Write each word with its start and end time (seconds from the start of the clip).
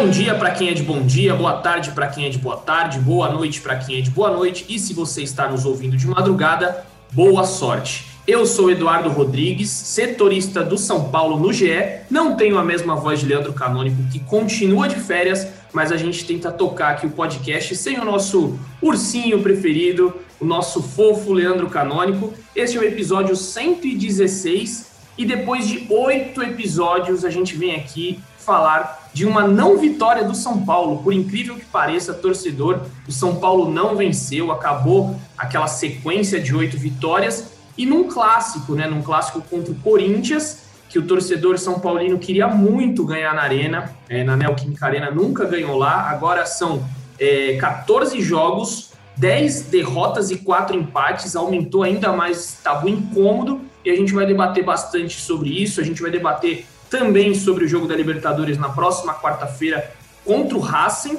Bom 0.00 0.08
dia 0.08 0.34
para 0.34 0.50
quem 0.52 0.70
é 0.70 0.72
de 0.72 0.82
bom 0.82 1.02
dia, 1.02 1.34
boa 1.34 1.58
tarde 1.58 1.90
para 1.90 2.06
quem 2.06 2.24
é 2.24 2.30
de 2.30 2.38
boa 2.38 2.56
tarde, 2.56 2.98
boa 2.98 3.28
noite 3.28 3.60
para 3.60 3.76
quem 3.76 3.98
é 3.98 4.00
de 4.00 4.08
boa 4.08 4.30
noite 4.30 4.64
e 4.66 4.78
se 4.78 4.94
você 4.94 5.22
está 5.22 5.46
nos 5.46 5.66
ouvindo 5.66 5.94
de 5.94 6.06
madrugada, 6.06 6.86
boa 7.12 7.44
sorte. 7.44 8.06
Eu 8.26 8.46
sou 8.46 8.70
Eduardo 8.70 9.10
Rodrigues, 9.10 9.68
setorista 9.68 10.64
do 10.64 10.78
São 10.78 11.10
Paulo 11.10 11.38
no 11.38 11.52
GE. 11.52 11.68
Não 12.08 12.34
tenho 12.34 12.56
a 12.56 12.64
mesma 12.64 12.96
voz 12.96 13.20
de 13.20 13.26
Leandro 13.26 13.52
Canônico, 13.52 14.02
que 14.10 14.20
continua 14.20 14.88
de 14.88 14.96
férias, 14.96 15.46
mas 15.70 15.92
a 15.92 15.98
gente 15.98 16.24
tenta 16.24 16.50
tocar 16.50 16.92
aqui 16.92 17.06
o 17.06 17.10
podcast 17.10 17.76
sem 17.76 18.00
o 18.00 18.04
nosso 18.04 18.58
ursinho 18.80 19.42
preferido, 19.42 20.14
o 20.40 20.46
nosso 20.46 20.82
fofo 20.82 21.30
Leandro 21.30 21.68
Canônico. 21.68 22.32
Este 22.56 22.78
é 22.78 22.80
o 22.80 22.84
episódio 22.84 23.36
116 23.36 24.92
e 25.18 25.26
depois 25.26 25.68
de 25.68 25.86
oito 25.90 26.42
episódios 26.42 27.22
a 27.22 27.28
gente 27.28 27.54
vem 27.54 27.76
aqui 27.76 28.18
falar 28.40 29.10
de 29.12 29.24
uma 29.24 29.46
não 29.46 29.78
vitória 29.78 30.24
do 30.24 30.34
São 30.34 30.64
Paulo. 30.64 31.02
Por 31.02 31.12
incrível 31.12 31.56
que 31.56 31.64
pareça, 31.64 32.14
torcedor, 32.14 32.80
o 33.06 33.12
São 33.12 33.36
Paulo 33.36 33.70
não 33.70 33.96
venceu, 33.96 34.50
acabou 34.52 35.16
aquela 35.36 35.66
sequência 35.66 36.40
de 36.40 36.54
oito 36.54 36.76
vitórias 36.78 37.52
e 37.76 37.86
num 37.86 38.04
clássico, 38.08 38.74
né, 38.74 38.86
num 38.86 39.02
clássico 39.02 39.40
contra 39.42 39.72
o 39.72 39.76
Corinthians, 39.76 40.62
que 40.88 40.98
o 40.98 41.06
torcedor 41.06 41.56
são 41.56 41.78
paulino 41.78 42.18
queria 42.18 42.48
muito 42.48 43.04
ganhar 43.06 43.32
na 43.32 43.42
Arena, 43.42 43.94
é, 44.08 44.24
na 44.24 44.36
Neoquímica 44.36 44.86
Arena 44.86 45.10
nunca 45.10 45.44
ganhou 45.44 45.78
lá, 45.78 46.10
agora 46.10 46.44
são 46.44 46.84
é, 47.18 47.56
14 47.58 48.20
jogos, 48.20 48.90
10 49.16 49.62
derrotas 49.62 50.30
e 50.30 50.38
4 50.38 50.76
empates, 50.76 51.36
aumentou 51.36 51.84
ainda 51.84 52.12
mais 52.12 52.58
tabu 52.62 52.88
incômodo, 52.88 53.60
e 53.84 53.90
a 53.90 53.94
gente 53.94 54.12
vai 54.12 54.26
debater 54.26 54.64
bastante 54.64 55.20
sobre 55.20 55.50
isso, 55.50 55.80
a 55.80 55.84
gente 55.84 56.02
vai 56.02 56.10
debater 56.10 56.66
também 56.90 57.34
sobre 57.34 57.64
o 57.64 57.68
jogo 57.68 57.86
da 57.86 57.94
Libertadores 57.94 58.58
na 58.58 58.68
próxima 58.68 59.14
quarta-feira 59.14 59.90
contra 60.24 60.58
o 60.58 60.60
Racing, 60.60 61.18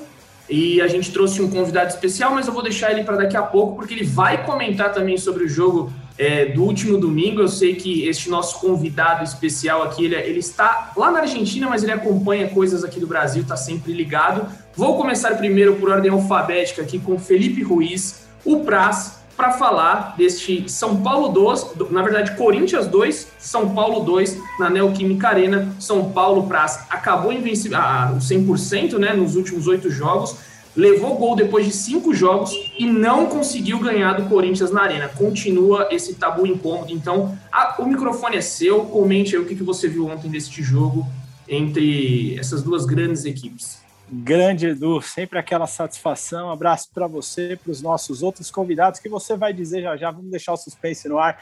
e 0.49 0.81
a 0.81 0.87
gente 0.87 1.11
trouxe 1.11 1.41
um 1.41 1.49
convidado 1.49 1.89
especial, 1.89 2.33
mas 2.33 2.45
eu 2.45 2.53
vou 2.53 2.61
deixar 2.61 2.91
ele 2.91 3.05
para 3.05 3.15
daqui 3.15 3.37
a 3.37 3.41
pouco, 3.41 3.77
porque 3.77 3.93
ele 3.93 4.03
vai 4.03 4.45
comentar 4.45 4.91
também 4.91 5.17
sobre 5.17 5.45
o 5.45 5.47
jogo 5.47 5.93
é, 6.17 6.45
do 6.45 6.63
último 6.63 6.97
domingo. 6.97 7.39
Eu 7.39 7.47
sei 7.47 7.75
que 7.75 8.05
este 8.05 8.29
nosso 8.29 8.59
convidado 8.59 9.23
especial 9.23 9.81
aqui, 9.81 10.03
ele, 10.03 10.15
ele, 10.15 10.39
está 10.39 10.91
lá 10.97 11.09
na 11.09 11.21
Argentina, 11.21 11.69
mas 11.69 11.83
ele 11.83 11.93
acompanha 11.93 12.49
coisas 12.49 12.83
aqui 12.83 12.99
do 12.99 13.07
Brasil, 13.07 13.43
está 13.43 13.55
sempre 13.55 13.93
ligado. 13.93 14.45
Vou 14.75 14.97
começar 14.97 15.37
primeiro 15.37 15.77
por 15.77 15.89
ordem 15.89 16.11
alfabética 16.11 16.81
aqui 16.81 16.99
com 16.99 17.17
Felipe 17.17 17.63
Ruiz, 17.63 18.27
o 18.43 18.59
Praz, 18.59 19.20
para 19.41 19.53
falar 19.53 20.13
deste 20.15 20.69
São 20.69 21.01
Paulo 21.01 21.29
2, 21.29 21.89
na 21.89 22.03
verdade 22.03 22.37
Corinthians 22.37 22.85
2, 22.85 23.27
São 23.39 23.73
Paulo 23.73 24.01
2 24.01 24.37
na 24.59 24.69
Neoquímica 24.69 25.29
Arena. 25.29 25.75
São 25.79 26.11
Paulo 26.11 26.45
Praz 26.47 26.85
acabou 26.91 27.33
invencível, 27.33 27.79
ah, 27.79 28.15
100% 28.19 28.99
né, 28.99 29.13
nos 29.13 29.35
últimos 29.35 29.65
oito 29.65 29.89
jogos, 29.89 30.35
levou 30.75 31.15
gol 31.15 31.35
depois 31.35 31.65
de 31.65 31.71
cinco 31.71 32.13
jogos 32.13 32.51
e 32.77 32.85
não 32.85 33.25
conseguiu 33.25 33.79
ganhar 33.79 34.13
do 34.13 34.29
Corinthians 34.29 34.69
na 34.71 34.83
Arena. 34.83 35.09
Continua 35.09 35.87
esse 35.89 36.13
tabu 36.13 36.45
incômodo. 36.45 36.93
Então, 36.93 37.35
a, 37.51 37.81
o 37.81 37.87
microfone 37.87 38.37
é 38.37 38.41
seu. 38.41 38.81
Comente 38.85 39.35
aí 39.35 39.41
o 39.41 39.45
que, 39.47 39.55
que 39.55 39.63
você 39.63 39.87
viu 39.87 40.05
ontem 40.05 40.29
deste 40.29 40.61
jogo 40.61 41.07
entre 41.49 42.37
essas 42.39 42.61
duas 42.61 42.85
grandes 42.85 43.25
equipes. 43.25 43.80
Grande 44.13 44.67
Edu, 44.67 45.01
sempre 45.01 45.39
aquela 45.39 45.65
satisfação. 45.65 46.49
Um 46.49 46.51
abraço 46.51 46.89
para 46.93 47.07
você, 47.07 47.55
para 47.55 47.71
os 47.71 47.81
nossos 47.81 48.21
outros 48.21 48.51
convidados, 48.51 48.99
que 48.99 49.07
você 49.07 49.37
vai 49.37 49.53
dizer 49.53 49.83
já 49.83 49.95
já. 49.95 50.11
Vamos 50.11 50.29
deixar 50.29 50.51
o 50.51 50.57
suspense 50.57 51.07
no 51.07 51.17
ar, 51.17 51.39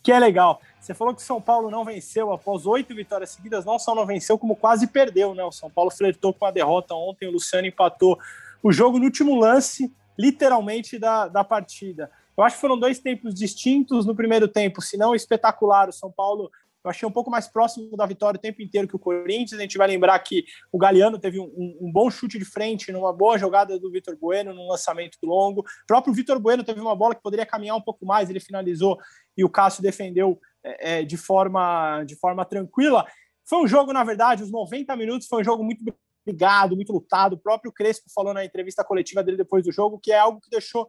que 0.00 0.12
é 0.12 0.20
legal. 0.20 0.60
Você 0.78 0.94
falou 0.94 1.12
que 1.12 1.20
o 1.20 1.24
São 1.24 1.40
Paulo 1.40 1.68
não 1.68 1.84
venceu 1.84 2.32
após 2.32 2.64
oito 2.64 2.94
vitórias 2.94 3.30
seguidas, 3.30 3.64
não 3.64 3.76
só 3.76 3.92
não 3.92 4.06
venceu, 4.06 4.38
como 4.38 4.54
quase 4.54 4.86
perdeu, 4.86 5.34
né? 5.34 5.42
O 5.42 5.50
São 5.50 5.68
Paulo 5.68 5.90
flertou 5.90 6.32
com 6.32 6.46
a 6.46 6.52
derrota 6.52 6.94
ontem, 6.94 7.26
o 7.26 7.32
Luciano 7.32 7.66
empatou 7.66 8.16
o 8.62 8.70
jogo 8.70 9.00
no 9.00 9.04
último 9.06 9.34
lance, 9.34 9.92
literalmente, 10.16 11.00
da, 11.00 11.26
da 11.26 11.42
partida. 11.42 12.08
Eu 12.36 12.44
acho 12.44 12.54
que 12.54 12.60
foram 12.60 12.78
dois 12.78 13.00
tempos 13.00 13.34
distintos 13.34 14.06
no 14.06 14.14
primeiro 14.14 14.46
tempo, 14.46 14.80
se 14.80 14.96
não 14.96 15.12
espetacular. 15.12 15.88
O 15.88 15.92
São 15.92 16.12
Paulo 16.12 16.52
eu 16.84 16.90
achei 16.90 17.08
um 17.08 17.12
pouco 17.12 17.30
mais 17.30 17.46
próximo 17.46 17.96
da 17.96 18.04
vitória 18.06 18.36
o 18.38 18.40
tempo 18.40 18.60
inteiro 18.60 18.88
que 18.88 18.96
o 18.96 18.98
Corinthians. 18.98 19.58
A 19.58 19.62
gente 19.62 19.78
vai 19.78 19.86
lembrar 19.86 20.18
que 20.18 20.44
o 20.72 20.78
Galeano 20.78 21.18
teve 21.18 21.38
um, 21.38 21.78
um 21.80 21.92
bom 21.92 22.10
chute 22.10 22.38
de 22.38 22.44
frente 22.44 22.90
numa 22.90 23.12
boa 23.12 23.38
jogada 23.38 23.78
do 23.78 23.90
Vitor 23.90 24.16
Bueno, 24.16 24.52
num 24.52 24.68
lançamento 24.68 25.16
longo. 25.22 25.60
O 25.60 25.86
próprio 25.86 26.12
Vitor 26.12 26.40
Bueno 26.40 26.64
teve 26.64 26.80
uma 26.80 26.96
bola 26.96 27.14
que 27.14 27.22
poderia 27.22 27.46
caminhar 27.46 27.76
um 27.76 27.80
pouco 27.80 28.04
mais, 28.04 28.28
ele 28.28 28.40
finalizou 28.40 28.98
e 29.36 29.44
o 29.44 29.48
Cássio 29.48 29.82
defendeu 29.82 30.40
é, 30.64 30.98
é 30.98 31.02
de, 31.04 31.16
forma, 31.16 32.02
de 32.04 32.16
forma 32.16 32.44
tranquila. 32.44 33.06
Foi 33.44 33.62
um 33.62 33.66
jogo, 33.66 33.92
na 33.92 34.02
verdade, 34.02 34.42
os 34.42 34.50
90 34.50 34.94
minutos 34.96 35.28
foi 35.28 35.40
um 35.40 35.44
jogo 35.44 35.62
muito 35.62 35.84
brigado, 36.26 36.74
muito 36.74 36.92
lutado. 36.92 37.34
O 37.34 37.38
próprio 37.38 37.72
Crespo 37.72 38.10
falou 38.12 38.34
na 38.34 38.44
entrevista 38.44 38.84
coletiva 38.84 39.22
dele 39.22 39.36
depois 39.36 39.64
do 39.64 39.72
jogo 39.72 40.00
que 40.00 40.10
é 40.10 40.18
algo 40.18 40.40
que 40.40 40.50
deixou, 40.50 40.88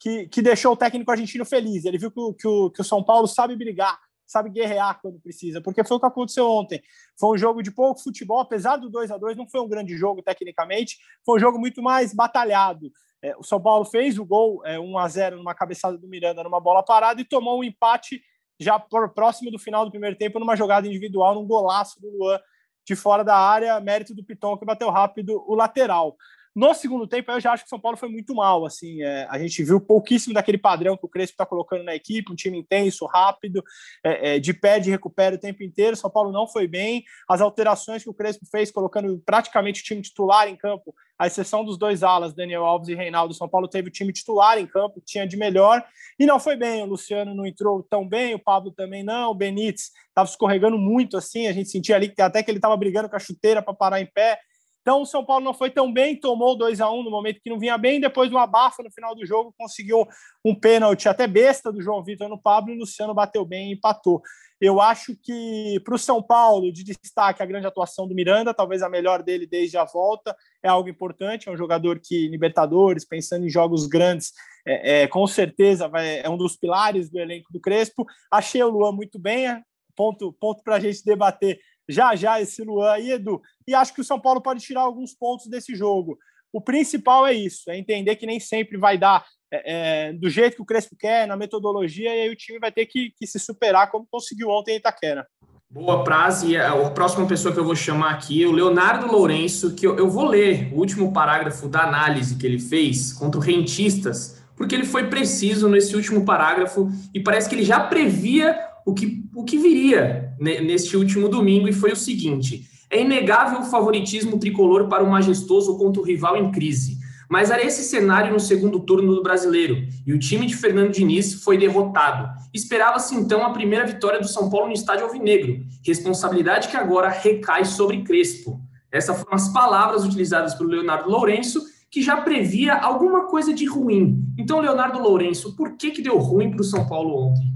que, 0.00 0.26
que 0.28 0.40
deixou 0.40 0.72
o 0.72 0.76
técnico 0.76 1.10
argentino 1.10 1.44
feliz. 1.44 1.84
Ele 1.84 1.98
viu 1.98 2.10
que 2.10 2.34
que 2.40 2.48
o, 2.48 2.70
que 2.70 2.80
o 2.80 2.84
São 2.84 3.02
Paulo 3.02 3.26
sabe 3.26 3.56
brigar 3.56 3.98
sabe 4.26 4.50
guerrear 4.50 5.00
quando 5.00 5.20
precisa, 5.20 5.60
porque 5.60 5.84
foi 5.84 5.96
o 5.96 6.00
que 6.00 6.06
aconteceu 6.06 6.48
ontem. 6.48 6.82
Foi 7.18 7.34
um 7.34 7.38
jogo 7.38 7.62
de 7.62 7.70
pouco 7.70 8.02
futebol, 8.02 8.40
apesar 8.40 8.76
do 8.76 8.90
2 8.90 9.10
a 9.10 9.18
2 9.18 9.36
não 9.36 9.48
foi 9.48 9.60
um 9.60 9.68
grande 9.68 9.96
jogo 9.96 10.22
tecnicamente, 10.22 10.98
foi 11.24 11.36
um 11.36 11.40
jogo 11.40 11.58
muito 11.58 11.82
mais 11.82 12.14
batalhado. 12.14 12.90
É, 13.22 13.34
o 13.36 13.42
São 13.42 13.60
Paulo 13.60 13.84
fez 13.84 14.18
o 14.18 14.24
gol 14.24 14.64
é, 14.66 14.78
1 14.78 14.98
a 14.98 15.08
0 15.08 15.36
numa 15.36 15.54
cabeçada 15.54 15.96
do 15.96 16.08
Miranda 16.08 16.44
numa 16.44 16.60
bola 16.60 16.82
parada 16.82 17.20
e 17.20 17.24
tomou 17.24 17.60
um 17.60 17.64
empate 17.64 18.22
já 18.60 18.78
próximo 18.78 19.50
do 19.50 19.58
final 19.58 19.84
do 19.84 19.90
primeiro 19.90 20.16
tempo 20.16 20.38
numa 20.38 20.56
jogada 20.56 20.86
individual, 20.86 21.34
num 21.34 21.46
golaço 21.46 22.00
do 22.00 22.10
Luan 22.10 22.38
de 22.86 22.94
fora 22.94 23.24
da 23.24 23.36
área, 23.36 23.80
mérito 23.80 24.14
do 24.14 24.22
Piton 24.22 24.56
que 24.58 24.66
bateu 24.66 24.90
rápido 24.90 25.42
o 25.46 25.54
lateral. 25.54 26.16
No 26.54 26.72
segundo 26.72 27.06
tempo, 27.06 27.32
eu 27.32 27.40
já 27.40 27.52
acho 27.52 27.64
que 27.64 27.66
o 27.66 27.70
São 27.70 27.80
Paulo 27.80 27.96
foi 27.96 28.08
muito 28.08 28.32
mal. 28.32 28.64
Assim, 28.64 29.02
é, 29.02 29.26
a 29.28 29.38
gente 29.38 29.64
viu 29.64 29.80
pouquíssimo 29.80 30.32
daquele 30.32 30.56
padrão 30.56 30.96
que 30.96 31.04
o 31.04 31.08
Crespo 31.08 31.32
está 31.32 31.44
colocando 31.44 31.82
na 31.82 31.96
equipe, 31.96 32.30
um 32.30 32.36
time 32.36 32.58
intenso, 32.58 33.06
rápido, 33.06 33.62
é, 34.04 34.36
é, 34.36 34.38
de 34.38 34.54
pé, 34.54 34.78
de 34.78 34.90
recupera 34.90 35.34
o 35.34 35.38
tempo 35.38 35.64
inteiro. 35.64 35.96
São 35.96 36.08
Paulo 36.08 36.30
não 36.30 36.46
foi 36.46 36.68
bem. 36.68 37.02
As 37.28 37.40
alterações 37.40 38.04
que 38.04 38.10
o 38.10 38.14
Crespo 38.14 38.46
fez, 38.46 38.70
colocando 38.70 39.20
praticamente 39.26 39.80
o 39.80 39.84
time 39.84 40.00
titular 40.00 40.46
em 40.46 40.54
campo, 40.54 40.94
à 41.18 41.26
exceção 41.26 41.64
dos 41.64 41.76
dois 41.76 42.02
alas, 42.02 42.34
Daniel 42.34 42.64
Alves 42.64 42.88
e 42.88 42.94
Reinaldo, 42.94 43.34
São 43.34 43.48
Paulo 43.48 43.68
teve 43.68 43.88
o 43.88 43.90
time 43.90 44.12
titular 44.12 44.58
em 44.58 44.66
campo, 44.66 45.02
tinha 45.04 45.26
de 45.26 45.36
melhor, 45.36 45.84
e 46.18 46.26
não 46.26 46.38
foi 46.38 46.56
bem. 46.56 46.82
O 46.82 46.86
Luciano 46.86 47.34
não 47.34 47.46
entrou 47.46 47.82
tão 47.82 48.08
bem, 48.08 48.34
o 48.34 48.38
Pablo 48.38 48.70
também 48.72 49.02
não, 49.02 49.30
o 49.30 49.34
Benítez 49.34 49.90
estava 50.08 50.28
escorregando 50.28 50.78
muito 50.78 51.16
assim, 51.16 51.46
a 51.46 51.52
gente 51.52 51.68
sentia 51.68 51.96
ali 51.96 52.12
até 52.18 52.42
que 52.42 52.50
ele 52.50 52.58
estava 52.58 52.76
brigando 52.76 53.08
com 53.08 53.16
a 53.16 53.20
chuteira 53.20 53.62
para 53.62 53.74
parar 53.74 54.00
em 54.00 54.06
pé. 54.06 54.38
Então 54.84 55.00
o 55.00 55.06
São 55.06 55.24
Paulo 55.24 55.42
não 55.42 55.54
foi 55.54 55.70
tão 55.70 55.90
bem, 55.90 56.14
tomou 56.14 56.54
2 56.54 56.78
a 56.78 56.90
1 56.90 57.04
no 57.04 57.10
momento 57.10 57.40
que 57.42 57.48
não 57.48 57.58
vinha 57.58 57.78
bem, 57.78 57.98
depois 57.98 58.28
do 58.28 58.36
abafa 58.36 58.82
no 58.82 58.92
final 58.92 59.14
do 59.14 59.24
jogo, 59.24 59.54
conseguiu 59.56 60.06
um 60.44 60.54
pênalti 60.54 61.08
até 61.08 61.26
besta 61.26 61.72
do 61.72 61.80
João 61.80 62.04
Vitor 62.04 62.28
no 62.28 62.38
Pablo 62.38 62.70
e 62.70 62.76
o 62.76 62.80
Luciano 62.80 63.14
bateu 63.14 63.46
bem 63.46 63.70
e 63.70 63.74
empatou. 63.76 64.20
Eu 64.60 64.82
acho 64.82 65.16
que 65.22 65.80
para 65.82 65.94
o 65.94 65.98
São 65.98 66.22
Paulo, 66.22 66.70
de 66.70 66.84
destaque, 66.84 67.42
a 67.42 67.46
grande 67.46 67.66
atuação 67.66 68.06
do 68.06 68.14
Miranda, 68.14 68.52
talvez 68.52 68.82
a 68.82 68.88
melhor 68.90 69.22
dele 69.22 69.46
desde 69.46 69.78
a 69.78 69.84
volta, 69.84 70.36
é 70.62 70.68
algo 70.68 70.88
importante. 70.88 71.48
É 71.48 71.52
um 71.52 71.56
jogador 71.56 71.98
que, 71.98 72.28
Libertadores, 72.28 73.06
pensando 73.06 73.46
em 73.46 73.50
jogos 73.50 73.86
grandes, 73.86 74.32
é, 74.66 75.02
é 75.02 75.08
com 75.08 75.26
certeza 75.26 75.88
vai, 75.88 76.20
é 76.20 76.28
um 76.28 76.36
dos 76.36 76.56
pilares 76.56 77.08
do 77.10 77.18
elenco 77.18 77.50
do 77.50 77.60
Crespo. 77.60 78.04
Achei 78.30 78.62
o 78.62 78.68
Luan 78.68 78.92
muito 78.92 79.18
bem, 79.18 79.62
ponto, 79.96 80.32
ponto 80.34 80.62
para 80.62 80.76
a 80.76 80.80
gente 80.80 81.04
debater 81.04 81.58
já 81.88 82.14
já 82.16 82.40
esse 82.40 82.62
Luan 82.62 82.90
aí, 82.90 83.12
Edu. 83.12 83.40
E 83.66 83.74
acho 83.74 83.94
que 83.94 84.00
o 84.00 84.04
São 84.04 84.20
Paulo 84.20 84.40
pode 84.40 84.60
tirar 84.60 84.82
alguns 84.82 85.14
pontos 85.14 85.46
desse 85.46 85.74
jogo. 85.74 86.18
O 86.52 86.60
principal 86.60 87.26
é 87.26 87.32
isso, 87.32 87.70
é 87.70 87.76
entender 87.76 88.14
que 88.16 88.26
nem 88.26 88.38
sempre 88.38 88.78
vai 88.78 88.96
dar 88.96 89.24
é, 89.52 90.08
é, 90.08 90.12
do 90.12 90.30
jeito 90.30 90.56
que 90.56 90.62
o 90.62 90.66
Crespo 90.66 90.96
quer, 90.96 91.26
na 91.26 91.36
metodologia, 91.36 92.14
e 92.14 92.22
aí 92.22 92.30
o 92.30 92.36
time 92.36 92.58
vai 92.58 92.72
ter 92.72 92.86
que, 92.86 93.12
que 93.16 93.26
se 93.26 93.38
superar 93.38 93.90
como 93.90 94.06
conseguiu 94.10 94.48
ontem 94.50 94.72
em 94.72 94.76
Itaquera. 94.76 95.26
Boa 95.68 96.04
praze. 96.04 96.52
E 96.52 96.56
a 96.56 96.90
próxima 96.90 97.26
pessoa 97.26 97.52
que 97.52 97.58
eu 97.58 97.64
vou 97.64 97.74
chamar 97.74 98.12
aqui 98.12 98.44
é 98.44 98.46
o 98.46 98.52
Leonardo 98.52 99.10
Lourenço, 99.10 99.74
que 99.74 99.84
eu, 99.84 99.96
eu 99.96 100.08
vou 100.08 100.24
ler 100.24 100.72
o 100.72 100.76
último 100.76 101.12
parágrafo 101.12 101.68
da 101.68 101.82
análise 101.82 102.36
que 102.36 102.46
ele 102.46 102.60
fez 102.60 103.12
contra 103.12 103.40
o 103.40 103.42
Rentistas, 103.42 104.40
porque 104.56 104.74
ele 104.74 104.84
foi 104.84 105.08
preciso 105.08 105.68
nesse 105.68 105.96
último 105.96 106.24
parágrafo 106.24 106.88
e 107.12 107.18
parece 107.18 107.48
que 107.48 107.56
ele 107.56 107.64
já 107.64 107.80
previa 107.80 108.56
o 108.84 108.92
que, 108.92 109.24
o 109.34 109.44
que 109.44 109.58
viria 109.58 110.34
neste 110.38 110.96
último 110.96 111.28
domingo, 111.28 111.68
e 111.68 111.72
foi 111.72 111.92
o 111.92 111.96
seguinte: 111.96 112.68
é 112.90 113.00
inegável 113.00 113.60
o 113.60 113.64
favoritismo 113.64 114.38
tricolor 114.38 114.88
para 114.88 115.02
o 115.02 115.10
majestoso 115.10 115.76
contra 115.78 116.00
o 116.00 116.04
rival 116.04 116.36
em 116.36 116.50
crise. 116.50 116.98
Mas 117.28 117.50
era 117.50 117.64
esse 117.64 117.82
cenário 117.82 118.32
no 118.32 118.38
segundo 118.38 118.78
turno 118.78 119.14
do 119.14 119.22
brasileiro, 119.22 119.76
e 120.06 120.12
o 120.12 120.18
time 120.18 120.46
de 120.46 120.54
Fernando 120.54 120.92
Diniz 120.92 121.42
foi 121.42 121.56
derrotado. 121.56 122.28
Esperava-se 122.52 123.14
então 123.14 123.44
a 123.44 123.50
primeira 123.50 123.86
vitória 123.86 124.20
do 124.20 124.28
São 124.28 124.50
Paulo 124.50 124.66
no 124.66 124.74
estádio 124.74 125.06
Alvinegro, 125.06 125.64
responsabilidade 125.84 126.68
que 126.68 126.76
agora 126.76 127.08
recai 127.08 127.64
sobre 127.64 128.02
Crespo. 128.02 128.60
Essas 128.92 129.18
foram 129.18 129.34
as 129.34 129.48
palavras 129.48 130.04
utilizadas 130.04 130.54
pelo 130.54 130.68
Leonardo 130.68 131.10
Lourenço, 131.10 131.60
que 131.90 132.02
já 132.02 132.18
previa 132.18 132.74
alguma 132.74 133.26
coisa 133.26 133.52
de 133.52 133.64
ruim. 133.64 134.22
Então, 134.38 134.60
Leonardo 134.60 135.00
Lourenço, 135.00 135.56
por 135.56 135.76
que, 135.76 135.90
que 135.90 136.02
deu 136.02 136.18
ruim 136.18 136.50
para 136.50 136.60
o 136.60 136.64
São 136.64 136.86
Paulo 136.86 137.30
ontem? 137.30 137.54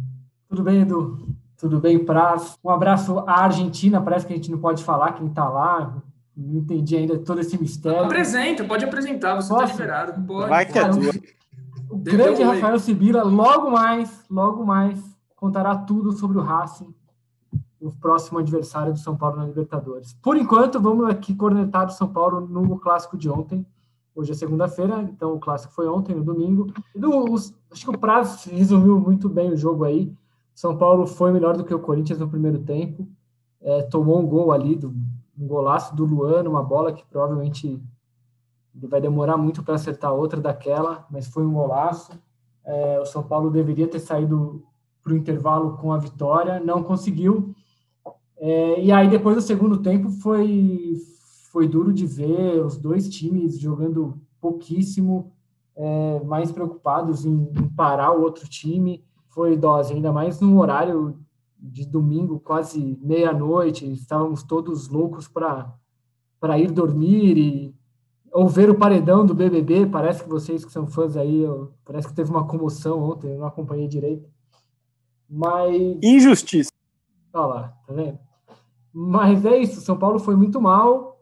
Tudo 0.49 0.63
bem, 0.63 0.81
Edu? 0.81 1.37
Tudo 1.59 1.79
bem, 1.79 2.03
Praz? 2.03 2.57
Um 2.65 2.71
abraço 2.71 3.19
à 3.21 3.45
Argentina, 3.45 4.01
parece 4.01 4.27
que 4.27 4.33
a 4.33 4.37
gente 4.37 4.51
não 4.51 4.59
pode 4.59 4.83
falar 4.83 5.13
quem 5.13 5.27
está 5.27 5.47
lá, 5.47 6.03
não 6.35 6.61
entendi 6.61 6.97
ainda 6.97 7.19
todo 7.19 7.41
esse 7.41 7.61
mistério. 7.61 8.05
Apresenta, 8.05 8.65
pode 8.65 8.85
apresentar, 8.85 9.35
você 9.35 9.53
está 9.53 9.67
liberado. 9.67 10.27
Pode, 10.27 10.49
Vai 10.49 10.65
que 10.65 10.79
é 10.79 10.89
tua. 10.89 11.13
O 11.91 11.99
grande 11.99 12.43
Rafael 12.43 12.79
Sibila, 12.79 13.23
logo 13.25 13.71
mais, 13.71 14.25
logo 14.31 14.65
mais, 14.65 14.99
contará 15.37 15.77
tudo 15.77 16.13
sobre 16.13 16.39
o 16.39 16.43
Racing, 16.43 16.95
o 17.81 17.93
próximo 17.93 18.39
adversário 18.39 18.93
do 18.93 18.99
São 18.99 19.17
Paulo 19.17 19.37
na 19.37 19.47
Libertadores. 19.47 20.15
Por 20.23 20.37
enquanto, 20.37 20.81
vamos 20.81 21.09
aqui 21.09 21.35
cornetar 21.35 21.89
o 21.89 21.93
São 21.93 22.09
Paulo 22.09 22.41
no 22.41 22.79
clássico 22.79 23.19
de 23.19 23.29
ontem. 23.29 23.67
Hoje 24.15 24.33
é 24.33 24.35
segunda-feira, 24.35 25.03
então 25.03 25.35
o 25.35 25.39
clássico 25.39 25.73
foi 25.75 25.87
ontem, 25.89 26.15
no 26.15 26.25
domingo. 26.25 26.73
Do, 26.95 27.33
os, 27.33 27.55
acho 27.71 27.85
que 27.85 27.91
o 27.91 27.99
Prazo 27.99 28.51
resumiu 28.51 28.99
muito 28.99 29.29
bem 29.29 29.53
o 29.53 29.57
jogo 29.57 29.85
aí. 29.85 30.13
São 30.59 30.77
Paulo 30.77 31.07
foi 31.07 31.31
melhor 31.31 31.57
do 31.57 31.63
que 31.63 31.73
o 31.73 31.79
Corinthians 31.79 32.19
no 32.19 32.29
primeiro 32.29 32.59
tempo. 32.59 33.07
É, 33.61 33.83
tomou 33.83 34.19
um 34.19 34.27
gol 34.27 34.51
ali 34.51 34.75
do 34.75 34.93
um 35.39 35.47
golaço 35.47 35.95
do 35.95 36.05
Luan, 36.05 36.43
uma 36.49 36.65
bola 36.65 36.93
que 36.93 37.07
provavelmente 37.07 37.81
ele 38.75 38.87
vai 38.89 39.01
demorar 39.01 39.37
muito 39.37 39.63
para 39.63 39.77
acertar 39.77 40.13
outra 40.13 40.41
daquela, 40.41 41.07
mas 41.13 41.29
foi 41.29 41.47
um 41.47 41.53
golaço. 41.53 42.11
É, 42.65 42.99
o 42.99 43.07
São 43.07 43.23
Paulo 43.23 43.53
deveria 43.53 43.87
ter 43.87 44.01
saído 44.01 44.65
para 45.01 45.13
o 45.13 45.17
intervalo 45.17 45.77
com 45.77 45.93
a 45.93 45.97
vitória, 45.97 46.59
não 46.59 46.83
conseguiu. 46.83 47.55
É, 48.37 48.83
e 48.83 48.91
aí 48.91 49.09
depois 49.09 49.37
do 49.37 49.43
segundo 49.43 49.79
tempo 49.79 50.11
foi 50.11 50.97
foi 51.53 51.69
duro 51.69 51.93
de 51.93 52.05
ver 52.05 52.65
os 52.65 52.77
dois 52.77 53.09
times 53.09 53.61
jogando 53.61 54.21
pouquíssimo, 54.41 55.31
é, 55.77 56.21
mais 56.25 56.51
preocupados 56.51 57.25
em, 57.25 57.49
em, 57.57 57.69
parar 57.77 58.11
o 58.11 58.23
outro 58.23 58.49
time. 58.49 59.05
Foi 59.39 59.57
dose, 59.57 59.95
ainda 59.95 60.11
mais 60.11 60.41
no 60.41 60.59
horário 60.59 61.17
de 61.57 61.87
domingo, 61.87 62.41
quase 62.41 62.99
meia-noite, 63.01 63.89
estávamos 63.93 64.43
todos 64.43 64.89
loucos 64.89 65.29
para 65.29 66.59
ir 66.59 66.73
dormir 66.73 67.39
e 67.39 67.75
ou 68.33 68.49
ver 68.49 68.69
o 68.69 68.77
paredão 68.77 69.25
do 69.25 69.37
BBB. 69.37 69.87
Parece 69.87 70.25
que 70.25 70.29
vocês 70.29 70.65
que 70.65 70.73
são 70.73 70.89
fãs 70.89 71.17
aí, 71.17 71.45
parece 71.85 72.09
que 72.09 72.15
teve 72.15 72.33
uma 72.33 72.49
comoção 72.49 73.01
ontem, 73.01 73.31
eu 73.31 73.39
não 73.39 73.47
acompanhei 73.47 73.87
direito. 73.87 74.29
Mas 75.31 76.01
injustiça. 76.03 76.73
Olha 77.33 77.47
lá, 77.47 77.69
tá 77.87 77.95
vendo? 77.95 78.19
Mas 78.93 79.45
é 79.45 79.57
isso, 79.57 79.81
São 79.81 79.97
Paulo 79.97 80.19
foi 80.19 80.35
muito 80.35 80.61
mal. 80.61 81.17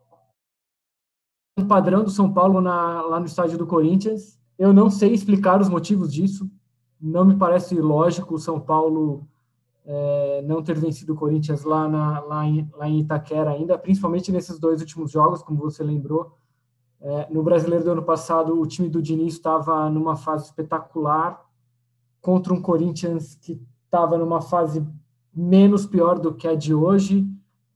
O 1.60 1.66
padrão 1.66 2.02
do 2.02 2.08
São 2.08 2.32
Paulo 2.32 2.62
na, 2.62 3.02
lá 3.02 3.20
no 3.20 3.26
estádio 3.26 3.58
do 3.58 3.66
Corinthians. 3.66 4.40
Eu 4.58 4.72
não 4.72 4.88
sei 4.88 5.12
explicar 5.12 5.60
os 5.60 5.68
motivos 5.68 6.10
disso. 6.10 6.50
Não 7.00 7.25
me 7.25 7.37
parece 7.37 7.75
lógico 7.75 8.34
o 8.34 8.38
São 8.38 8.58
Paulo 8.58 9.26
é, 9.84 10.43
não 10.46 10.62
ter 10.62 10.78
vencido 10.78 11.12
o 11.12 11.16
Corinthians 11.16 11.62
lá, 11.62 11.88
na, 11.88 12.20
lá, 12.20 12.46
em, 12.46 12.69
lá 12.76 12.88
em 12.88 13.00
Itaquera 13.00 13.50
ainda, 13.50 13.78
principalmente 13.78 14.32
nesses 14.32 14.58
dois 14.58 14.81
últimos 14.81 15.10
jogos, 15.10 15.43
como 15.43 15.60
você 15.60 15.82
lembrou. 15.82 16.37
É, 17.00 17.28
no 17.31 17.43
Brasileiro 17.43 17.84
do 17.84 17.90
ano 17.93 18.02
passado, 18.02 18.60
o 18.60 18.66
time 18.66 18.88
do 18.88 19.00
Diniz 19.00 19.34
estava 19.34 19.88
numa 19.88 20.16
fase 20.16 20.46
espetacular 20.46 21.44
contra 22.20 22.52
um 22.52 22.60
Corinthians 22.60 23.37
que 23.37 23.60
estava 23.84 24.19
numa 24.19 24.40
fase 24.40 24.84
menos 25.32 25.87
pior 25.87 26.19
do 26.19 26.34
que 26.34 26.49
a 26.49 26.56
de 26.56 26.75
hoje, 26.75 27.25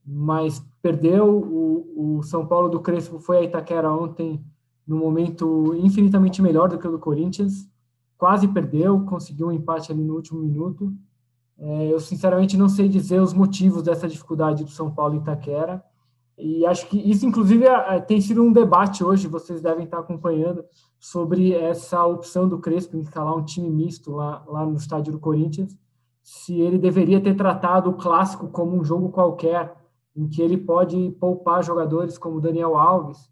mas 0.05 0.65
perdeu. 0.81 1.29
O, 1.29 2.17
o 2.17 2.23
São 2.23 2.45
Paulo 2.45 2.67
do 2.67 2.79
Crespo 2.81 3.19
foi 3.19 3.37
a 3.37 3.43
Itaquera 3.43 3.91
ontem 3.91 4.43
no 4.85 4.97
momento 4.97 5.73
infinitamente 5.75 6.41
melhor 6.41 6.67
do 6.67 6.77
que 6.77 6.87
o 6.87 6.91
do 6.91 6.99
Corinthians, 6.99 7.69
quase 8.21 8.47
perdeu, 8.47 9.03
conseguiu 9.03 9.47
um 9.47 9.51
empate 9.51 9.91
ali 9.91 10.03
no 10.03 10.13
último 10.13 10.39
minuto. 10.39 10.93
É, 11.57 11.91
eu, 11.91 11.99
sinceramente, 11.99 12.55
não 12.55 12.69
sei 12.69 12.87
dizer 12.87 13.19
os 13.19 13.33
motivos 13.33 13.81
dessa 13.81 14.07
dificuldade 14.07 14.63
do 14.63 14.69
São 14.69 14.91
Paulo 14.91 15.15
em 15.15 15.17
Itaquera. 15.17 15.83
E 16.37 16.63
acho 16.63 16.87
que 16.87 16.99
isso, 16.99 17.25
inclusive, 17.25 17.65
é, 17.65 17.99
tem 17.99 18.21
sido 18.21 18.43
um 18.43 18.53
debate 18.53 19.03
hoje, 19.03 19.27
vocês 19.27 19.59
devem 19.59 19.85
estar 19.85 19.97
acompanhando, 19.97 20.63
sobre 20.99 21.51
essa 21.51 22.05
opção 22.05 22.47
do 22.47 22.59
Crespo 22.59 22.95
em 22.95 22.99
escalar 22.99 23.35
um 23.35 23.43
time 23.43 23.71
misto 23.71 24.11
lá, 24.11 24.43
lá 24.47 24.67
no 24.67 24.77
estádio 24.77 25.13
do 25.13 25.19
Corinthians. 25.19 25.75
Se 26.21 26.61
ele 26.61 26.77
deveria 26.77 27.19
ter 27.19 27.35
tratado 27.35 27.89
o 27.89 27.95
clássico 27.95 28.49
como 28.49 28.79
um 28.79 28.85
jogo 28.85 29.09
qualquer, 29.09 29.75
em 30.15 30.27
que 30.27 30.43
ele 30.43 30.57
pode 30.57 31.09
poupar 31.19 31.63
jogadores 31.63 32.19
como 32.19 32.39
Daniel 32.39 32.77
Alves 32.77 33.31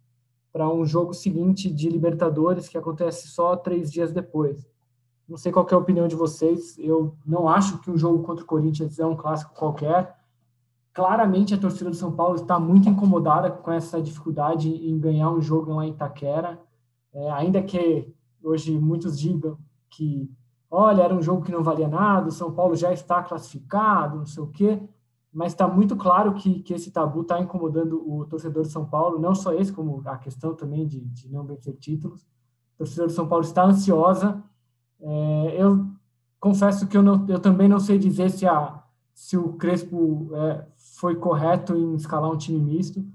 para 0.51 0.67
um 0.67 0.83
jogo 0.83 1.13
seguinte 1.13 1.71
de 1.71 1.89
Libertadores, 1.89 2.67
que 2.67 2.77
acontece 2.77 3.27
só 3.27 3.55
três 3.55 3.91
dias 3.91 4.11
depois. 4.11 4.67
Não 5.29 5.37
sei 5.37 5.51
qual 5.51 5.67
é 5.69 5.73
a 5.75 5.77
opinião 5.77 6.07
de 6.07 6.15
vocês. 6.15 6.75
Eu 6.79 7.15
não 7.23 7.47
acho 7.47 7.77
que 7.77 7.91
um 7.91 7.97
jogo 7.97 8.23
contra 8.23 8.43
o 8.43 8.47
Corinthians 8.47 8.97
é 8.97 9.05
um 9.05 9.15
clássico 9.15 9.53
qualquer. 9.53 10.17
Claramente 10.91 11.53
a 11.53 11.57
torcida 11.57 11.91
do 11.91 11.95
São 11.95 12.11
Paulo 12.11 12.35
está 12.35 12.59
muito 12.59 12.89
incomodada 12.89 13.51
com 13.51 13.71
essa 13.71 14.01
dificuldade 14.01 14.67
em 14.67 14.99
ganhar 14.99 15.29
um 15.29 15.39
jogo 15.39 15.71
lá 15.75 15.85
em 15.85 15.91
Itaquera. 15.91 16.59
É, 17.13 17.29
ainda 17.29 17.61
que 17.61 18.11
hoje 18.43 18.77
muitos 18.79 19.19
digam 19.19 19.55
que, 19.91 20.31
olha, 20.69 21.03
era 21.03 21.13
um 21.13 21.21
jogo 21.21 21.43
que 21.43 21.51
não 21.51 21.63
valia 21.63 21.87
nada, 21.87 22.29
o 22.29 22.31
São 22.31 22.51
Paulo 22.51 22.75
já 22.75 22.91
está 22.91 23.21
classificado, 23.21 24.17
não 24.17 24.25
sei 24.25 24.43
o 24.43 24.47
quê, 24.47 24.81
mas 25.31 25.51
está 25.51 25.67
muito 25.67 25.95
claro 25.95 26.33
que, 26.33 26.61
que 26.61 26.73
esse 26.73 26.91
tabu 26.91 27.21
está 27.21 27.39
incomodando 27.39 28.03
o 28.07 28.25
torcedor 28.25 28.63
de 28.63 28.71
São 28.71 28.85
Paulo, 28.85 29.19
não 29.19 29.35
só 29.35 29.53
esse, 29.53 29.71
como 29.71 30.01
a 30.05 30.17
questão 30.17 30.55
também 30.55 30.87
de, 30.87 31.01
de 31.01 31.29
não 31.29 31.43
vencer 31.45 31.75
títulos. 31.77 32.23
O 32.75 32.79
torcedor 32.79 33.07
de 33.07 33.13
São 33.13 33.27
Paulo 33.27 33.43
está 33.43 33.63
ansiosa 33.63 34.43
é, 35.01 35.55
eu 35.57 35.85
confesso 36.39 36.87
que 36.87 36.97
eu, 36.97 37.03
não, 37.03 37.25
eu 37.27 37.39
também 37.39 37.67
não 37.67 37.79
sei 37.79 37.97
dizer 37.97 38.29
se, 38.29 38.45
a, 38.45 38.81
se 39.13 39.37
o 39.37 39.53
Crespo 39.53 40.29
é, 40.33 40.65
foi 40.77 41.15
correto 41.15 41.75
em 41.75 41.95
escalar 41.95 42.31
um 42.31 42.37
time 42.37 42.59
misto. 42.59 43.05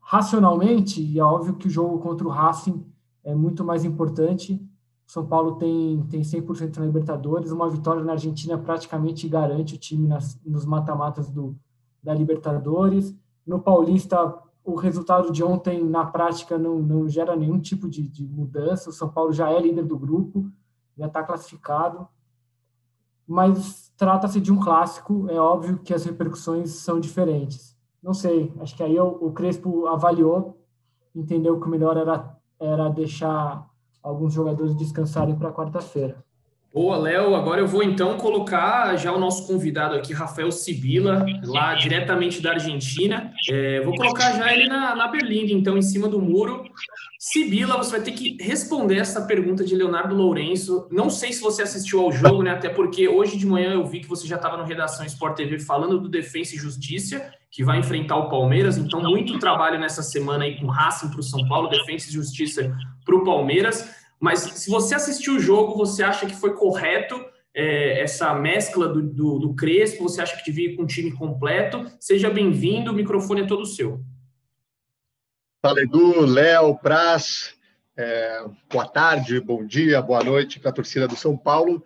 Racionalmente, 0.00 1.18
é 1.18 1.22
óbvio 1.22 1.54
que 1.54 1.66
o 1.66 1.70
jogo 1.70 1.98
contra 1.98 2.26
o 2.26 2.30
Racing 2.30 2.84
é 3.22 3.34
muito 3.34 3.64
mais 3.64 3.84
importante. 3.84 4.60
São 5.06 5.26
Paulo 5.26 5.56
tem, 5.56 6.02
tem 6.10 6.22
100% 6.22 6.78
na 6.78 6.86
Libertadores. 6.86 7.50
Uma 7.50 7.68
vitória 7.68 8.02
na 8.02 8.12
Argentina 8.12 8.56
praticamente 8.58 9.28
garante 9.28 9.74
o 9.74 9.78
time 9.78 10.06
nas, 10.06 10.38
nos 10.44 10.64
mata-matas 10.64 11.30
da 12.02 12.14
Libertadores. 12.14 13.14
No 13.46 13.60
Paulista, 13.60 14.34
o 14.62 14.74
resultado 14.74 15.30
de 15.30 15.42
ontem, 15.42 15.82
na 15.84 16.06
prática, 16.06 16.58
não, 16.58 16.78
não 16.78 17.08
gera 17.08 17.36
nenhum 17.36 17.58
tipo 17.58 17.88
de, 17.88 18.02
de 18.06 18.26
mudança. 18.26 18.90
O 18.90 18.92
São 18.92 19.08
Paulo 19.08 19.32
já 19.32 19.50
é 19.50 19.60
líder 19.60 19.84
do 19.84 19.98
grupo 19.98 20.50
já 20.96 21.06
está 21.06 21.22
classificado, 21.22 22.08
mas 23.26 23.92
trata-se 23.96 24.40
de 24.40 24.52
um 24.52 24.60
clássico, 24.60 25.28
é 25.30 25.38
óbvio 25.38 25.78
que 25.78 25.94
as 25.94 26.04
repercussões 26.04 26.70
são 26.70 27.00
diferentes. 27.00 27.76
Não 28.02 28.14
sei, 28.14 28.52
acho 28.60 28.76
que 28.76 28.82
aí 28.82 28.98
o, 28.98 29.06
o 29.06 29.32
Crespo 29.32 29.86
avaliou, 29.86 30.62
entendeu 31.14 31.58
que 31.58 31.66
o 31.66 31.70
melhor 31.70 31.96
era, 31.96 32.36
era 32.58 32.88
deixar 32.88 33.68
alguns 34.02 34.32
jogadores 34.32 34.74
descansarem 34.74 35.36
para 35.36 35.52
quarta-feira. 35.52 36.23
Boa, 36.74 36.96
Léo. 36.96 37.36
Agora 37.36 37.60
eu 37.60 37.68
vou 37.68 37.84
então 37.84 38.16
colocar 38.16 38.96
já 38.96 39.12
o 39.12 39.18
nosso 39.20 39.46
convidado 39.46 39.94
aqui, 39.94 40.12
Rafael 40.12 40.50
Sibila, 40.50 41.24
lá 41.44 41.72
diretamente 41.76 42.42
da 42.42 42.50
Argentina. 42.50 43.32
É, 43.48 43.80
vou 43.82 43.94
colocar 43.94 44.32
já 44.32 44.52
ele 44.52 44.66
na, 44.66 44.96
na 44.96 45.06
berlinda, 45.06 45.52
então, 45.52 45.78
em 45.78 45.82
cima 45.82 46.08
do 46.08 46.20
muro. 46.20 46.64
Sibila, 47.16 47.76
você 47.76 47.92
vai 47.92 48.00
ter 48.00 48.10
que 48.10 48.36
responder 48.42 48.96
essa 48.96 49.22
pergunta 49.22 49.62
de 49.64 49.72
Leonardo 49.76 50.16
Lourenço. 50.16 50.88
Não 50.90 51.08
sei 51.08 51.32
se 51.32 51.40
você 51.40 51.62
assistiu 51.62 52.00
ao 52.00 52.10
jogo, 52.10 52.42
né? 52.42 52.50
Até 52.50 52.68
porque 52.68 53.06
hoje 53.06 53.36
de 53.36 53.46
manhã 53.46 53.74
eu 53.74 53.86
vi 53.86 54.00
que 54.00 54.08
você 54.08 54.26
já 54.26 54.34
estava 54.34 54.56
no 54.56 54.64
Redação 54.64 55.06
Sport 55.06 55.36
TV 55.36 55.60
falando 55.60 56.00
do 56.00 56.08
Defensa 56.08 56.56
e 56.56 56.58
Justiça, 56.58 57.30
que 57.52 57.62
vai 57.62 57.78
enfrentar 57.78 58.16
o 58.16 58.28
Palmeiras. 58.28 58.76
Então, 58.78 59.00
muito 59.00 59.38
trabalho 59.38 59.78
nessa 59.78 60.02
semana 60.02 60.42
aí 60.42 60.58
com 60.58 60.66
Racing 60.66 61.08
para 61.10 61.20
o 61.20 61.22
São 61.22 61.46
Paulo, 61.46 61.68
Defensa 61.68 62.10
e 62.10 62.12
Justiça 62.12 62.76
para 63.04 63.14
o 63.14 63.22
Palmeiras. 63.22 64.03
Mas 64.20 64.40
se 64.40 64.70
você 64.70 64.94
assistiu 64.94 65.36
o 65.36 65.40
jogo, 65.40 65.76
você 65.76 66.02
acha 66.02 66.26
que 66.26 66.34
foi 66.34 66.54
correto 66.54 67.24
é, 67.54 68.00
essa 68.00 68.34
mescla 68.34 68.88
do, 68.88 69.02
do, 69.02 69.38
do, 69.38 69.54
Crespo? 69.54 70.04
Você 70.04 70.20
acha 70.20 70.36
que 70.36 70.44
devia 70.44 70.70
ir 70.70 70.76
com 70.76 70.82
o 70.82 70.86
time 70.86 71.12
completo? 71.12 71.90
Seja 72.00 72.30
bem-vindo, 72.30 72.90
o 72.90 72.94
microfone 72.94 73.42
é 73.42 73.46
todo 73.46 73.66
seu. 73.66 74.02
Fala, 75.62 75.80
Edu, 75.80 76.26
Léo, 76.26 76.76
Praz. 76.76 77.54
É, 77.96 78.44
boa 78.70 78.88
tarde, 78.88 79.40
bom 79.40 79.64
dia, 79.64 80.02
boa 80.02 80.22
noite 80.22 80.58
para 80.58 80.70
a 80.70 80.74
torcida 80.74 81.06
do 81.06 81.16
São 81.16 81.36
Paulo. 81.36 81.84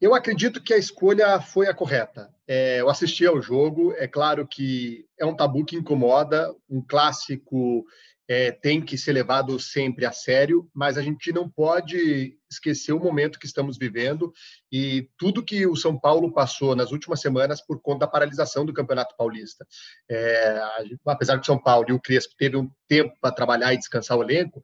Eu 0.00 0.14
acredito 0.14 0.62
que 0.62 0.72
a 0.72 0.78
escolha 0.78 1.40
foi 1.40 1.68
a 1.68 1.74
correta. 1.74 2.30
É, 2.48 2.80
eu 2.80 2.88
assisti 2.88 3.26
ao 3.26 3.40
jogo, 3.42 3.92
é 3.96 4.06
claro 4.06 4.46
que 4.46 5.04
é 5.18 5.26
um 5.26 5.34
tabu 5.34 5.64
que 5.64 5.76
incomoda, 5.76 6.54
um 6.70 6.80
clássico 6.80 7.84
é, 8.28 8.50
tem 8.50 8.80
que 8.80 8.98
ser 8.98 9.12
levado 9.12 9.58
sempre 9.58 10.04
a 10.04 10.12
sério, 10.12 10.68
mas 10.74 10.98
a 10.98 11.02
gente 11.02 11.32
não 11.32 11.48
pode 11.48 12.36
esquecer 12.50 12.92
o 12.92 13.00
momento 13.00 13.38
que 13.38 13.46
estamos 13.46 13.78
vivendo 13.78 14.32
e 14.70 15.08
tudo 15.16 15.44
que 15.44 15.66
o 15.66 15.76
São 15.76 15.98
Paulo 15.98 16.32
passou 16.32 16.74
nas 16.74 16.90
últimas 16.90 17.20
semanas 17.20 17.60
por 17.60 17.80
conta 17.80 18.00
da 18.00 18.06
paralisação 18.08 18.64
do 18.66 18.72
Campeonato 18.72 19.16
Paulista. 19.16 19.66
É, 20.10 20.60
apesar 21.06 21.36
que 21.36 21.42
o 21.42 21.46
São 21.46 21.58
Paulo 21.58 21.86
e 21.88 21.92
o 21.92 22.00
Crespo 22.00 22.34
teve 22.36 22.56
um 22.56 22.70
tempo 22.88 23.14
para 23.20 23.34
trabalhar 23.34 23.72
e 23.72 23.78
descansar 23.78 24.18
o 24.18 24.22
elenco, 24.22 24.62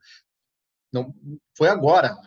não 0.91 1.13
foi 1.57 1.69
agora, 1.69 2.17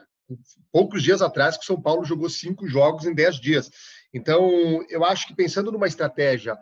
poucos 0.72 1.02
dias 1.02 1.22
atrás, 1.22 1.56
que 1.56 1.62
o 1.64 1.66
São 1.66 1.80
Paulo 1.80 2.04
jogou 2.04 2.28
cinco 2.30 2.66
jogos 2.66 3.04
em 3.04 3.14
dez 3.14 3.38
dias. 3.38 3.70
Então, 4.12 4.84
eu 4.88 5.04
acho 5.04 5.26
que 5.26 5.34
pensando 5.34 5.70
numa 5.70 5.86
estratégia 5.86 6.58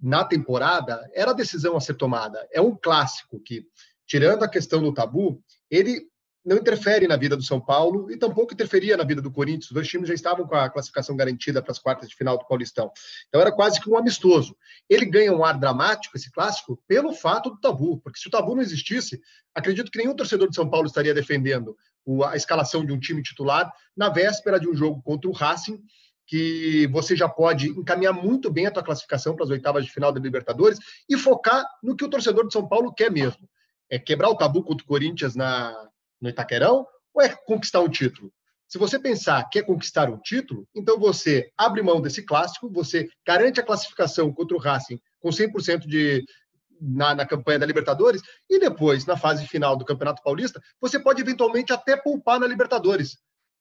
na 0.00 0.24
temporada, 0.24 1.08
era 1.12 1.32
a 1.32 1.34
decisão 1.34 1.76
a 1.76 1.80
ser 1.80 1.94
tomada. 1.94 2.46
É 2.52 2.60
um 2.60 2.76
clássico 2.76 3.40
que 3.40 3.66
tirando 4.08 4.42
a 4.42 4.48
questão 4.48 4.82
do 4.82 4.92
tabu, 4.92 5.40
ele 5.70 6.08
não 6.44 6.56
interfere 6.56 7.06
na 7.06 7.16
vida 7.16 7.36
do 7.36 7.42
São 7.42 7.60
Paulo 7.60 8.10
e 8.10 8.16
tampouco 8.16 8.54
interferia 8.54 8.96
na 8.96 9.04
vida 9.04 9.20
do 9.20 9.30
Corinthians. 9.30 9.66
Os 9.66 9.72
dois 9.72 9.86
times 9.86 10.08
já 10.08 10.14
estavam 10.14 10.46
com 10.46 10.54
a 10.56 10.70
classificação 10.70 11.14
garantida 11.14 11.60
para 11.60 11.72
as 11.72 11.78
quartas 11.78 12.08
de 12.08 12.16
final 12.16 12.38
do 12.38 12.46
Paulistão. 12.46 12.90
Então 13.28 13.38
era 13.38 13.52
quase 13.52 13.78
que 13.78 13.90
um 13.90 13.98
amistoso. 13.98 14.56
Ele 14.88 15.04
ganha 15.04 15.30
um 15.32 15.44
ar 15.44 15.58
dramático, 15.58 16.16
esse 16.16 16.32
clássico, 16.32 16.82
pelo 16.88 17.12
fato 17.12 17.50
do 17.50 17.60
tabu, 17.60 17.98
porque 17.98 18.18
se 18.18 18.28
o 18.28 18.30
tabu 18.30 18.54
não 18.54 18.62
existisse, 18.62 19.20
acredito 19.54 19.90
que 19.90 19.98
nenhum 19.98 20.16
torcedor 20.16 20.48
de 20.48 20.54
São 20.54 20.68
Paulo 20.70 20.86
estaria 20.86 21.12
defendendo 21.12 21.76
a 22.24 22.34
escalação 22.34 22.86
de 22.86 22.92
um 22.92 22.98
time 22.98 23.22
titular 23.22 23.70
na 23.94 24.08
véspera 24.08 24.58
de 24.58 24.66
um 24.66 24.74
jogo 24.74 25.02
contra 25.02 25.28
o 25.28 25.34
Racing, 25.34 25.78
que 26.26 26.86
você 26.90 27.14
já 27.14 27.28
pode 27.28 27.68
encaminhar 27.68 28.14
muito 28.14 28.50
bem 28.50 28.66
a 28.66 28.70
tua 28.70 28.82
classificação 28.82 29.36
para 29.36 29.44
as 29.44 29.50
oitavas 29.50 29.84
de 29.84 29.90
final 29.90 30.10
da 30.10 30.20
Libertadores 30.20 30.78
e 31.06 31.16
focar 31.18 31.66
no 31.82 31.94
que 31.94 32.04
o 32.04 32.08
torcedor 32.08 32.46
de 32.46 32.54
São 32.54 32.66
Paulo 32.66 32.94
quer 32.94 33.10
mesmo 33.10 33.46
é 33.90 33.98
quebrar 33.98 34.28
o 34.28 34.36
tabu 34.36 34.62
contra 34.62 34.84
o 34.84 34.88
Corinthians 34.88 35.34
na, 35.34 35.88
no 36.20 36.28
Itaquerão 36.28 36.86
ou 37.14 37.22
é 37.22 37.28
conquistar 37.28 37.80
um 37.80 37.88
título? 37.88 38.32
Se 38.68 38.76
você 38.76 38.98
pensar 38.98 39.48
que 39.48 39.58
é 39.58 39.62
conquistar 39.62 40.10
um 40.10 40.18
título, 40.18 40.68
então 40.74 40.98
você 40.98 41.50
abre 41.56 41.80
mão 41.82 42.02
desse 42.02 42.22
clássico, 42.22 42.70
você 42.70 43.08
garante 43.26 43.58
a 43.58 43.64
classificação 43.64 44.30
contra 44.30 44.54
o 44.54 44.60
Racing 44.60 45.00
com 45.20 45.30
100% 45.30 45.86
de, 45.86 46.22
na, 46.78 47.14
na, 47.14 47.26
campanha 47.26 47.58
da 47.58 47.66
Libertadores, 47.66 48.20
e 48.48 48.58
depois, 48.60 49.06
na 49.06 49.16
fase 49.16 49.46
final 49.46 49.74
do 49.74 49.86
Campeonato 49.86 50.22
Paulista, 50.22 50.60
você 50.78 50.98
pode 50.98 51.22
eventualmente 51.22 51.72
até 51.72 51.96
poupar 51.96 52.38
na 52.38 52.46
Libertadores, 52.46 53.16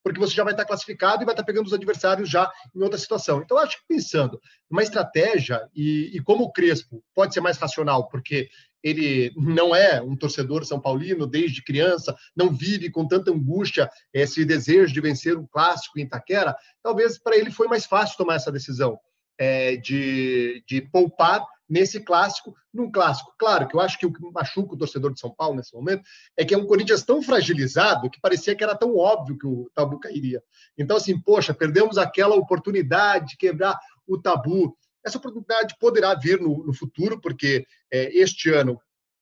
porque 0.07 0.19
você 0.19 0.33
já 0.33 0.43
vai 0.43 0.53
estar 0.53 0.65
classificado 0.65 1.21
e 1.21 1.25
vai 1.25 1.33
estar 1.33 1.43
pegando 1.43 1.67
os 1.67 1.73
adversários 1.73 2.29
já 2.29 2.51
em 2.75 2.81
outra 2.81 2.97
situação. 2.97 3.41
Então, 3.41 3.57
acho 3.57 3.77
que 3.77 3.87
pensando 3.87 4.39
numa 4.69 4.83
estratégia, 4.83 5.67
e, 5.75 6.11
e 6.15 6.21
como 6.21 6.45
o 6.45 6.51
Crespo 6.51 7.03
pode 7.13 7.33
ser 7.33 7.41
mais 7.41 7.57
racional, 7.57 8.07
porque 8.07 8.49
ele 8.83 9.33
não 9.35 9.75
é 9.75 10.01
um 10.01 10.15
torcedor 10.15 10.65
são 10.65 10.79
paulino 10.79 11.27
desde 11.27 11.63
criança, 11.63 12.15
não 12.35 12.49
vive 12.49 12.89
com 12.89 13.07
tanta 13.07 13.31
angústia 13.31 13.89
esse 14.13 14.45
desejo 14.45 14.93
de 14.93 15.01
vencer 15.01 15.37
um 15.37 15.45
clássico 15.45 15.99
em 15.99 16.03
Itaquera, 16.03 16.55
talvez 16.81 17.17
para 17.17 17.35
ele 17.35 17.51
foi 17.51 17.67
mais 17.67 17.85
fácil 17.85 18.17
tomar 18.17 18.35
essa 18.35 18.51
decisão 18.51 18.97
é, 19.37 19.75
de, 19.75 20.63
de 20.67 20.81
poupar 20.81 21.45
nesse 21.69 21.99
clássico, 21.99 22.55
num 22.73 22.91
clássico. 22.91 23.33
Claro 23.37 23.67
que 23.67 23.75
eu 23.75 23.79
acho 23.79 23.97
que 23.97 24.05
o 24.05 24.13
que 24.13 24.21
machuca 24.31 24.73
o 24.73 24.77
torcedor 24.77 25.13
de 25.13 25.19
São 25.19 25.33
Paulo 25.33 25.55
nesse 25.55 25.73
momento 25.75 26.03
é 26.35 26.45
que 26.45 26.53
é 26.53 26.57
um 26.57 26.65
Corinthians 26.65 27.03
tão 27.03 27.21
fragilizado 27.21 28.09
que 28.09 28.21
parecia 28.21 28.55
que 28.55 28.63
era 28.63 28.75
tão 28.75 28.95
óbvio 28.95 29.37
que 29.37 29.47
o 29.47 29.69
tabu 29.73 29.99
cairia. 29.99 30.41
Então, 30.77 30.97
assim, 30.97 31.19
poxa, 31.19 31.53
perdemos 31.53 31.97
aquela 31.97 32.35
oportunidade 32.35 33.29
de 33.31 33.37
quebrar 33.37 33.77
o 34.07 34.17
tabu. 34.17 34.77
Essa 35.05 35.17
oportunidade 35.17 35.75
poderá 35.79 36.15
vir 36.15 36.39
no, 36.39 36.65
no 36.65 36.73
futuro, 36.73 37.19
porque 37.19 37.65
é, 37.91 38.17
este 38.17 38.49
ano, 38.49 38.79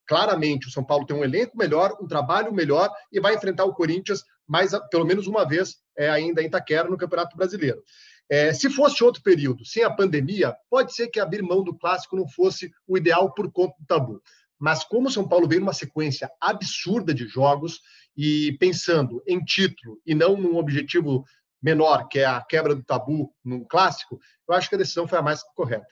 claramente, 0.07 0.67
o 0.67 0.71
São 0.71 0.83
Paulo 0.83 1.05
tem 1.05 1.15
um 1.15 1.23
elenco 1.23 1.57
melhor, 1.57 1.97
um 2.01 2.07
trabalho 2.07 2.53
melhor 2.53 2.91
e 3.11 3.19
vai 3.19 3.35
enfrentar 3.35 3.65
o 3.65 3.73
Corinthians 3.73 4.23
mais, 4.47 4.71
pelo 4.91 5.05
menos 5.05 5.25
uma 5.27 5.47
vez 5.47 5.77
é, 5.97 6.09
ainda 6.09 6.41
em 6.41 6.45
Itaquera 6.45 6.87
no 6.87 6.97
Campeonato 6.97 7.35
Brasileiro. 7.35 7.81
É, 8.29 8.53
se 8.53 8.70
fosse 8.70 9.03
outro 9.03 9.22
período, 9.22 9.63
sem 9.65 9.84
a 9.84 9.94
pandemia, 9.94 10.55
pode 10.70 10.94
ser 10.96 11.08
que 11.10 11.20
abrir 11.20 11.44
mão 11.44 11.63
do 11.63 11.77
clássico 11.77 12.15
não 12.15 12.27
fosse 12.27 12.72
o 12.88 12.98
ideal 12.98 13.34
por 13.34 13.51
conta 13.51 13.75
do 13.79 13.86
tabu. 13.86 14.22
Mas 14.60 14.84
como 14.84 15.08
o 15.08 15.12
São 15.12 15.27
Paulo 15.27 15.48
veio 15.48 15.62
numa 15.62 15.74
sequência 15.74 16.32
absurda 16.41 17.13
de 17.13 17.27
jogos 17.27 17.82
e 18.15 18.55
pensando 18.60 19.22
em 19.27 19.44
título 19.44 20.00
e 20.05 20.15
não 20.15 20.38
num 20.38 20.58
objetivo 20.58 21.25
menor, 21.62 22.08
que 22.08 22.20
é 22.20 22.25
a 22.25 22.41
quebra 22.41 22.74
do 22.75 22.84
tabu 22.84 23.34
no 23.44 23.65
clássico, 23.65 24.20
eu 24.48 24.55
acho 24.55 24.70
que 24.70 24.75
a 24.75 24.77
decisão 24.77 25.08
foi 25.08 25.20
a 25.20 25.22
mais 25.22 25.44
correta. 25.55 25.88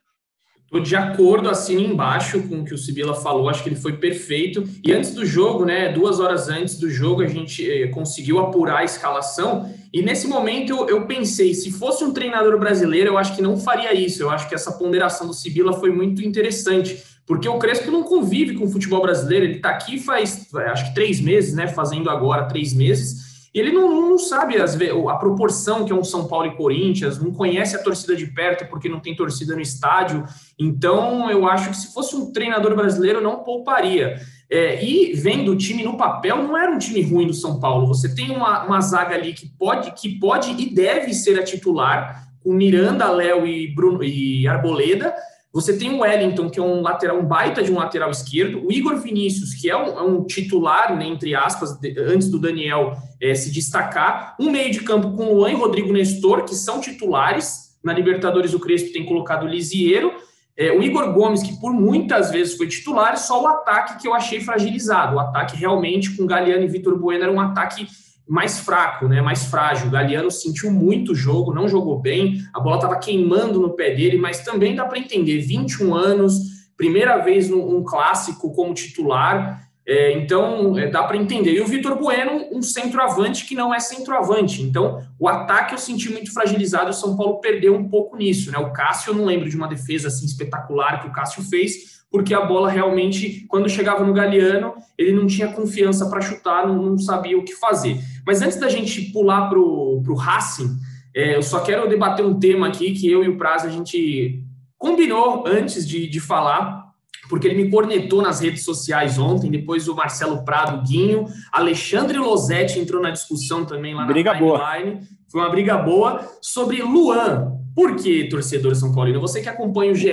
Estou 0.74 0.82
de 0.82 0.96
acordo, 0.96 1.52
assino 1.52 1.82
embaixo 1.82 2.42
com 2.50 2.62
o 2.62 2.66
que 2.66 2.74
o 2.74 2.78
Sibila 2.80 3.14
falou, 3.14 3.48
acho 3.48 3.62
que 3.62 3.70
ele 3.70 3.76
foi 3.76 3.94
perfeito. 3.98 4.64
E 4.84 4.92
antes 4.92 5.14
do 5.14 5.24
jogo, 5.24 5.66
né, 5.66 5.90
duas 5.90 6.20
horas 6.20 6.50
antes 6.50 6.80
do 6.80 6.90
jogo, 6.90 7.22
a 7.22 7.28
gente 7.28 7.70
eh, 7.70 7.90
conseguiu 7.90 8.40
apurar 8.40 8.80
a 8.80 8.84
escalação. 8.84 9.72
E 9.94 10.02
nesse 10.02 10.26
momento 10.26 10.88
eu, 10.90 11.06
pensei, 11.06 11.54
se 11.54 11.72
fosse 11.72 12.04
um 12.04 12.12
treinador 12.12 12.58
brasileiro, 12.58 13.12
eu 13.12 13.20
acho 13.20 13.36
que 13.36 13.42
não 13.44 13.56
faria 13.56 13.94
isso. 13.94 14.24
Eu 14.24 14.32
acho 14.32 14.50
que 14.50 14.56
essa 14.56 14.72
ponderação 14.72 15.28
do 15.28 15.34
Sibila 15.36 15.74
foi 15.74 15.92
muito 15.92 16.24
interessante, 16.24 17.04
porque 17.28 17.48
o 17.48 17.60
Crespo 17.60 17.92
não 17.92 18.02
convive 18.02 18.56
com 18.56 18.66
o 18.66 18.70
futebol 18.70 19.04
brasileiro. 19.04 19.46
Ele 19.46 19.58
está 19.58 19.70
aqui 19.70 20.00
faz, 20.00 20.48
acho 20.56 20.86
que 20.88 20.96
três 20.96 21.22
meses, 21.22 21.54
né, 21.54 21.68
fazendo 21.68 22.10
agora 22.10 22.48
três 22.48 22.74
meses 22.74 23.23
ele 23.54 23.72
não, 23.72 24.10
não 24.10 24.18
sabe 24.18 24.56
a 24.58 25.16
proporção 25.16 25.86
que 25.86 25.92
é 25.92 25.96
um 25.96 26.04
São 26.04 26.28
Paulo 26.28 26.48
e 26.48 26.56
Corinthians, 26.56 27.22
não 27.22 27.32
conhece 27.32 27.76
a 27.76 27.84
torcida 27.84 28.16
de 28.16 28.26
perto 28.26 28.68
porque 28.68 28.90
não 28.90 29.00
tem 29.00 29.16
torcida 29.16 29.54
no 29.54 29.62
estádio. 29.62 30.24
Então, 30.58 31.30
eu 31.30 31.48
acho 31.48 31.70
que 31.70 31.78
se 31.78 31.94
fosse 31.94 32.16
um 32.16 32.32
treinador 32.32 32.76
brasileiro, 32.76 33.22
não 33.22 33.44
pouparia. 33.44 34.16
É, 34.50 34.84
e 34.84 35.14
vendo 35.14 35.52
o 35.52 35.56
time 35.56 35.84
no 35.84 35.98
papel, 35.98 36.38
não 36.38 36.58
era 36.58 36.72
um 36.72 36.80
time 36.80 37.02
ruim 37.02 37.28
do 37.28 37.34
São 37.34 37.60
Paulo. 37.60 37.88
Você 37.88 38.14
tem 38.16 38.32
uma, 38.32 38.64
uma 38.64 38.82
zaga 38.82 39.16
ali 39.16 39.34
que 39.34 39.48
pode, 39.48 39.92
que 39.92 40.18
pode 40.18 40.52
e 40.52 40.74
deve 40.74 41.14
ser 41.14 41.40
a 41.40 41.44
titular, 41.44 42.28
com 42.44 42.54
Miranda, 42.54 43.10
Léo 43.10 43.46
e, 43.46 43.74
Bruno, 43.74 44.04
e 44.04 44.48
Arboleda 44.48 45.14
você 45.54 45.78
tem 45.78 45.94
o 45.94 46.00
Wellington, 46.00 46.50
que 46.50 46.60
é 46.60 46.64
um 46.64 46.82
lateral, 46.82 47.20
um 47.20 47.26
baita 47.26 47.62
de 47.62 47.72
um 47.72 47.76
lateral 47.76 48.10
esquerdo, 48.10 48.66
o 48.66 48.72
Igor 48.72 48.98
Vinícius, 48.98 49.54
que 49.54 49.70
é 49.70 49.78
um, 49.78 50.00
é 50.00 50.02
um 50.02 50.24
titular, 50.26 50.98
né, 50.98 51.06
entre 51.06 51.36
aspas, 51.36 51.80
de, 51.80 51.94
antes 52.00 52.28
do 52.28 52.40
Daniel 52.40 52.98
é, 53.22 53.36
se 53.36 53.52
destacar, 53.52 54.36
um 54.40 54.50
meio 54.50 54.72
de 54.72 54.80
campo 54.80 55.16
com 55.16 55.28
o 55.28 55.36
Luan 55.38 55.52
e 55.52 55.56
Rodrigo 55.56 55.94
Nestor, 55.94 56.44
que 56.44 56.56
são 56.56 56.82
titulares. 56.82 57.72
Na 57.84 57.94
Libertadores, 57.94 58.54
o 58.54 58.60
Crespo 58.60 58.94
tem 58.94 59.06
colocado 59.06 59.44
o 59.44 59.48
Lisieiro, 59.48 60.12
é, 60.58 60.72
o 60.72 60.82
Igor 60.82 61.14
Gomes, 61.14 61.44
que 61.44 61.60
por 61.60 61.72
muitas 61.72 62.32
vezes 62.32 62.58
foi 62.58 62.68
titular, 62.68 63.18
só 63.18 63.44
o 63.44 63.48
ataque 63.48 64.02
que 64.02 64.08
eu 64.08 64.14
achei 64.16 64.40
fragilizado. 64.40 65.18
O 65.18 65.20
ataque 65.20 65.56
realmente 65.56 66.16
com 66.16 66.26
Galeano 66.26 66.64
e 66.64 66.68
Vitor 66.68 66.98
Bueno 66.98 67.24
era 67.24 67.32
um 67.32 67.40
ataque 67.40 67.88
mais 68.28 68.60
fraco, 68.60 69.08
né, 69.08 69.22
mais 69.22 69.46
frágil. 69.46 69.88
O 69.88 69.92
Galeano 69.92 70.32
sentiu 70.32 70.72
muito 70.72 71.12
o 71.12 71.16
jogo, 71.16 71.54
não 71.54 71.68
jogou 71.68 72.00
bem, 72.00 72.40
a 72.54 72.60
bola 72.60 72.78
estava 72.78 72.98
queimando 72.98 73.60
no 73.60 73.76
pé 73.76 73.94
dele, 73.94 74.18
mas 74.18 74.44
também 74.44 74.76
dá 74.76 74.86
para 74.86 75.00
entender, 75.00 75.40
21 75.40 75.94
anos, 75.94 76.40
primeira 76.78 77.18
vez 77.18 77.50
num 77.50 77.78
um 77.78 77.84
clássico 77.84 78.54
como 78.54 78.74
titular, 78.74 79.62
é, 79.86 80.14
então 80.14 80.78
é, 80.78 80.90
dá 80.90 81.04
para 81.04 81.18
entender. 81.18 81.54
E 81.54 81.62
o 81.62 81.68
Vitor 81.68 81.98
Bueno, 81.98 82.48
um 82.52 82.62
centroavante 82.62 83.46
que 83.46 83.54
não 83.54 83.74
é 83.74 83.80
centroavante. 83.82 84.62
Então, 84.62 85.02
o 85.20 85.28
ataque 85.28 85.74
eu 85.74 85.78
senti 85.78 86.10
muito 86.10 86.34
fragilizado, 86.34 86.90
o 86.90 86.94
São 86.94 87.18
Paulo 87.18 87.42
perdeu 87.42 87.76
um 87.76 87.90
pouco 87.90 88.16
nisso, 88.16 88.50
né? 88.52 88.58
O 88.58 88.72
Cássio, 88.72 89.12
eu 89.12 89.16
não 89.16 89.26
lembro 89.26 89.50
de 89.50 89.58
uma 89.58 89.68
defesa 89.68 90.08
assim 90.08 90.26
espetacular 90.26 91.02
que 91.02 91.08
o 91.08 91.12
Cássio 91.12 91.44
fez, 91.44 92.04
porque 92.10 92.34
a 92.34 92.42
bola 92.42 92.70
realmente, 92.70 93.46
quando 93.50 93.68
chegava 93.68 94.06
no 94.06 94.14
Galeano, 94.14 94.74
ele 94.98 95.12
não 95.12 95.26
tinha 95.26 95.52
confiança 95.52 96.08
para 96.10 96.22
chutar, 96.22 96.68
não, 96.68 96.82
não, 96.82 96.98
sabia 96.98 97.38
o 97.38 97.44
que 97.44 97.56
fazer. 97.56 97.98
Mas 98.26 98.42
antes 98.42 98.60
da 98.60 98.70
gente 98.70 99.12
pular 99.12 99.50
para 99.50 99.60
o 99.60 100.16
Racing, 100.16 100.78
é, 101.16 101.36
eu 101.36 101.44
só 101.44 101.60
quero 101.60 101.88
debater 101.88 102.26
um 102.26 102.40
tema 102.40 102.68
aqui 102.68 102.92
que 102.92 103.10
eu 103.10 103.24
e 103.24 103.30
o 103.30 103.38
Prazo 103.38 103.68
a 103.68 103.70
gente 103.70 104.44
combinou 104.78 105.46
antes 105.48 105.88
de, 105.88 106.08
de 106.08 106.20
falar, 106.20 106.84
porque 107.30 107.48
ele 107.48 107.64
me 107.64 107.70
cornetou 107.70 108.22
nas 108.22 108.42
redes 108.42 108.66
sociais 108.66 109.18
ontem, 109.18 109.50
depois 109.50 109.88
o 109.88 109.96
Marcelo 109.96 110.44
Prado, 110.44 110.84
Guinho, 110.86 111.26
Alexandre 111.52 112.18
Losetti 112.18 112.80
entrou 112.80 113.02
na 113.02 113.12
discussão 113.12 113.64
também 113.66 113.94
lá 113.94 114.06
briga 114.06 114.34
na 114.34 114.40
timeline. 114.40 114.96
Boa. 114.96 115.08
Foi 115.30 115.42
uma 115.42 115.50
briga 115.50 115.78
boa 115.78 116.28
sobre 116.42 116.82
Luan. 116.82 117.54
Por 117.76 117.96
que, 117.96 118.26
torcedor 118.26 118.76
São 118.76 118.94
Paulino? 118.94 119.20
Você 119.20 119.42
que 119.42 119.50
acompanha 119.50 119.92
o 119.92 119.96
GE 119.96 120.10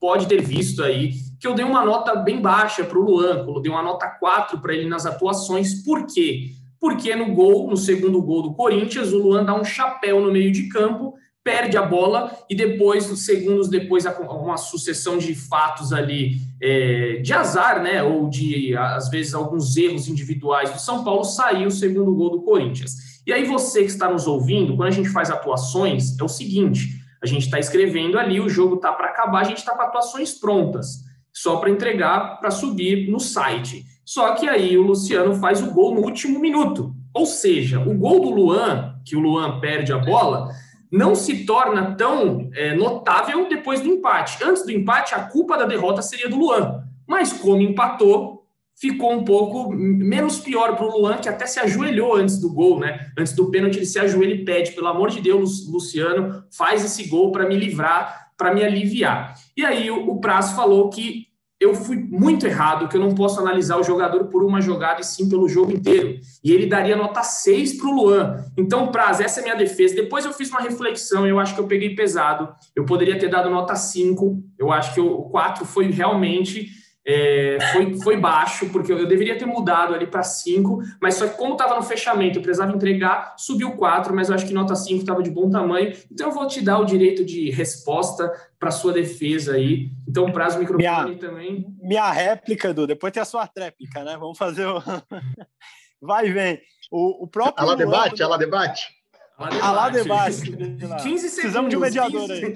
pode 0.00 0.26
ter 0.26 0.42
visto 0.42 0.82
aí 0.82 1.12
que 1.38 1.46
eu 1.46 1.54
dei 1.54 1.64
uma 1.64 1.84
nota 1.84 2.16
bem 2.16 2.40
baixa 2.40 2.82
para 2.82 2.98
o 2.98 3.02
Luan, 3.02 3.44
eu 3.46 3.60
dei 3.60 3.70
uma 3.70 3.82
nota 3.82 4.08
4 4.08 4.58
para 4.58 4.74
ele 4.74 4.88
nas 4.88 5.06
atuações. 5.06 5.84
Por 5.84 6.06
quê? 6.06 6.50
Porque 6.86 7.16
no 7.16 7.34
gol, 7.34 7.68
no 7.68 7.76
segundo 7.76 8.22
gol 8.22 8.42
do 8.42 8.54
Corinthians, 8.54 9.12
o 9.12 9.18
Luan 9.18 9.44
dá 9.44 9.52
um 9.60 9.64
chapéu 9.64 10.20
no 10.20 10.30
meio 10.30 10.52
de 10.52 10.68
campo, 10.68 11.14
perde 11.42 11.76
a 11.76 11.82
bola 11.82 12.30
e 12.48 12.54
depois, 12.54 13.06
segundos 13.18 13.68
depois, 13.68 14.06
uma 14.06 14.56
sucessão 14.56 15.18
de 15.18 15.34
fatos 15.34 15.92
ali 15.92 16.36
é, 16.62 17.16
de 17.24 17.32
azar, 17.32 17.82
né? 17.82 18.04
Ou 18.04 18.30
de, 18.30 18.76
às 18.76 19.10
vezes, 19.10 19.34
alguns 19.34 19.76
erros 19.76 20.06
individuais 20.06 20.70
do 20.70 20.78
São 20.78 21.02
Paulo, 21.02 21.24
saiu 21.24 21.66
o 21.66 21.72
segundo 21.72 22.14
gol 22.14 22.30
do 22.30 22.42
Corinthians. 22.42 22.94
E 23.26 23.32
aí 23.32 23.44
você 23.44 23.80
que 23.80 23.90
está 23.90 24.08
nos 24.08 24.28
ouvindo, 24.28 24.76
quando 24.76 24.88
a 24.88 24.92
gente 24.92 25.08
faz 25.08 25.28
atuações, 25.28 26.16
é 26.16 26.22
o 26.22 26.28
seguinte, 26.28 27.00
a 27.20 27.26
gente 27.26 27.46
está 27.46 27.58
escrevendo 27.58 28.16
ali, 28.16 28.38
o 28.38 28.48
jogo 28.48 28.76
está 28.76 28.92
para 28.92 29.08
acabar, 29.08 29.40
a 29.40 29.44
gente 29.44 29.58
está 29.58 29.74
com 29.74 29.82
atuações 29.82 30.34
prontas, 30.34 31.00
só 31.32 31.56
para 31.56 31.68
entregar, 31.68 32.38
para 32.38 32.52
subir 32.52 33.10
no 33.10 33.18
site. 33.18 33.84
Só 34.06 34.34
que 34.34 34.48
aí 34.48 34.78
o 34.78 34.82
Luciano 34.82 35.34
faz 35.34 35.60
o 35.60 35.72
gol 35.72 35.92
no 35.92 36.02
último 36.02 36.38
minuto. 36.38 36.94
Ou 37.12 37.26
seja, 37.26 37.80
o 37.80 37.92
gol 37.92 38.20
do 38.20 38.30
Luan, 38.30 38.94
que 39.04 39.16
o 39.16 39.20
Luan 39.20 39.58
perde 39.58 39.92
a 39.92 39.98
bola, 39.98 40.48
não 40.92 41.16
se 41.16 41.44
torna 41.44 41.96
tão 41.96 42.48
é, 42.54 42.72
notável 42.72 43.48
depois 43.48 43.80
do 43.80 43.88
empate. 43.88 44.44
Antes 44.44 44.64
do 44.64 44.70
empate, 44.70 45.12
a 45.12 45.24
culpa 45.24 45.58
da 45.58 45.64
derrota 45.64 46.02
seria 46.02 46.28
do 46.28 46.38
Luan. 46.38 46.84
Mas 47.04 47.32
como 47.32 47.60
empatou, 47.60 48.46
ficou 48.76 49.12
um 49.12 49.24
pouco 49.24 49.72
menos 49.72 50.38
pior 50.38 50.76
para 50.76 50.86
o 50.86 50.98
Luan, 50.98 51.16
que 51.16 51.28
até 51.28 51.44
se 51.44 51.58
ajoelhou 51.58 52.14
antes 52.14 52.38
do 52.38 52.52
gol, 52.52 52.78
né? 52.78 53.08
Antes 53.18 53.32
do 53.32 53.50
pênalti, 53.50 53.78
ele 53.78 53.86
se 53.86 53.98
ajoelha 53.98 54.34
e 54.34 54.44
pede, 54.44 54.70
pelo 54.70 54.86
amor 54.86 55.10
de 55.10 55.20
Deus, 55.20 55.66
Luciano, 55.68 56.44
faz 56.56 56.84
esse 56.84 57.08
gol 57.08 57.32
para 57.32 57.48
me 57.48 57.56
livrar, 57.56 58.30
para 58.36 58.54
me 58.54 58.62
aliviar. 58.62 59.34
E 59.56 59.64
aí 59.64 59.90
o, 59.90 60.10
o 60.10 60.20
Prazo 60.20 60.54
falou 60.54 60.90
que 60.90 61.26
eu 61.58 61.74
fui 61.74 61.96
muito 61.96 62.46
errado, 62.46 62.86
que 62.88 62.96
eu 62.96 63.00
não 63.00 63.14
posso 63.14 63.40
analisar 63.40 63.78
o 63.78 63.82
jogador 63.82 64.24
por 64.24 64.44
uma 64.44 64.60
jogada 64.60 65.00
e 65.00 65.04
sim 65.04 65.28
pelo 65.28 65.48
jogo 65.48 65.72
inteiro. 65.72 66.20
E 66.44 66.52
ele 66.52 66.66
daria 66.66 66.94
nota 66.96 67.22
6 67.22 67.78
para 67.78 67.88
o 67.88 67.94
Luan. 67.94 68.44
Então, 68.56 68.88
Praz, 68.88 69.20
essa 69.20 69.40
é 69.40 69.42
minha 69.42 69.56
defesa. 69.56 69.94
Depois 69.94 70.26
eu 70.26 70.32
fiz 70.34 70.50
uma 70.50 70.60
reflexão, 70.60 71.26
eu 71.26 71.38
acho 71.38 71.54
que 71.54 71.60
eu 71.60 71.66
peguei 71.66 71.94
pesado. 71.94 72.54
Eu 72.74 72.84
poderia 72.84 73.18
ter 73.18 73.28
dado 73.28 73.48
nota 73.48 73.74
5. 73.74 74.42
Eu 74.58 74.70
acho 74.70 74.92
que 74.92 75.00
o 75.00 75.22
4 75.30 75.64
foi 75.64 75.90
realmente 75.90 76.68
é, 77.08 77.58
foi, 77.72 77.94
foi 78.00 78.16
baixo, 78.16 78.68
porque 78.70 78.92
eu, 78.92 79.06
deveria 79.06 79.38
ter 79.38 79.46
mudado 79.46 79.94
ali 79.94 80.08
para 80.08 80.24
5, 80.24 80.82
mas 81.00 81.14
só 81.14 81.28
que 81.28 81.36
como 81.36 81.52
estava 81.52 81.76
no 81.76 81.82
fechamento, 81.82 82.38
eu 82.38 82.42
precisava 82.42 82.74
entregar, 82.74 83.36
subiu 83.38 83.76
4, 83.76 84.12
mas 84.12 84.28
eu 84.28 84.34
acho 84.34 84.44
que 84.44 84.52
nota 84.52 84.74
5 84.74 85.00
estava 85.00 85.22
de 85.22 85.30
bom 85.30 85.48
tamanho. 85.48 85.96
Então 86.10 86.28
eu 86.28 86.34
vou 86.34 86.48
te 86.48 86.60
dar 86.60 86.80
o 86.80 86.84
direito 86.84 87.24
de 87.24 87.48
resposta 87.50 88.32
para 88.58 88.72
sua 88.72 88.92
defesa 88.92 89.54
aí. 89.54 89.90
Então, 90.08 90.32
prazo 90.32 90.58
microfone 90.58 91.04
minha, 91.04 91.18
também. 91.18 91.66
Minha 91.80 92.10
réplica, 92.10 92.70
Edu, 92.70 92.88
depois 92.88 93.12
tem 93.12 93.22
a 93.22 93.26
sua 93.26 93.46
tréplica, 93.46 94.02
né? 94.02 94.16
Vamos 94.18 94.36
fazer 94.36 94.66
o. 94.66 94.82
Vai 96.02 96.30
vem. 96.32 96.60
O, 96.90 97.24
o 97.24 97.28
próprio. 97.28 97.64
Ela 97.64 97.76
debate, 97.76 98.22
ela 98.22 98.36
debate. 98.36 98.88
A 99.38 99.70
lá 99.70 99.90
debate. 99.90 100.40
15 100.40 100.48
segundos. 100.48 101.34
Precisamos 101.34 101.70
de 101.70 101.76
um 101.76 101.80
mediador 101.80 102.26
15... 102.26 102.32
aí. 102.32 102.54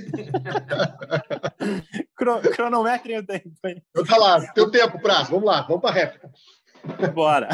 Cronometrem 2.54 3.18
o 3.18 3.26
tempo 3.26 3.50
aí. 3.64 3.82
Eu 3.94 4.06
tá 4.06 4.16
lá, 4.16 4.40
teu 4.52 4.70
tempo, 4.70 5.00
prazo. 5.00 5.30
Vamos 5.30 5.44
lá, 5.44 5.62
vamos 5.62 5.82
para 5.82 5.90
a 5.90 5.94
réplica. 5.94 6.30
Bora. 7.14 7.48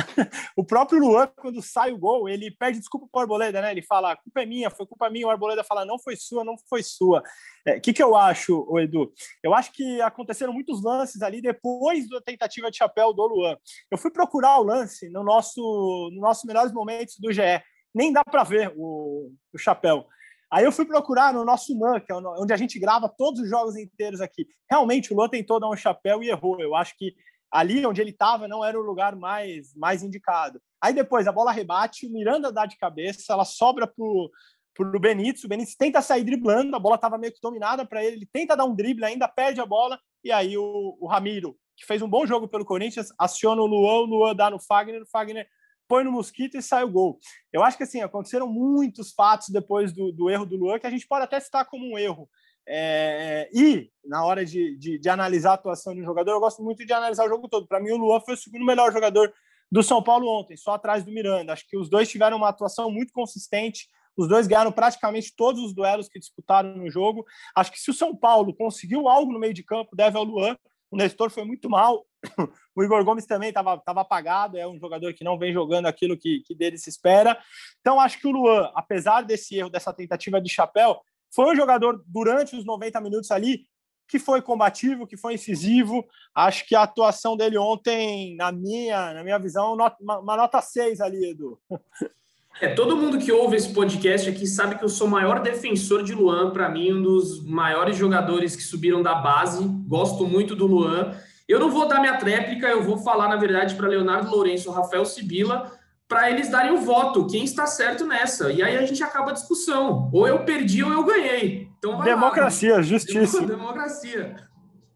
O 0.56 0.64
próprio 0.64 1.00
Luan, 1.00 1.28
quando 1.37 1.61
sai 1.61 1.90
o 1.90 1.99
gol, 1.99 2.28
ele 2.28 2.50
pede 2.50 2.78
desculpa 2.78 3.09
para 3.11 3.18
o 3.18 3.23
Arboleda, 3.23 3.61
né? 3.61 3.73
Ele 3.73 3.83
fala, 3.83 4.12
a 4.12 4.16
culpa 4.16 4.42
é 4.42 4.47
minha, 4.47 4.71
foi 4.71 4.87
culpa 4.87 5.11
minha. 5.11 5.26
O 5.26 5.30
Arboleda 5.30 5.64
fala, 5.64 5.85
não 5.85 5.99
foi 5.99 6.14
sua, 6.14 6.45
não 6.45 6.56
foi 6.68 6.85
sua. 6.85 7.21
O 7.21 7.71
é, 7.71 7.80
que, 7.80 7.92
que 7.92 8.02
eu 8.02 8.14
acho, 8.14 8.78
Edu? 8.78 9.12
Eu 9.42 9.52
acho 9.52 9.73
que 9.73 10.00
aconteceram 10.00 10.52
muitos 10.52 10.83
lances 10.83 11.23
ali 11.23 11.40
depois 11.40 12.09
da 12.09 12.21
tentativa 12.21 12.71
de 12.71 12.76
chapéu 12.76 13.12
do 13.12 13.26
Luan. 13.26 13.56
Eu 13.90 13.99
fui 13.99 14.12
procurar 14.12 14.59
o 14.61 14.62
lance 14.62 15.09
no 15.11 15.25
nosso, 15.25 16.11
no 16.12 16.21
nossos 16.21 16.45
melhores 16.45 16.73
momentos 16.73 17.16
do 17.18 17.33
GE 17.33 17.61
nem 17.97 18.12
dá 18.12 18.23
para 18.23 18.45
ver 18.45 18.73
o, 18.76 19.33
o 19.53 19.59
chapéu. 19.59 20.07
Aí 20.53 20.65
eu 20.65 20.71
fui 20.71 20.85
procurar 20.85 21.33
no 21.33 21.45
nosso 21.45 21.76
LAN, 21.76 21.99
que 21.99 22.12
é 22.12 22.15
onde 22.15 22.53
a 22.53 22.57
gente 22.57 22.79
grava 22.79 23.09
todos 23.09 23.41
os 23.41 23.49
jogos 23.49 23.76
inteiros 23.76 24.21
aqui. 24.21 24.47
Realmente, 24.71 25.12
o 25.12 25.17
Luan 25.17 25.29
tentou 25.29 25.59
dar 25.59 25.71
um 25.71 25.76
chapéu 25.76 26.23
e 26.23 26.29
errou. 26.29 26.61
Eu 26.61 26.76
acho 26.76 26.95
que 26.97 27.15
ali 27.50 27.85
onde 27.87 28.00
ele 28.00 28.11
estava 28.11 28.47
não 28.47 28.65
era 28.65 28.79
o 28.79 28.83
lugar 28.83 29.17
mais, 29.17 29.75
mais 29.75 30.03
indicado. 30.03 30.61
Aí 30.81 30.93
depois 30.93 31.26
a 31.26 31.33
bola 31.33 31.50
rebate, 31.50 32.07
o 32.07 32.12
Miranda 32.12 32.53
dá 32.53 32.67
de 32.67 32.76
cabeça, 32.76 33.33
ela 33.33 33.45
sobra 33.45 33.87
pro 33.87 34.31
pro 34.75 35.00
Benítez, 35.00 35.43
o 35.43 35.49
Benítez 35.49 35.75
tenta 35.75 36.03
sair 36.03 36.23
driblando, 36.23 36.76
a 36.76 36.79
bola 36.79 36.97
estava 36.97 37.17
meio 37.17 37.33
que 37.33 37.41
dominada 37.41 37.87
para 37.87 38.05
ele, 38.05 38.17
ele 38.17 38.29
tenta 38.31 38.55
dar 38.55 38.67
um 38.67 38.75
drible, 38.75 39.07
ainda 39.07 39.26
perde 39.26 39.59
a 39.59 39.65
bola, 39.65 39.99
e 40.23 40.31
aí 40.31 40.59
o, 40.59 40.99
o 41.00 41.07
Ramiro, 41.07 41.57
que 41.75 41.87
fez 41.87 42.03
um 42.03 42.09
bom 42.09 42.26
jogo 42.26 42.47
pelo 42.47 42.62
Corinthians, 42.62 43.09
aciona 43.19 43.62
o 43.62 43.67
Luan, 43.67 44.03
o 44.03 44.05
Luan 44.05 44.37
dá 44.37 44.50
no 44.50 44.61
Fagner, 44.61 45.00
o 45.00 45.07
Fagner 45.07 45.49
põe 45.88 46.05
no 46.05 46.12
mosquito 46.12 46.57
e 46.57 46.62
sai 46.62 46.85
o 46.85 46.90
gol. 46.90 47.18
Eu 47.53 47.62
acho 47.62 47.77
que 47.77 47.83
assim 47.83 48.01
aconteceram 48.01 48.49
muitos 48.49 49.12
fatos 49.12 49.49
depois 49.49 49.92
do, 49.92 50.12
do 50.12 50.31
erro 50.31 50.46
do 50.46 50.57
Luan 50.57 50.79
que 50.79 50.87
a 50.87 50.90
gente 50.90 51.07
pode 51.07 51.25
até 51.25 51.38
citar 51.40 51.64
como 51.66 51.85
um 51.85 51.99
erro. 51.99 52.29
É, 52.68 53.49
e 53.55 53.90
na 54.05 54.25
hora 54.25 54.44
de, 54.44 54.77
de, 54.77 54.99
de, 54.99 55.09
analisar 55.09 55.53
a 55.53 55.55
atuação 55.55 55.94
de 55.94 56.01
um 56.01 56.05
jogador, 56.05 56.33
eu 56.33 56.40
gosto 56.40 56.62
muito 56.62 56.85
de 56.85 56.92
analisar 56.92 57.25
o 57.25 57.29
jogo 57.29 57.49
todo. 57.49 57.66
Para 57.66 57.81
mim, 57.81 57.92
o 57.92 57.96
Luan 57.96 58.20
foi 58.20 58.35
o 58.35 58.37
segundo 58.37 58.64
melhor 58.64 58.92
jogador 58.92 59.33
do 59.70 59.83
São 59.83 60.03
Paulo 60.03 60.29
ontem, 60.29 60.57
só 60.57 60.75
atrás 60.75 61.05
do 61.05 61.12
Miranda. 61.12 61.53
Acho 61.53 61.66
que 61.68 61.77
os 61.77 61.88
dois 61.88 62.09
tiveram 62.09 62.37
uma 62.37 62.49
atuação 62.49 62.90
muito 62.90 63.12
consistente. 63.12 63.88
Os 64.16 64.29
dois 64.29 64.46
ganharam 64.46 64.72
praticamente 64.72 65.35
todos 65.37 65.62
os 65.62 65.75
duelos 65.75 66.09
que 66.09 66.18
disputaram 66.18 66.75
no 66.77 66.90
jogo. 66.90 67.25
Acho 67.55 67.70
que 67.70 67.79
se 67.79 67.90
o 67.90 67.94
São 67.94 68.16
Paulo 68.16 68.55
conseguiu 68.55 69.09
algo 69.09 69.33
no 69.33 69.38
meio 69.38 69.55
de 69.55 69.62
campo, 69.62 69.94
deve 69.94 70.16
ao 70.16 70.25
Luan. 70.25 70.57
O 70.90 70.96
Nestor 70.96 71.31
foi 71.31 71.44
muito 71.44 71.68
mal. 71.68 72.05
O 72.75 72.85
Igor 72.85 73.03
Gomes 73.05 73.25
também 73.25 73.49
estava 73.49 73.79
tava 73.79 74.03
apagado, 74.03 74.59
é 74.59 74.69
um 74.69 74.79
jogador 74.79 75.15
que 75.15 75.25
não 75.25 75.39
vem 75.39 75.51
jogando 75.51 75.87
aquilo 75.87 76.17
que, 76.17 76.41
que 76.41 76.55
dele 76.55 76.77
se 76.77 76.91
espera. 76.91 77.39
Então, 77.81 77.99
acho 77.99 78.21
que 78.21 78.27
o 78.27 78.31
Luan, 78.31 78.71
apesar 78.75 79.23
desse 79.23 79.57
erro, 79.57 79.71
dessa 79.71 79.95
tentativa 79.95 80.39
de 80.41 80.51
chapéu, 80.51 81.01
foi 81.35 81.47
um 81.47 81.57
jogador 81.57 82.05
durante 82.07 82.55
os 82.55 82.67
90 82.67 83.01
minutos 83.01 83.31
ali 83.31 83.65
que 84.09 84.19
foi 84.19 84.41
combativo, 84.41 85.07
que 85.07 85.17
foi 85.17 85.35
incisivo. 85.35 86.05
Acho 86.35 86.67
que 86.67 86.75
a 86.75 86.83
atuação 86.83 87.37
dele 87.37 87.59
ontem, 87.59 88.37
na 88.37 88.53
minha, 88.53 89.15
na 89.15 89.25
minha 89.25 89.39
visão, 89.39 89.75
uma, 89.75 89.97
uma 90.21 90.37
nota 90.37 90.61
6 90.61 91.01
ali, 91.01 91.31
Edu. 91.31 91.59
É, 92.59 92.69
todo 92.69 92.97
mundo 92.97 93.19
que 93.19 93.31
ouve 93.31 93.55
esse 93.55 93.71
podcast 93.71 94.31
aqui 94.31 94.47
sabe 94.47 94.79
que 94.79 94.83
eu 94.83 94.89
sou 94.89 95.07
o 95.07 95.11
maior 95.11 95.43
defensor 95.43 96.03
de 96.03 96.15
Luan, 96.15 96.51
para 96.51 96.71
mim, 96.71 96.91
um 96.91 97.03
dos 97.03 97.45
maiores 97.45 97.99
jogadores 97.99 98.57
que 98.57 98.62
subiram 98.62 99.03
da 99.03 99.15
base. 99.15 99.62
Gosto 99.87 100.27
muito 100.27 100.57
do 100.57 100.67
Luan. 100.67 101.15
Eu 101.48 101.61
não 101.61 101.70
vou 101.70 101.87
dar 101.87 102.00
minha 102.00 102.16
tréplica, 102.16 102.66
eu 102.66 102.82
vou 102.82 102.98
falar, 102.98 103.28
na 103.28 103.37
verdade, 103.37 103.74
para 103.74 103.87
Leonardo 103.88 104.30
Lourenço, 104.30 104.70
Rafael 104.70 105.04
Sibila, 105.04 105.72
para 106.09 106.30
eles 106.30 106.48
darem 106.48 106.72
o 106.72 106.80
voto, 106.80 107.26
quem 107.26 107.44
está 107.44 107.66
certo 107.66 108.04
nessa. 108.04 108.50
E 108.50 108.62
aí 108.62 108.76
a 108.76 108.85
gente 108.85 109.02
acaba 109.02 109.30
a 109.30 109.35
discussão. 109.35 110.11
Ou 110.12 110.26
eu 110.26 110.44
perdi 110.44 110.82
ou 110.82 110.92
eu 110.92 111.04
ganhei. 111.04 111.68
Então 111.78 112.00
Democracia, 112.00 112.76
lá. 112.76 112.82
justiça. 112.82 113.46
Democracia. 113.46 114.37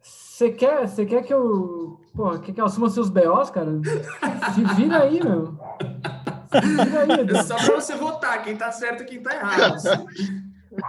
Você 0.01 0.51
quer, 0.51 0.89
você 0.89 1.05
quer 1.05 1.23
que 1.23 1.35
eu. 1.35 2.01
Pô, 2.15 2.39
quer 2.39 2.53
que 2.53 2.61
eu 2.61 2.65
assuma 2.65 2.89
seus 2.89 3.11
BOs, 3.11 3.51
cara? 3.51 3.71
Se 4.55 4.65
vira 4.75 5.03
aí, 5.03 5.23
meu. 5.23 5.59
É 6.53 7.43
só 7.43 7.57
para 7.57 7.81
você 7.81 7.95
votar, 7.95 8.43
quem 8.43 8.57
tá 8.57 8.73
certo 8.73 9.03
e 9.03 9.07
quem 9.07 9.23
tá 9.23 9.35
errado. 9.35 9.77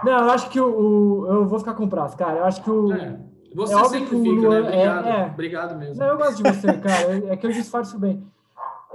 Não, 0.04 0.12
eu 0.12 0.30
acho 0.30 0.48
que 0.50 0.60
o, 0.60 0.66
o, 0.66 1.26
eu 1.26 1.46
vou 1.46 1.58
ficar 1.58 1.74
com 1.74 1.84
o 1.84 1.88
prazo, 1.88 2.16
cara. 2.16 2.38
Eu 2.38 2.44
acho 2.44 2.62
que 2.62 2.70
o. 2.70 2.92
É, 2.92 3.18
você 3.54 3.74
é 3.74 3.84
sempre 3.84 4.20
fica, 4.20 4.40
Luan, 4.40 4.62
né? 4.62 4.68
Obrigado, 4.68 5.06
é, 5.06 5.10
é. 5.10 5.26
obrigado 5.26 5.78
mesmo. 5.78 5.96
Não, 5.96 6.06
eu 6.06 6.16
gosto 6.16 6.42
de 6.42 6.52
você, 6.52 6.72
cara. 6.78 7.12
É, 7.12 7.32
é 7.32 7.36
que 7.36 7.46
eu 7.46 7.52
disfarço 7.52 7.98
bem. 7.98 8.22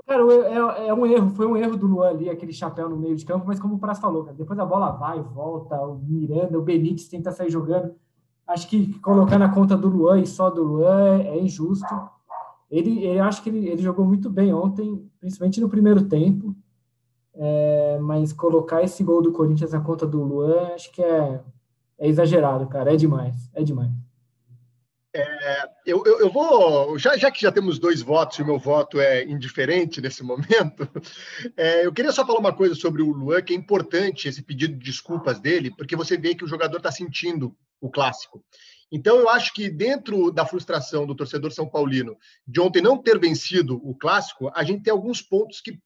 Cara, 0.06 0.24
é, 0.24 0.88
é, 0.88 0.94
um 0.94 1.06
erro, 1.06 1.30
foi 1.32 1.46
um 1.46 1.58
erro 1.58 1.76
do 1.76 1.86
Luan 1.86 2.10
ali, 2.10 2.30
aquele 2.30 2.54
chapéu 2.54 2.90
no 2.90 2.96
meio 2.96 3.16
de 3.16 3.26
campo, 3.26 3.46
mas 3.46 3.60
como 3.60 3.76
o 3.76 3.80
Prazo 3.80 4.00
falou, 4.00 4.24
cara, 4.24 4.38
depois 4.38 4.58
a 4.58 4.66
bola 4.66 4.92
vai, 4.92 5.20
volta, 5.22 5.76
o 5.82 5.98
Miranda, 5.98 6.58
o 6.58 6.62
Benítez 6.62 7.08
tenta 7.08 7.32
sair 7.32 7.50
jogando. 7.50 7.94
Acho 8.48 8.70
que 8.70 8.98
colocar 9.00 9.38
na 9.38 9.50
conta 9.50 9.76
do 9.76 9.90
Luan 9.90 10.22
e 10.22 10.26
só 10.26 10.50
do 10.50 10.64
Luan 10.64 11.20
é 11.20 11.38
injusto. 11.38 11.94
Ele, 12.72 13.04
ele 13.04 13.20
acho 13.20 13.44
que 13.44 13.50
ele, 13.50 13.68
ele 13.68 13.82
jogou 13.82 14.06
muito 14.06 14.30
bem 14.30 14.54
ontem, 14.54 15.10
principalmente 15.20 15.60
no 15.60 15.68
primeiro 15.68 16.04
tempo. 16.04 16.56
É, 17.36 18.00
mas 18.02 18.32
colocar 18.34 18.82
esse 18.82 19.04
gol 19.04 19.22
do 19.22 19.32
Corinthians 19.32 19.74
na 19.74 19.82
conta 19.82 20.08
do 20.08 20.24
Luan, 20.24 20.74
acho 20.74 20.92
que 20.92 21.04
é, 21.04 21.42
é 22.00 22.08
exagerado, 22.08 22.66
cara. 22.68 22.94
É 22.94 22.96
demais, 22.96 23.50
é 23.54 23.62
demais. 23.62 24.07
É, 25.20 25.70
eu, 25.86 26.04
eu, 26.06 26.20
eu, 26.20 26.30
vou, 26.30 26.98
já, 27.00 27.18
já, 27.18 27.32
que 27.32 27.42
já 27.42 27.52
temos 27.52 27.80
dois 27.80 28.02
votos 28.02 28.38
e 28.38 28.42
o 28.42 28.46
meu 28.46 28.60
voto 28.60 29.00
é 29.00 29.24
indiferente 29.24 30.02
nesse 30.02 30.24
momento, 30.24 30.88
é, 31.58 31.86
eu 31.86 31.92
queria 31.92 32.12
só 32.12 32.26
falar 32.26 32.40
uma 32.40 32.54
coisa 32.54 32.76
sobre 32.76 33.02
o 33.02 33.12
Luan, 33.12 33.42
que 33.42 33.54
é 33.54 33.56
importante 33.56 34.28
esse 34.28 34.44
pedido 34.44 34.78
de 34.78 34.86
desculpas 34.86 35.40
dele, 35.40 35.72
porque 35.76 35.96
você 35.96 36.18
vê 36.18 36.36
que 36.36 36.44
o 36.44 36.48
jogador 36.48 36.78
está 36.78 36.92
sentindo 36.92 37.56
o 37.82 37.90
clássico. 37.90 38.44
Então, 38.92 39.18
eu 39.18 39.30
acho 39.30 39.54
que 39.54 39.70
dentro 39.70 40.32
da 40.32 40.46
frustração 40.46 41.06
do 41.06 41.16
torcedor 41.16 41.52
São 41.52 41.68
Paulino 41.68 42.18
de 42.48 42.60
ontem 42.62 42.82
não 42.82 42.98
ter 42.98 43.20
vencido 43.20 43.82
o 43.84 43.94
clássico, 43.94 44.50
a 44.56 44.64
gente 44.64 44.84
tem 44.84 44.92
alguns 44.92 45.22
pontos 45.22 45.60
que 45.60 45.78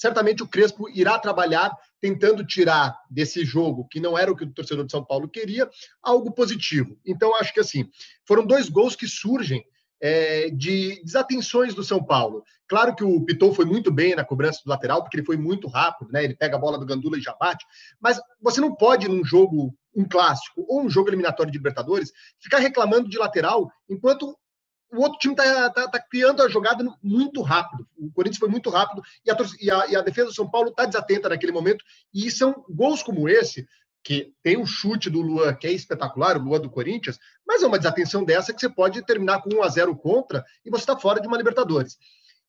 certamente 0.00 0.42
o 0.42 0.48
Crespo 0.48 0.88
irá 0.88 1.18
trabalhar 1.18 1.76
tentando 2.00 2.42
tirar 2.42 2.98
desse 3.10 3.44
jogo, 3.44 3.86
que 3.86 4.00
não 4.00 4.16
era 4.16 4.32
o 4.32 4.36
que 4.36 4.44
o 4.44 4.50
torcedor 4.50 4.86
de 4.86 4.90
São 4.90 5.04
Paulo 5.04 5.28
queria, 5.28 5.68
algo 6.02 6.32
positivo. 6.32 6.98
Então, 7.04 7.36
acho 7.36 7.52
que 7.52 7.60
assim, 7.60 7.86
foram 8.26 8.46
dois 8.46 8.70
gols 8.70 8.96
que 8.96 9.06
surgem 9.06 9.62
é, 10.00 10.48
de 10.48 11.02
desatenções 11.04 11.74
do 11.74 11.84
São 11.84 12.02
Paulo. 12.02 12.42
Claro 12.66 12.96
que 12.96 13.04
o 13.04 13.22
Piton 13.22 13.52
foi 13.52 13.66
muito 13.66 13.92
bem 13.92 14.14
na 14.14 14.24
cobrança 14.24 14.62
do 14.64 14.70
lateral, 14.70 15.02
porque 15.02 15.18
ele 15.18 15.26
foi 15.26 15.36
muito 15.36 15.68
rápido, 15.68 16.10
né? 16.10 16.24
Ele 16.24 16.34
pega 16.34 16.56
a 16.56 16.58
bola 16.58 16.78
do 16.78 16.86
Gandula 16.86 17.18
e 17.18 17.20
já 17.20 17.34
bate. 17.38 17.66
Mas 18.00 18.18
você 18.40 18.58
não 18.58 18.74
pode, 18.74 19.06
num 19.06 19.22
jogo, 19.22 19.74
um 19.94 20.08
clássico 20.08 20.64
ou 20.66 20.82
um 20.82 20.88
jogo 20.88 21.10
eliminatório 21.10 21.52
de 21.52 21.58
Libertadores, 21.58 22.10
ficar 22.38 22.58
reclamando 22.58 23.06
de 23.06 23.18
lateral 23.18 23.70
enquanto 23.86 24.34
o 24.92 25.00
outro 25.00 25.18
time 25.18 25.34
está 25.34 25.70
tá, 25.70 25.88
tá 25.88 26.00
criando 26.00 26.42
a 26.42 26.48
jogada 26.48 26.84
muito 27.02 27.42
rápido. 27.42 27.86
O 27.96 28.10
Corinthians 28.12 28.38
foi 28.38 28.48
muito 28.48 28.70
rápido 28.70 29.02
e 29.24 29.30
a, 29.30 29.36
e 29.60 29.70
a, 29.70 29.86
e 29.88 29.96
a 29.96 30.02
defesa 30.02 30.28
do 30.28 30.34
São 30.34 30.50
Paulo 30.50 30.70
está 30.70 30.84
desatenta 30.84 31.28
naquele 31.28 31.52
momento. 31.52 31.84
E 32.12 32.30
são 32.30 32.64
gols 32.68 33.02
como 33.02 33.28
esse, 33.28 33.66
que 34.02 34.32
tem 34.42 34.56
um 34.56 34.66
chute 34.66 35.08
do 35.08 35.20
Luan 35.20 35.54
que 35.54 35.66
é 35.66 35.72
espetacular, 35.72 36.36
o 36.36 36.42
Luan 36.42 36.60
do 36.60 36.70
Corinthians, 36.70 37.18
mas 37.46 37.62
é 37.62 37.66
uma 37.66 37.78
desatenção 37.78 38.24
dessa 38.24 38.52
que 38.52 38.60
você 38.60 38.68
pode 38.68 39.04
terminar 39.04 39.42
com 39.42 39.54
1 39.54 39.62
a 39.62 39.68
0 39.68 39.96
contra 39.96 40.44
e 40.64 40.70
você 40.70 40.82
está 40.82 40.96
fora 40.96 41.20
de 41.20 41.28
uma 41.28 41.36
Libertadores. 41.36 41.98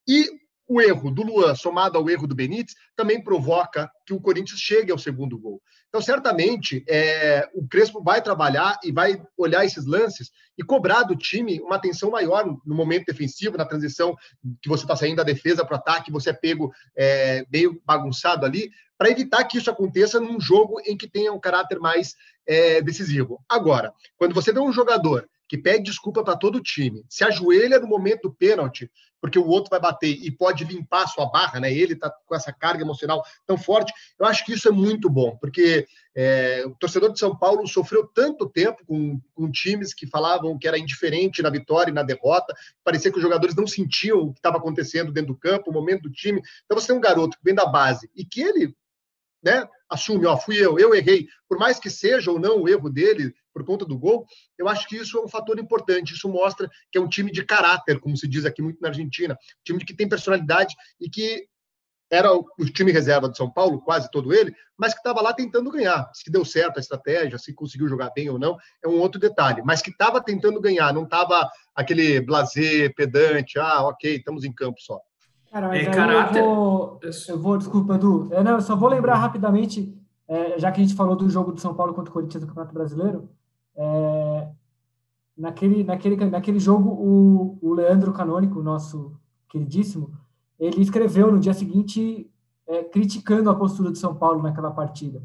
E 0.08 0.28
o 0.72 0.80
erro 0.80 1.10
do 1.10 1.22
Luan, 1.22 1.54
somado 1.54 1.98
ao 1.98 2.08
erro 2.08 2.26
do 2.26 2.34
Benítez, 2.34 2.74
também 2.96 3.22
provoca 3.22 3.90
que 4.06 4.14
o 4.14 4.20
Corinthians 4.20 4.58
chegue 4.58 4.90
ao 4.90 4.98
segundo 4.98 5.38
gol. 5.38 5.60
Então, 5.88 6.00
certamente, 6.00 6.82
é, 6.88 7.46
o 7.54 7.68
Crespo 7.68 8.02
vai 8.02 8.22
trabalhar 8.22 8.78
e 8.82 8.90
vai 8.90 9.22
olhar 9.36 9.64
esses 9.64 9.84
lances 9.84 10.30
e 10.56 10.62
cobrar 10.62 11.02
do 11.02 11.14
time 11.14 11.60
uma 11.60 11.76
atenção 11.76 12.10
maior 12.10 12.46
no 12.64 12.74
momento 12.74 13.04
defensivo, 13.04 13.58
na 13.58 13.66
transição 13.66 14.16
que 14.62 14.68
você 14.68 14.84
está 14.84 14.96
saindo 14.96 15.16
da 15.16 15.22
defesa 15.22 15.64
para 15.64 15.76
o 15.76 15.78
ataque, 15.78 16.10
você 16.10 16.30
é 16.30 16.32
pego 16.32 16.72
é, 16.96 17.44
meio 17.52 17.78
bagunçado 17.84 18.46
ali, 18.46 18.70
para 18.96 19.10
evitar 19.10 19.44
que 19.44 19.58
isso 19.58 19.70
aconteça 19.70 20.18
num 20.18 20.40
jogo 20.40 20.80
em 20.86 20.96
que 20.96 21.08
tenha 21.08 21.32
um 21.32 21.40
caráter 21.40 21.78
mais 21.78 22.14
é, 22.46 22.80
decisivo. 22.80 23.44
Agora, 23.46 23.92
quando 24.16 24.34
você 24.34 24.52
tem 24.52 24.62
um 24.62 24.72
jogador 24.72 25.28
que 25.52 25.58
pede 25.58 25.84
desculpa 25.84 26.24
para 26.24 26.34
todo 26.34 26.56
o 26.56 26.62
time, 26.62 27.04
se 27.10 27.22
ajoelha 27.24 27.78
no 27.78 27.86
momento 27.86 28.22
do 28.22 28.32
pênalti, 28.32 28.90
porque 29.20 29.38
o 29.38 29.46
outro 29.46 29.68
vai 29.68 29.78
bater 29.78 30.08
e 30.08 30.30
pode 30.30 30.64
limpar 30.64 31.02
a 31.02 31.06
sua 31.06 31.26
barra, 31.26 31.60
né? 31.60 31.70
Ele 31.70 31.92
está 31.92 32.10
com 32.24 32.34
essa 32.34 32.50
carga 32.50 32.82
emocional 32.82 33.22
tão 33.46 33.58
forte. 33.58 33.92
Eu 34.18 34.24
acho 34.24 34.46
que 34.46 34.54
isso 34.54 34.66
é 34.66 34.70
muito 34.70 35.10
bom, 35.10 35.36
porque 35.36 35.86
é, 36.16 36.64
o 36.64 36.74
torcedor 36.76 37.12
de 37.12 37.18
São 37.18 37.36
Paulo 37.36 37.68
sofreu 37.68 38.06
tanto 38.14 38.48
tempo 38.48 38.82
com, 38.86 39.20
com 39.34 39.50
times 39.50 39.92
que 39.92 40.06
falavam 40.06 40.58
que 40.58 40.66
era 40.66 40.78
indiferente 40.78 41.42
na 41.42 41.50
vitória 41.50 41.90
e 41.90 41.94
na 41.94 42.02
derrota, 42.02 42.54
parecia 42.82 43.10
que 43.10 43.18
os 43.18 43.22
jogadores 43.22 43.54
não 43.54 43.66
sentiam 43.66 44.20
o 44.20 44.32
que 44.32 44.38
estava 44.38 44.56
acontecendo 44.56 45.12
dentro 45.12 45.34
do 45.34 45.38
campo, 45.38 45.68
o 45.68 45.74
momento 45.74 46.04
do 46.04 46.10
time. 46.10 46.40
Então 46.64 46.80
você 46.80 46.86
tem 46.86 46.96
um 46.96 47.00
garoto 47.00 47.36
que 47.36 47.44
vem 47.44 47.54
da 47.54 47.66
base 47.66 48.10
e 48.16 48.24
que 48.24 48.40
ele 48.40 48.74
né, 49.42 49.68
assume, 49.86 50.24
ó, 50.24 50.34
fui 50.34 50.56
eu, 50.56 50.78
eu 50.78 50.94
errei, 50.94 51.26
por 51.46 51.58
mais 51.58 51.78
que 51.78 51.90
seja 51.90 52.30
ou 52.30 52.38
não 52.38 52.62
o 52.62 52.68
erro 52.70 52.88
dele 52.88 53.34
por 53.52 53.64
conta 53.64 53.84
do 53.84 53.98
gol, 53.98 54.26
eu 54.58 54.68
acho 54.68 54.86
que 54.88 54.96
isso 54.96 55.18
é 55.18 55.24
um 55.24 55.28
fator 55.28 55.58
importante. 55.58 56.14
Isso 56.14 56.28
mostra 56.28 56.70
que 56.90 56.98
é 56.98 57.00
um 57.00 57.08
time 57.08 57.30
de 57.30 57.44
caráter, 57.44 58.00
como 58.00 58.16
se 58.16 58.26
diz 58.26 58.44
aqui 58.44 58.62
muito 58.62 58.80
na 58.80 58.88
Argentina, 58.88 59.34
um 59.34 59.64
time 59.64 59.84
que 59.84 59.94
tem 59.94 60.08
personalidade 60.08 60.74
e 61.00 61.08
que 61.08 61.46
era 62.12 62.30
o, 62.30 62.44
time 62.66 62.92
reserva 62.92 63.26
de 63.26 63.38
São 63.38 63.50
Paulo, 63.50 63.80
quase 63.80 64.10
todo 64.10 64.34
ele, 64.34 64.54
mas 64.76 64.92
que 64.92 65.00
estava 65.00 65.22
lá 65.22 65.32
tentando 65.32 65.70
ganhar. 65.70 66.10
Se 66.12 66.30
deu 66.30 66.44
certo 66.44 66.76
a 66.76 66.80
estratégia, 66.80 67.38
se 67.38 67.54
conseguiu 67.54 67.88
jogar 67.88 68.10
bem 68.14 68.28
ou 68.28 68.38
não, 68.38 68.58
é 68.84 68.86
um 68.88 69.00
outro 69.00 69.18
detalhe. 69.18 69.62
Mas 69.64 69.80
que 69.80 69.88
estava 69.88 70.22
tentando 70.22 70.60
ganhar, 70.60 70.92
não 70.92 71.04
estava 71.04 71.48
aquele 71.74 72.20
blazer, 72.20 72.94
pedante, 72.94 73.58
ah, 73.58 73.84
ok, 73.84 74.16
estamos 74.16 74.44
em 74.44 74.52
campo 74.52 74.78
só. 74.78 75.00
Cara, 75.50 75.74
é, 75.74 75.86
caráter... 75.86 76.42
eu, 76.42 76.54
vou, 76.54 77.00
eu 77.28 77.38
vou, 77.38 77.56
desculpa, 77.56 77.94
Edu. 77.94 78.28
Eu, 78.30 78.44
não, 78.44 78.52
eu 78.52 78.60
só 78.60 78.76
vou 78.76 78.90
lembrar 78.90 79.14
rapidamente, 79.14 79.98
é, 80.28 80.58
já 80.58 80.70
que 80.70 80.82
a 80.82 80.84
gente 80.84 80.94
falou 80.94 81.16
do 81.16 81.30
jogo 81.30 81.52
do 81.52 81.60
São 81.60 81.74
Paulo 81.74 81.94
contra 81.94 82.10
o 82.10 82.12
Corinthians 82.12 82.42
no 82.42 82.48
Campeonato 82.48 82.74
Brasileiro, 82.74 83.30
é, 83.76 84.48
naquele, 85.36 85.84
naquele, 85.84 86.16
naquele 86.26 86.58
jogo, 86.58 86.90
o, 86.90 87.58
o 87.60 87.74
Leandro 87.74 88.12
Canônico, 88.12 88.62
nosso 88.62 89.12
queridíssimo, 89.48 90.12
ele 90.58 90.80
escreveu 90.80 91.30
no 91.30 91.40
dia 91.40 91.54
seguinte 91.54 92.30
é, 92.66 92.84
criticando 92.84 93.50
a 93.50 93.54
postura 93.54 93.90
do 93.90 93.98
São 93.98 94.14
Paulo 94.14 94.42
naquela 94.42 94.70
partida, 94.70 95.22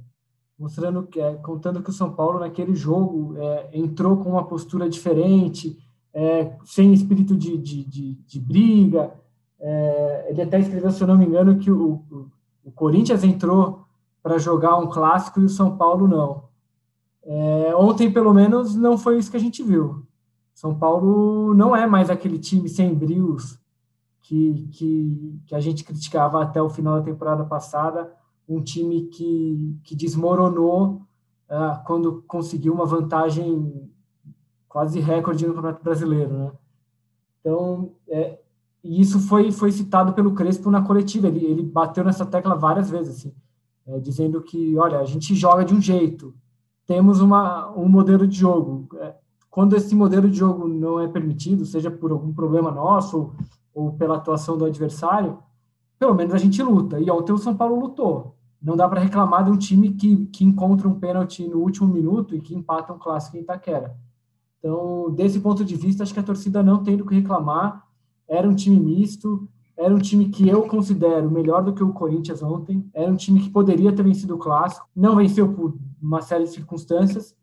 mostrando 0.58 1.04
que, 1.04 1.20
é, 1.20 1.36
contando 1.36 1.82
que 1.84 1.90
o 1.90 1.94
São 1.94 2.12
Paulo 2.14 2.40
naquele 2.40 2.76
jogo 2.76 3.36
é, 3.38 3.70
entrou 3.74 4.18
com 4.18 4.32
uma 4.32 4.46
postura 4.46 4.90
diferente, 4.90 5.78
é, 6.14 6.58
sem 6.66 6.94
espírito 6.94 7.36
de, 7.36 7.58
de, 7.58 7.84
de, 7.84 8.14
de 8.14 8.40
briga, 8.40 9.14
é, 9.60 10.28
ele 10.30 10.42
até 10.42 10.60
escreveu, 10.60 10.92
se 10.92 11.02
eu 11.02 11.08
não 11.08 11.18
me 11.18 11.26
engano, 11.26 11.58
que 11.58 11.72
o, 11.72 12.02
o, 12.12 12.32
o 12.66 12.72
Corinthians 12.72 13.24
entrou 13.24 13.86
para 14.22 14.38
jogar 14.38 14.78
um 14.78 14.88
clássico 14.88 15.40
e 15.40 15.46
o 15.46 15.50
São 15.50 15.78
Paulo 15.78 16.08
não. 16.08 16.47
É, 17.30 17.76
ontem, 17.76 18.10
pelo 18.10 18.34
menos, 18.34 18.74
não 18.74 18.98
foi 18.98 19.18
isso 19.18 19.30
que 19.30 19.36
a 19.36 19.40
gente 19.40 19.62
viu. 19.62 20.08
São 20.54 20.74
Paulo 20.74 21.54
não 21.54 21.76
é 21.76 21.86
mais 21.86 22.10
aquele 22.10 22.40
time 22.40 22.70
sem 22.70 22.96
brios 22.96 23.60
que, 24.22 24.68
que, 24.72 25.40
que 25.46 25.54
a 25.54 25.60
gente 25.60 25.84
criticava 25.84 26.42
até 26.42 26.62
o 26.62 26.70
final 26.70 26.98
da 26.98 27.06
temporada 27.06 27.44
passada, 27.44 28.12
um 28.48 28.62
time 28.62 29.04
que, 29.04 29.78
que 29.84 29.96
desmoronou 29.96 31.02
uh, 31.50 31.84
quando 31.86 32.24
conseguiu 32.26 32.74
uma 32.74 32.86
vantagem 32.86 33.90
quase 34.70 35.00
recorde 35.00 35.46
no 35.46 35.54
Campeonato 35.54 35.84
Brasileiro, 35.84 36.34
né? 36.34 36.52
Então, 37.42 37.92
é, 38.08 38.40
e 38.84 39.02
isso 39.02 39.20
foi, 39.20 39.52
foi 39.52 39.72
citado 39.72 40.14
pelo 40.14 40.34
Crespo 40.34 40.72
na 40.72 40.82
coletiva, 40.82 41.28
ele, 41.28 41.46
ele 41.46 41.64
bateu 41.64 42.04
nessa 42.04 42.26
tecla 42.26 42.56
várias 42.56 42.90
vezes, 42.90 43.18
assim, 43.18 43.34
é, 43.86 44.00
dizendo 44.00 44.42
que, 44.42 44.78
olha, 44.78 45.00
a 45.00 45.06
gente 45.06 45.36
joga 45.36 45.66
de 45.66 45.74
um 45.74 45.82
jeito, 45.82 46.34
temos 46.88 47.22
uma, 47.22 47.70
um 47.78 47.88
modelo 47.88 48.26
de 48.26 48.38
jogo. 48.38 48.88
É, 48.96 49.14
quando 49.50 49.76
esse 49.76 49.94
modelo 49.94 50.30
de 50.30 50.38
jogo 50.38 50.68
não 50.68 51.00
é 51.00 51.08
permitido, 51.08 51.66
seja 51.66 51.92
por 51.92 52.12
algum 52.12 52.34
problema 52.34 52.72
nosso 52.72 53.18
ou, 53.18 53.34
ou 53.74 53.94
pela 53.94 54.16
atuação 54.16 54.58
do 54.58 54.66
adversário, 54.66 55.38
pelo 56.00 56.16
menos 56.16 56.34
a 56.34 56.38
gente 56.38 56.64
luta. 56.64 57.00
E 57.00 57.12
ontem 57.12 57.34
o 57.34 57.38
São 57.38 57.56
Paulo 57.56 57.80
lutou. 57.80 58.36
Não 58.62 58.76
dá 58.76 58.88
para 58.88 59.02
reclamar 59.02 59.44
de 59.44 59.52
um 59.52 59.58
time 59.58 59.92
que, 59.92 60.26
que 60.28 60.44
encontra 60.44 60.88
um 60.88 61.00
pênalti 61.00 61.48
no 61.48 61.60
último 61.60 61.88
minuto 61.88 62.36
e 62.36 62.42
que 62.42 62.56
empata 62.56 62.94
um 62.94 62.98
clássico 62.98 63.38
em 63.38 63.42
Itaquera. 63.42 63.96
Então, 64.58 65.12
desse 65.12 65.40
ponto 65.40 65.64
de 65.64 65.76
vista, 65.76 66.02
acho 66.02 66.14
que 66.14 66.20
a 66.20 66.24
torcida 66.24 66.64
não 66.64 66.82
tem 66.84 66.98
do 66.98 67.06
que 67.06 67.14
reclamar 67.14 67.86
era 68.28 68.48
um 68.48 68.54
time 68.54 68.80
misto, 68.80 69.48
era 69.78 69.94
um 69.94 70.00
time 70.00 70.28
que 70.28 70.48
eu 70.48 70.64
considero 70.64 71.32
melhor 71.32 71.64
do 71.64 71.74
que 71.74 71.84
o 71.84 71.94
Corinthians 71.94 72.44
ontem. 72.44 72.86
Era 72.94 73.12
um 73.12 73.16
time 73.16 73.40
que 73.40 73.50
poderia 73.50 73.94
ter 73.94 74.04
vencido 74.04 74.36
o 74.36 74.40
clássico. 74.40 74.88
Não 74.96 75.16
venceu 75.16 75.54
por 75.54 75.78
uma 76.02 76.22
série 76.22 76.44
de 76.46 76.52
circunstâncias, 76.52 77.36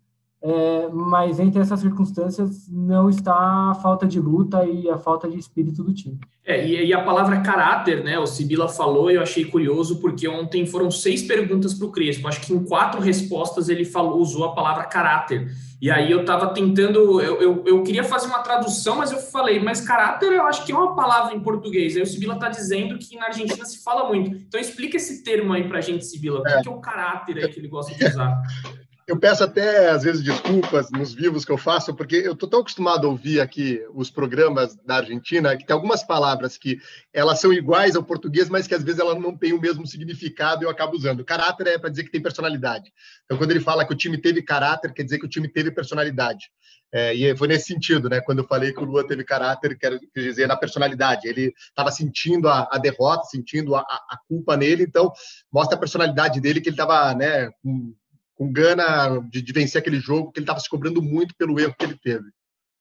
é, 0.46 0.88
mas 0.92 1.40
entre 1.40 1.58
essas 1.62 1.80
circunstâncias 1.80 2.68
não 2.70 3.08
está 3.08 3.70
a 3.70 3.74
falta 3.76 4.06
de 4.06 4.20
luta 4.20 4.62
e 4.66 4.90
a 4.90 4.98
falta 4.98 5.26
de 5.26 5.38
espírito 5.38 5.82
do 5.82 5.94
time. 5.94 6.20
É, 6.44 6.68
e, 6.68 6.84
e 6.84 6.92
a 6.92 7.02
palavra 7.02 7.40
caráter, 7.40 8.04
né? 8.04 8.18
O 8.18 8.26
Sibila 8.26 8.68
falou, 8.68 9.10
eu 9.10 9.22
achei 9.22 9.46
curioso, 9.46 10.02
porque 10.02 10.28
ontem 10.28 10.66
foram 10.66 10.90
seis 10.90 11.22
perguntas 11.22 11.72
para 11.72 11.86
o 11.86 11.90
Crespo. 11.90 12.28
Acho 12.28 12.42
que 12.42 12.52
em 12.52 12.62
quatro 12.62 13.00
respostas 13.00 13.70
ele 13.70 13.86
falou, 13.86 14.20
usou 14.20 14.44
a 14.44 14.54
palavra 14.54 14.84
caráter. 14.84 15.50
E 15.80 15.90
aí 15.90 16.10
eu 16.10 16.20
estava 16.20 16.52
tentando, 16.52 17.22
eu, 17.22 17.40
eu, 17.40 17.64
eu, 17.64 17.82
queria 17.82 18.04
fazer 18.04 18.26
uma 18.26 18.40
tradução, 18.40 18.96
mas 18.96 19.12
eu 19.12 19.18
falei, 19.18 19.58
mas 19.60 19.80
caráter 19.80 20.30
eu 20.30 20.46
acho 20.46 20.66
que 20.66 20.72
é 20.72 20.76
uma 20.76 20.94
palavra 20.94 21.34
em 21.34 21.40
português. 21.40 21.96
Aí 21.96 22.02
o 22.02 22.06
Sibila 22.06 22.34
está 22.34 22.50
dizendo 22.50 22.98
que 22.98 23.16
na 23.16 23.28
Argentina 23.28 23.64
se 23.64 23.82
fala 23.82 24.06
muito. 24.06 24.30
Então 24.30 24.60
explica 24.60 24.98
esse 24.98 25.24
termo 25.24 25.54
aí 25.54 25.66
para 25.66 25.78
a 25.78 25.80
gente, 25.80 26.04
Sibila. 26.04 26.40
O 26.40 26.46
é. 26.46 26.60
que 26.60 26.68
é 26.68 26.70
o 26.70 26.80
caráter 26.80 27.38
aí 27.38 27.48
que 27.48 27.58
ele 27.58 27.68
gosta 27.68 27.94
de 27.94 28.04
usar? 28.04 28.42
Eu 29.06 29.18
peço 29.18 29.44
até, 29.44 29.90
às 29.90 30.02
vezes, 30.02 30.22
desculpas 30.22 30.90
nos 30.90 31.12
vivos 31.12 31.44
que 31.44 31.52
eu 31.52 31.58
faço, 31.58 31.94
porque 31.94 32.16
eu 32.16 32.32
estou 32.32 32.48
tão 32.48 32.60
acostumado 32.60 33.06
a 33.06 33.10
ouvir 33.10 33.38
aqui 33.38 33.84
os 33.92 34.10
programas 34.10 34.74
da 34.76 34.96
Argentina, 34.96 35.54
que 35.56 35.66
tem 35.66 35.74
algumas 35.74 36.02
palavras 36.02 36.56
que 36.56 36.78
elas 37.12 37.38
são 37.38 37.52
iguais 37.52 37.96
ao 37.96 38.02
português, 38.02 38.48
mas 38.48 38.66
que 38.66 38.74
às 38.74 38.82
vezes 38.82 39.00
elas 39.00 39.20
não 39.20 39.36
têm 39.36 39.52
o 39.52 39.60
mesmo 39.60 39.86
significado 39.86 40.62
e 40.62 40.64
eu 40.64 40.70
acabo 40.70 40.96
usando. 40.96 41.22
Caráter 41.22 41.66
é 41.66 41.78
para 41.78 41.90
dizer 41.90 42.04
que 42.04 42.10
tem 42.10 42.22
personalidade. 42.22 42.90
Então, 43.26 43.36
quando 43.36 43.50
ele 43.50 43.60
fala 43.60 43.84
que 43.86 43.92
o 43.92 43.96
time 43.96 44.16
teve 44.16 44.40
caráter, 44.40 44.94
quer 44.94 45.02
dizer 45.02 45.18
que 45.18 45.26
o 45.26 45.28
time 45.28 45.48
teve 45.48 45.70
personalidade. 45.70 46.46
É, 46.90 47.12
e 47.12 47.36
foi 47.36 47.48
nesse 47.48 47.66
sentido, 47.66 48.08
né? 48.08 48.20
Quando 48.20 48.38
eu 48.38 48.46
falei 48.46 48.72
que 48.72 48.80
o 48.80 48.84
Lua 48.84 49.06
teve 49.06 49.24
caráter, 49.24 49.76
quero 49.76 49.98
dizer, 50.16 50.46
na 50.46 50.56
personalidade. 50.56 51.28
Ele 51.28 51.52
estava 51.58 51.90
sentindo 51.90 52.48
a, 52.48 52.68
a, 52.70 52.78
derrota, 52.78 53.24
sentindo 53.24 53.74
a, 53.74 53.80
a, 53.80 54.16
culpa 54.28 54.56
nele, 54.56 54.84
então 54.84 55.12
mostra 55.52 55.76
a 55.76 55.78
personalidade 55.80 56.40
dele, 56.40 56.60
que 56.60 56.68
ele 56.68 56.74
estava 56.74 57.12
né, 57.14 57.50
com 57.62 57.92
com 58.34 58.52
gana 58.52 59.20
de, 59.30 59.40
de 59.40 59.52
vencer 59.52 59.80
aquele 59.80 60.00
jogo, 60.00 60.32
que 60.32 60.38
ele 60.38 60.44
estava 60.44 60.60
se 60.60 60.68
cobrando 60.68 61.00
muito 61.00 61.34
pelo 61.36 61.58
erro 61.58 61.74
que 61.78 61.84
ele 61.84 61.98
teve. 62.02 62.24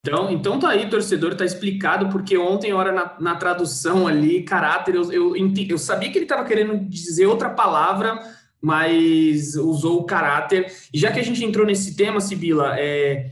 Então, 0.06 0.30
então 0.30 0.60
tá 0.60 0.70
aí, 0.70 0.90
torcedor, 0.90 1.34
tá 1.34 1.46
explicado, 1.46 2.10
porque 2.10 2.38
ontem, 2.38 2.74
hora 2.74 2.92
na, 2.92 3.16
na 3.22 3.36
tradução 3.36 4.06
ali, 4.06 4.44
caráter, 4.44 4.96
eu, 4.96 5.12
eu, 5.14 5.34
eu 5.36 5.78
sabia 5.78 6.12
que 6.12 6.18
ele 6.18 6.26
estava 6.26 6.44
querendo 6.44 6.78
dizer 6.90 7.26
outra 7.26 7.50
palavra, 7.50 8.20
mas 8.62 9.56
usou 9.56 10.02
o 10.02 10.06
caráter. 10.06 10.70
E 10.94 11.00
já 11.00 11.10
que 11.12 11.20
a 11.20 11.24
gente 11.24 11.44
entrou 11.44 11.66
nesse 11.66 11.96
tema, 11.96 12.20
Sibila, 12.20 12.78
é, 12.78 13.32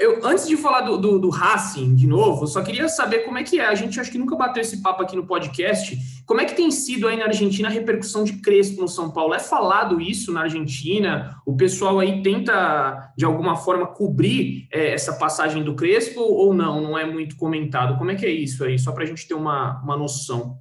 eu, 0.00 0.24
antes 0.24 0.48
de 0.48 0.56
falar 0.56 0.80
do, 0.80 0.96
do, 0.96 1.18
do, 1.18 1.28
Racing 1.28 1.94
de 1.94 2.06
novo, 2.06 2.44
eu 2.44 2.46
só 2.46 2.62
queria 2.62 2.88
saber 2.88 3.20
como 3.20 3.36
é 3.36 3.42
que 3.42 3.60
é. 3.60 3.66
A 3.66 3.74
gente 3.74 4.00
acho 4.00 4.10
que 4.10 4.16
nunca 4.16 4.34
bateu 4.34 4.62
esse 4.62 4.80
papo 4.80 5.02
aqui 5.02 5.14
no 5.14 5.26
podcast. 5.26 5.98
Como 6.24 6.40
é 6.40 6.46
que 6.46 6.54
tem 6.54 6.70
sido 6.70 7.06
aí 7.06 7.16
na 7.16 7.26
Argentina 7.26 7.68
a 7.68 7.70
repercussão 7.70 8.24
de 8.24 8.40
Crespo 8.40 8.80
no 8.80 8.88
São 8.88 9.10
Paulo? 9.10 9.34
É 9.34 9.38
falado 9.38 10.00
isso 10.00 10.32
na 10.32 10.42
Argentina? 10.42 11.36
O 11.44 11.54
pessoal 11.54 11.98
aí 11.98 12.22
tenta, 12.22 13.12
de 13.18 13.26
alguma 13.26 13.54
forma, 13.54 13.86
cobrir 13.86 14.66
é, 14.72 14.94
essa 14.94 15.12
passagem 15.12 15.62
do 15.62 15.74
Crespo 15.74 16.20
ou 16.20 16.54
não? 16.54 16.80
Não 16.80 16.98
é 16.98 17.04
muito 17.04 17.36
comentado? 17.36 17.98
Como 17.98 18.10
é 18.10 18.14
que 18.14 18.24
é 18.24 18.30
isso 18.30 18.64
aí? 18.64 18.78
Só 18.78 18.92
para 18.92 19.04
a 19.04 19.06
gente 19.06 19.28
ter 19.28 19.34
uma, 19.34 19.82
uma 19.82 19.96
noção. 19.96 20.58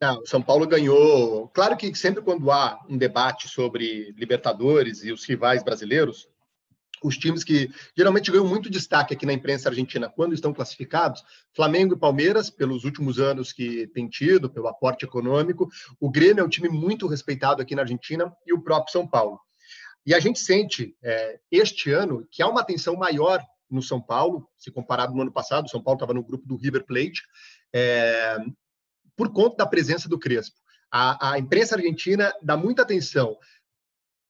Não, 0.00 0.26
São 0.26 0.42
Paulo 0.42 0.66
ganhou. 0.66 1.48
Claro 1.54 1.76
que 1.76 1.94
sempre 1.94 2.20
quando 2.20 2.50
há 2.50 2.80
um 2.88 2.98
debate 2.98 3.48
sobre 3.48 4.12
Libertadores 4.16 5.04
e 5.04 5.12
os 5.12 5.24
rivais 5.24 5.62
brasileiros, 5.62 6.28
os 7.06 7.16
times 7.16 7.44
que 7.44 7.70
geralmente 7.96 8.30
ganham 8.30 8.46
muito 8.46 8.68
destaque 8.68 9.14
aqui 9.14 9.24
na 9.24 9.32
imprensa 9.32 9.68
argentina 9.68 10.08
quando 10.08 10.34
estão 10.34 10.52
classificados, 10.52 11.22
Flamengo 11.54 11.94
e 11.94 11.98
Palmeiras, 11.98 12.50
pelos 12.50 12.84
últimos 12.84 13.18
anos 13.20 13.52
que 13.52 13.86
tem 13.88 14.08
tido, 14.08 14.50
pelo 14.50 14.68
aporte 14.68 15.04
econômico, 15.04 15.68
o 16.00 16.10
Grêmio 16.10 16.42
é 16.42 16.44
um 16.44 16.48
time 16.48 16.68
muito 16.68 17.06
respeitado 17.06 17.62
aqui 17.62 17.74
na 17.74 17.82
Argentina 17.82 18.32
e 18.46 18.52
o 18.52 18.60
próprio 18.60 18.92
São 18.92 19.06
Paulo. 19.06 19.40
E 20.04 20.14
a 20.14 20.20
gente 20.20 20.38
sente 20.38 20.96
é, 21.02 21.38
este 21.50 21.90
ano 21.92 22.26
que 22.30 22.42
há 22.42 22.48
uma 22.48 22.60
atenção 22.60 22.96
maior 22.96 23.40
no 23.70 23.82
São 23.82 24.00
Paulo, 24.00 24.48
se 24.56 24.70
comparado 24.70 25.14
no 25.14 25.22
ano 25.22 25.32
passado, 25.32 25.66
o 25.66 25.68
São 25.68 25.82
Paulo 25.82 25.96
estava 25.96 26.14
no 26.14 26.22
grupo 26.22 26.46
do 26.46 26.56
River 26.56 26.84
Plate, 26.84 27.22
é, 27.72 28.36
por 29.16 29.32
conta 29.32 29.56
da 29.56 29.66
presença 29.66 30.08
do 30.08 30.18
Crespo. 30.18 30.56
A, 30.90 31.32
a 31.32 31.38
imprensa 31.38 31.74
argentina 31.74 32.32
dá 32.42 32.56
muita 32.56 32.82
atenção 32.82 33.36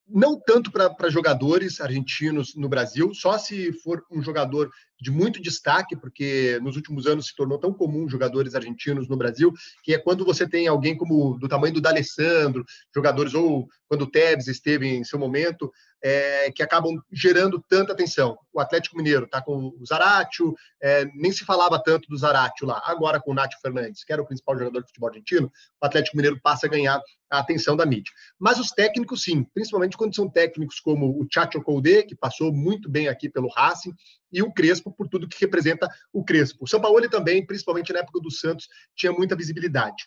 não 0.08 0.38
tanto 0.38 0.70
para 0.70 1.10
jogadores 1.10 1.80
argentinos 1.80 2.54
no 2.54 2.68
Brasil, 2.68 3.12
só 3.12 3.36
se 3.38 3.72
for 3.72 4.04
um 4.10 4.22
jogador 4.22 4.70
de 5.00 5.10
muito 5.10 5.42
destaque, 5.42 5.96
porque 5.96 6.58
nos 6.62 6.76
últimos 6.76 7.06
anos 7.06 7.26
se 7.26 7.34
tornou 7.34 7.58
tão 7.58 7.72
comum 7.72 8.08
jogadores 8.08 8.54
argentinos 8.54 9.08
no 9.08 9.16
Brasil, 9.16 9.52
que 9.82 9.92
é 9.92 9.98
quando 9.98 10.24
você 10.24 10.48
tem 10.48 10.68
alguém 10.68 10.96
como 10.96 11.36
do 11.38 11.48
tamanho 11.48 11.74
do 11.74 11.80
D'Alessandro, 11.80 12.64
jogadores 12.94 13.34
ou 13.34 13.68
quando 13.88 14.02
o 14.02 14.10
Tevez 14.10 14.46
esteve 14.46 14.86
em 14.88 15.04
seu 15.04 15.18
momento, 15.18 15.70
é, 16.02 16.50
que 16.52 16.62
acabam 16.62 16.96
gerando 17.12 17.62
tanta 17.68 17.92
atenção. 17.92 18.38
O 18.52 18.60
Atlético 18.60 18.96
Mineiro 18.96 19.24
está 19.24 19.42
com 19.42 19.74
o 19.78 19.86
Zaratio, 19.86 20.54
é, 20.80 21.04
nem 21.14 21.32
se 21.32 21.44
falava 21.44 21.82
tanto 21.82 22.08
do 22.08 22.16
Zaratio 22.16 22.66
lá. 22.66 22.82
Agora 22.84 23.20
com 23.20 23.32
o 23.32 23.34
Nátio 23.34 23.58
Fernandes, 23.60 24.04
que 24.04 24.12
era 24.12 24.22
o 24.22 24.26
principal 24.26 24.58
jogador 24.58 24.80
de 24.80 24.86
futebol 24.86 25.08
argentino, 25.08 25.50
o 25.82 25.86
Atlético 25.86 26.16
Mineiro 26.16 26.40
passa 26.42 26.66
a 26.66 26.70
ganhar 26.70 27.00
a 27.30 27.38
atenção 27.38 27.76
da 27.76 27.84
mídia. 27.84 28.12
Mas 28.38 28.58
os 28.58 28.70
técnicos, 28.70 29.22
sim, 29.22 29.44
principalmente 29.54 29.96
quando 29.96 30.14
são 30.14 30.28
técnicos 30.28 30.80
como 30.80 31.20
o 31.20 31.26
Chacho 31.32 31.60
Colde, 31.62 32.04
que 32.04 32.14
passou 32.14 32.52
muito 32.52 32.88
bem 32.88 33.08
aqui 33.08 33.28
pelo 33.28 33.48
Racing, 33.48 33.92
e 34.32 34.42
o 34.42 34.52
Crespo, 34.52 34.92
por 34.92 35.08
tudo 35.08 35.28
que 35.28 35.40
representa 35.40 35.88
o 36.12 36.24
Crespo. 36.24 36.64
O 36.64 36.68
São 36.68 36.80
Paulo 36.80 37.08
também, 37.08 37.44
principalmente 37.44 37.92
na 37.92 38.00
época 38.00 38.20
do 38.20 38.30
Santos, 38.30 38.68
tinha 38.94 39.12
muita 39.12 39.36
visibilidade. 39.36 40.04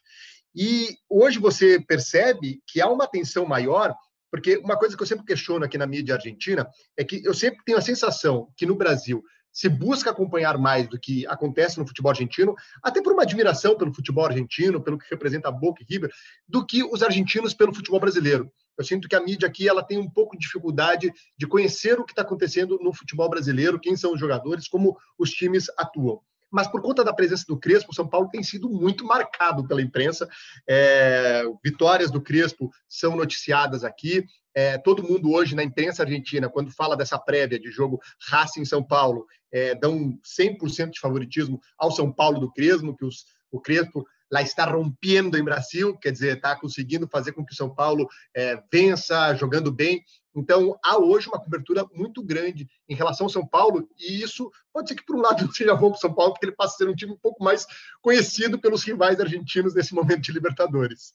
E 0.55 0.97
hoje 1.07 1.39
você 1.39 1.79
percebe 1.79 2.61
que 2.67 2.81
há 2.81 2.87
uma 2.87 3.03
atenção 3.03 3.45
maior 3.45 3.95
porque 4.31 4.57
uma 4.57 4.77
coisa 4.77 4.95
que 4.95 5.03
eu 5.03 5.07
sempre 5.07 5.25
questiono 5.25 5.65
aqui 5.65 5.77
na 5.77 5.87
mídia 5.87 6.15
argentina 6.15 6.67
é 6.97 7.03
que 7.03 7.21
eu 7.25 7.33
sempre 7.33 7.63
tenho 7.65 7.77
a 7.77 7.81
sensação 7.81 8.51
que 8.55 8.65
no 8.65 8.75
Brasil 8.75 9.23
se 9.51 9.67
busca 9.67 10.11
acompanhar 10.11 10.57
mais 10.57 10.87
do 10.87 10.99
que 10.99 11.25
acontece 11.27 11.79
no 11.79 11.87
futebol 11.87 12.11
argentino, 12.11 12.55
até 12.83 13.01
por 13.01 13.13
uma 13.13 13.23
admiração 13.23 13.75
pelo 13.75 13.93
futebol 13.93 14.25
argentino, 14.25 14.81
pelo 14.81 14.97
que 14.97 15.09
representa 15.09 15.49
a 15.49 15.51
Boca 15.51 15.83
e 15.83 15.91
River, 15.91 16.11
do 16.47 16.65
que 16.65 16.83
os 16.83 17.01
argentinos 17.01 17.53
pelo 17.53 17.73
futebol 17.73 17.99
brasileiro. 17.99 18.51
Eu 18.77 18.85
sinto 18.85 19.09
que 19.09 19.15
a 19.15 19.21
mídia 19.21 19.47
aqui 19.47 19.67
ela 19.67 19.83
tem 19.83 19.97
um 19.97 20.09
pouco 20.09 20.37
de 20.37 20.45
dificuldade 20.45 21.11
de 21.37 21.47
conhecer 21.47 21.99
o 21.99 22.05
que 22.05 22.11
está 22.11 22.21
acontecendo 22.21 22.79
no 22.81 22.93
futebol 22.93 23.29
brasileiro, 23.29 23.79
quem 23.79 23.97
são 23.97 24.13
os 24.13 24.19
jogadores, 24.19 24.67
como 24.67 24.97
os 25.17 25.31
times 25.31 25.65
atuam 25.77 26.21
mas 26.51 26.67
por 26.67 26.81
conta 26.81 27.03
da 27.03 27.13
presença 27.13 27.45
do 27.47 27.59
Crespo, 27.59 27.93
São 27.93 28.07
Paulo 28.07 28.29
tem 28.29 28.43
sido 28.43 28.69
muito 28.69 29.05
marcado 29.05 29.67
pela 29.67 29.81
imprensa. 29.81 30.27
É, 30.67 31.43
vitórias 31.63 32.09
do 32.11 32.21
Crespo 32.21 32.71
são 32.87 33.15
noticiadas 33.15 33.83
aqui. 33.83 34.25
É, 34.53 34.77
todo 34.77 35.03
mundo 35.03 35.31
hoje 35.31 35.55
na 35.55 35.63
imprensa 35.63 36.03
argentina, 36.03 36.49
quando 36.49 36.71
fala 36.71 36.97
dessa 36.97 37.17
prévia 37.19 37.59
de 37.59 37.69
jogo 37.69 37.99
Racing 38.29 38.65
São 38.65 38.83
Paulo, 38.83 39.25
é, 39.51 39.75
dão 39.75 40.17
100% 40.23 40.91
de 40.91 40.99
favoritismo 40.99 41.61
ao 41.77 41.91
São 41.91 42.11
Paulo 42.11 42.39
do 42.39 42.51
Crespo, 42.51 42.95
que 42.95 43.05
os, 43.05 43.25
o 43.51 43.59
Crespo 43.59 44.05
lá 44.31 44.41
está 44.41 44.65
rompendo 44.65 45.37
em 45.37 45.43
Brasil, 45.43 45.97
quer 45.97 46.11
dizer, 46.11 46.37
está 46.37 46.55
conseguindo 46.55 47.07
fazer 47.07 47.31
com 47.31 47.43
que 47.43 47.53
o 47.53 47.55
São 47.55 47.73
Paulo 47.73 48.07
é, 48.35 48.61
vença, 48.71 49.33
jogando 49.35 49.71
bem. 49.71 50.03
Então, 50.39 50.77
há 50.83 50.97
hoje 50.97 51.27
uma 51.27 51.39
cobertura 51.39 51.85
muito 51.93 52.23
grande 52.23 52.67
em 52.87 52.95
relação 52.95 53.25
ao 53.25 53.29
São 53.29 53.45
Paulo, 53.45 53.87
e 53.97 54.21
isso 54.21 54.49
pode 54.73 54.89
ser 54.89 54.95
que, 54.95 55.05
por 55.05 55.15
um 55.15 55.21
lado, 55.21 55.47
seja 55.53 55.75
bom 55.75 55.89
para 55.89 55.97
o 55.97 56.01
São 56.01 56.13
Paulo, 56.13 56.33
porque 56.33 56.45
ele 56.45 56.55
passa 56.55 56.75
a 56.75 56.77
ser 56.77 56.89
um 56.89 56.95
time 56.95 57.13
um 57.13 57.19
pouco 57.19 57.43
mais 57.43 57.65
conhecido 58.01 58.59
pelos 58.59 58.83
rivais 58.83 59.19
argentinos 59.19 59.75
nesse 59.75 59.93
momento 59.93 60.21
de 60.21 60.31
Libertadores. 60.31 61.13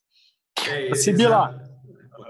É, 0.69 0.95
Sibila, 0.95 1.61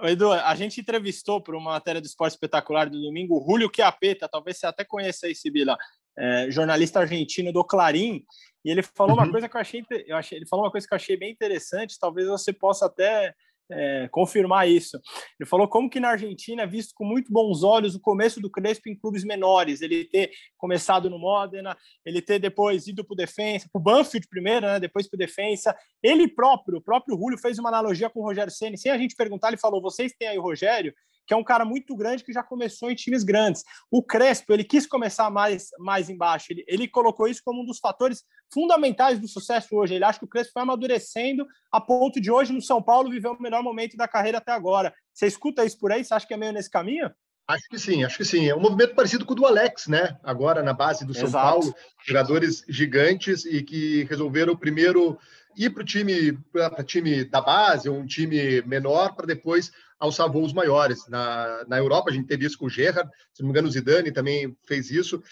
Edu, 0.02 0.32
a 0.32 0.54
gente 0.54 0.80
entrevistou 0.80 1.40
para 1.40 1.56
uma 1.56 1.72
matéria 1.72 2.00
do 2.00 2.06
Esporte 2.06 2.32
Espetacular 2.32 2.88
do 2.88 3.00
domingo 3.00 3.36
o 3.38 3.44
Julio 3.46 3.70
Chiapeta, 3.74 4.28
talvez 4.28 4.58
você 4.58 4.66
até 4.66 4.84
conheça 4.84 5.26
aí, 5.26 5.34
Sibila, 5.34 5.76
é, 6.16 6.50
jornalista 6.50 7.00
argentino 7.00 7.52
do 7.52 7.64
Clarim, 7.64 8.24
e 8.64 8.70
ele 8.70 8.82
falou 8.82 9.16
uhum. 9.16 9.22
uma 9.22 9.30
coisa 9.30 9.48
que 9.48 9.56
eu 9.56 9.60
achei, 9.60 9.84
eu 10.06 10.16
achei, 10.16 10.38
ele 10.38 10.46
falou 10.46 10.64
uma 10.64 10.70
coisa 10.70 10.86
que 10.86 10.94
eu 10.94 10.96
achei 10.96 11.16
bem 11.16 11.30
interessante, 11.30 11.98
talvez 11.98 12.26
você 12.26 12.52
possa 12.52 12.86
até 12.86 13.34
é, 13.70 14.08
confirmar 14.10 14.68
isso. 14.68 15.00
Ele 15.38 15.48
falou 15.48 15.68
como 15.68 15.88
que 15.88 16.00
na 16.00 16.10
Argentina 16.10 16.62
é 16.62 16.66
visto 16.66 16.92
com 16.94 17.04
muito 17.04 17.32
bons 17.32 17.62
olhos 17.62 17.94
o 17.94 18.00
começo 18.00 18.40
do 18.40 18.50
Crespo 18.50 18.88
em 18.88 18.96
clubes 18.96 19.24
menores, 19.24 19.80
ele 19.80 20.04
ter 20.04 20.30
começado 20.56 21.08
no 21.08 21.18
Modena, 21.18 21.76
ele 22.04 22.20
ter 22.20 22.38
depois 22.38 22.86
ido 22.86 23.04
para 23.04 23.14
o 23.14 23.16
Defensa, 23.16 23.68
para 23.72 23.80
o 23.80 23.82
Banfield 23.82 24.26
primeiro, 24.28 24.66
né, 24.66 24.80
depois 24.80 25.08
para 25.08 25.16
o 25.16 25.18
Defensa. 25.18 25.76
Ele 26.02 26.28
próprio, 26.28 26.78
o 26.78 26.82
próprio 26.82 27.16
Julio 27.16 27.38
fez 27.38 27.58
uma 27.58 27.68
analogia 27.68 28.10
com 28.10 28.20
o 28.20 28.24
Rogério 28.24 28.52
Ceni, 28.52 28.78
sem 28.78 28.92
a 28.92 28.98
gente 28.98 29.16
perguntar, 29.16 29.48
ele 29.48 29.56
falou: 29.56 29.80
vocês 29.80 30.12
têm 30.18 30.28
aí 30.28 30.38
o 30.38 30.42
Rogério, 30.42 30.94
que 31.26 31.34
é 31.34 31.36
um 31.36 31.44
cara 31.44 31.64
muito 31.64 31.96
grande 31.96 32.24
que 32.24 32.32
já 32.32 32.42
começou 32.42 32.90
em 32.90 32.94
times 32.94 33.24
grandes. 33.24 33.62
O 33.90 34.02
Crespo, 34.02 34.52
ele 34.52 34.64
quis 34.64 34.86
começar 34.86 35.30
mais, 35.30 35.68
mais 35.78 36.10
embaixo, 36.10 36.46
ele, 36.50 36.64
ele 36.66 36.88
colocou 36.88 37.26
isso 37.26 37.42
como 37.44 37.62
um 37.62 37.66
dos 37.66 37.78
fatores 37.78 38.24
fundamentais 38.52 39.18
do 39.18 39.28
sucesso 39.28 39.74
hoje. 39.76 39.94
Ele 39.94 40.04
acha 40.04 40.18
que 40.18 40.24
o 40.24 40.28
Crespo 40.28 40.52
foi 40.52 40.62
amadurecendo 40.62 41.46
a 41.72 41.80
ponto 41.80 42.20
de 42.20 42.30
hoje 42.30 42.52
no 42.52 42.62
São 42.62 42.82
Paulo 42.82 43.10
viver 43.10 43.28
o 43.28 43.40
melhor 43.40 43.62
momento 43.62 43.96
da 43.96 44.08
carreira 44.08 44.38
até 44.38 44.52
agora. 44.52 44.94
Você 45.12 45.26
escuta 45.26 45.64
isso 45.64 45.78
por 45.78 45.92
aí? 45.92 46.04
Você 46.04 46.14
acha 46.14 46.26
que 46.26 46.34
é 46.34 46.36
meio 46.36 46.52
nesse 46.52 46.70
caminho? 46.70 47.10
Acho 47.46 47.68
que 47.68 47.78
sim, 47.78 48.04
acho 48.04 48.16
que 48.16 48.24
sim. 48.24 48.48
É 48.48 48.54
um 48.54 48.60
movimento 48.60 48.94
parecido 48.94 49.26
com 49.26 49.32
o 49.34 49.36
do 49.36 49.46
Alex, 49.46 49.86
né? 49.86 50.16
Agora 50.22 50.62
na 50.62 50.72
base 50.72 51.04
do 51.04 51.12
São 51.12 51.24
Exato. 51.24 51.46
Paulo, 51.46 51.74
jogadores 52.06 52.64
gigantes 52.68 53.44
e 53.44 53.62
que 53.62 54.04
resolveram 54.04 54.56
primeiro 54.56 55.18
ir 55.56 55.70
para 55.70 55.82
o 55.82 55.86
time, 55.86 56.32
para 56.50 56.82
time 56.82 57.24
da 57.24 57.40
base, 57.40 57.88
um 57.88 58.06
time 58.06 58.62
menor, 58.62 59.14
para 59.14 59.26
depois 59.26 59.70
alçar 59.98 60.30
voos 60.30 60.52
maiores. 60.52 61.06
Na, 61.08 61.64
na 61.66 61.78
Europa, 61.78 62.10
a 62.10 62.12
gente 62.12 62.26
teve 62.26 62.46
isso 62.46 62.58
com 62.58 62.66
o 62.66 62.70
Gerrard, 62.70 63.10
se 63.32 63.42
não 63.42 63.48
me 63.48 63.52
engano, 63.52 63.68
o 63.68 63.70
Zidane 63.70 64.12
também 64.12 64.56
fez 64.66 64.90
isso. 64.90 65.22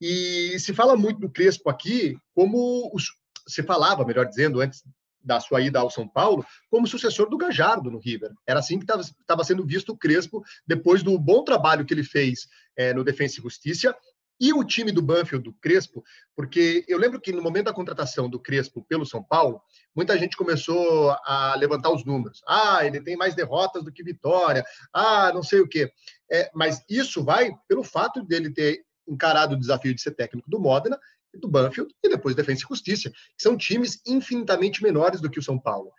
E 0.00 0.58
se 0.58 0.74
fala 0.74 0.96
muito 0.96 1.20
do 1.20 1.30
Crespo 1.30 1.70
aqui, 1.70 2.16
como 2.34 2.90
os, 2.94 3.06
se 3.46 3.62
falava, 3.62 4.04
melhor 4.04 4.26
dizendo, 4.26 4.60
antes 4.60 4.82
da 5.26 5.40
sua 5.40 5.60
ida 5.60 5.80
ao 5.80 5.90
São 5.90 6.06
Paulo, 6.06 6.46
como 6.70 6.86
sucessor 6.86 7.28
do 7.28 7.36
Gajardo 7.36 7.90
no 7.90 7.98
River. 7.98 8.30
Era 8.46 8.60
assim 8.60 8.78
que 8.78 8.84
estava 8.84 9.42
sendo 9.42 9.66
visto 9.66 9.90
o 9.90 9.96
Crespo, 9.96 10.44
depois 10.64 11.02
do 11.02 11.18
bom 11.18 11.42
trabalho 11.42 11.84
que 11.84 11.92
ele 11.92 12.04
fez 12.04 12.46
é, 12.76 12.94
no 12.94 13.02
Defensa 13.02 13.40
e 13.40 13.42
Justiça, 13.42 13.94
e 14.40 14.52
o 14.52 14.64
time 14.64 14.92
do 14.92 15.02
Banfield, 15.02 15.44
do 15.44 15.52
Crespo, 15.52 16.04
porque 16.34 16.84
eu 16.88 16.98
lembro 16.98 17.20
que 17.20 17.32
no 17.32 17.42
momento 17.42 17.66
da 17.66 17.72
contratação 17.72 18.28
do 18.28 18.38
Crespo 18.38 18.84
pelo 18.88 19.06
São 19.06 19.22
Paulo, 19.22 19.60
muita 19.94 20.18
gente 20.18 20.36
começou 20.36 21.10
a 21.24 21.54
levantar 21.56 21.90
os 21.90 22.04
números. 22.04 22.42
Ah, 22.46 22.84
ele 22.84 23.00
tem 23.00 23.16
mais 23.16 23.34
derrotas 23.34 23.82
do 23.82 23.92
que 23.92 24.02
vitória. 24.02 24.64
Ah, 24.92 25.32
não 25.32 25.42
sei 25.42 25.60
o 25.60 25.68
quê. 25.68 25.90
É, 26.30 26.50
mas 26.54 26.84
isso 26.88 27.24
vai 27.24 27.52
pelo 27.68 27.82
fato 27.82 28.22
dele 28.22 28.50
ter 28.52 28.84
encarado 29.08 29.54
o 29.54 29.58
desafio 29.58 29.94
de 29.94 30.02
ser 30.02 30.12
técnico 30.12 30.50
do 30.50 30.60
Modena, 30.60 30.98
do 31.34 31.48
Banfield 31.48 31.94
e 32.02 32.08
depois 32.08 32.34
Defensa 32.34 32.64
e 32.64 32.68
Justiça, 32.68 33.10
que 33.10 33.42
são 33.42 33.56
times 33.56 34.00
infinitamente 34.06 34.82
menores 34.82 35.20
do 35.20 35.30
que 35.30 35.38
o 35.38 35.42
São 35.42 35.58
Paulo. 35.58 35.92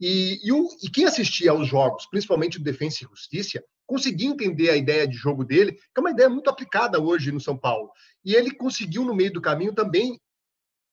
E, 0.00 0.40
e, 0.46 0.52
o, 0.52 0.68
e 0.82 0.90
quem 0.90 1.04
assistia 1.04 1.50
aos 1.50 1.66
jogos, 1.66 2.06
principalmente 2.06 2.58
do 2.58 2.64
Defensa 2.64 3.04
e 3.04 3.08
Justiça, 3.08 3.62
conseguia 3.86 4.28
entender 4.28 4.70
a 4.70 4.76
ideia 4.76 5.08
de 5.08 5.16
jogo 5.16 5.44
dele, 5.44 5.72
que 5.72 5.80
é 5.96 6.00
uma 6.00 6.10
ideia 6.10 6.28
muito 6.28 6.50
aplicada 6.50 7.00
hoje 7.00 7.32
no 7.32 7.40
São 7.40 7.56
Paulo. 7.56 7.90
E 8.24 8.34
ele 8.34 8.50
conseguiu, 8.50 9.04
no 9.04 9.14
meio 9.14 9.32
do 9.32 9.40
caminho, 9.40 9.74
também 9.74 10.20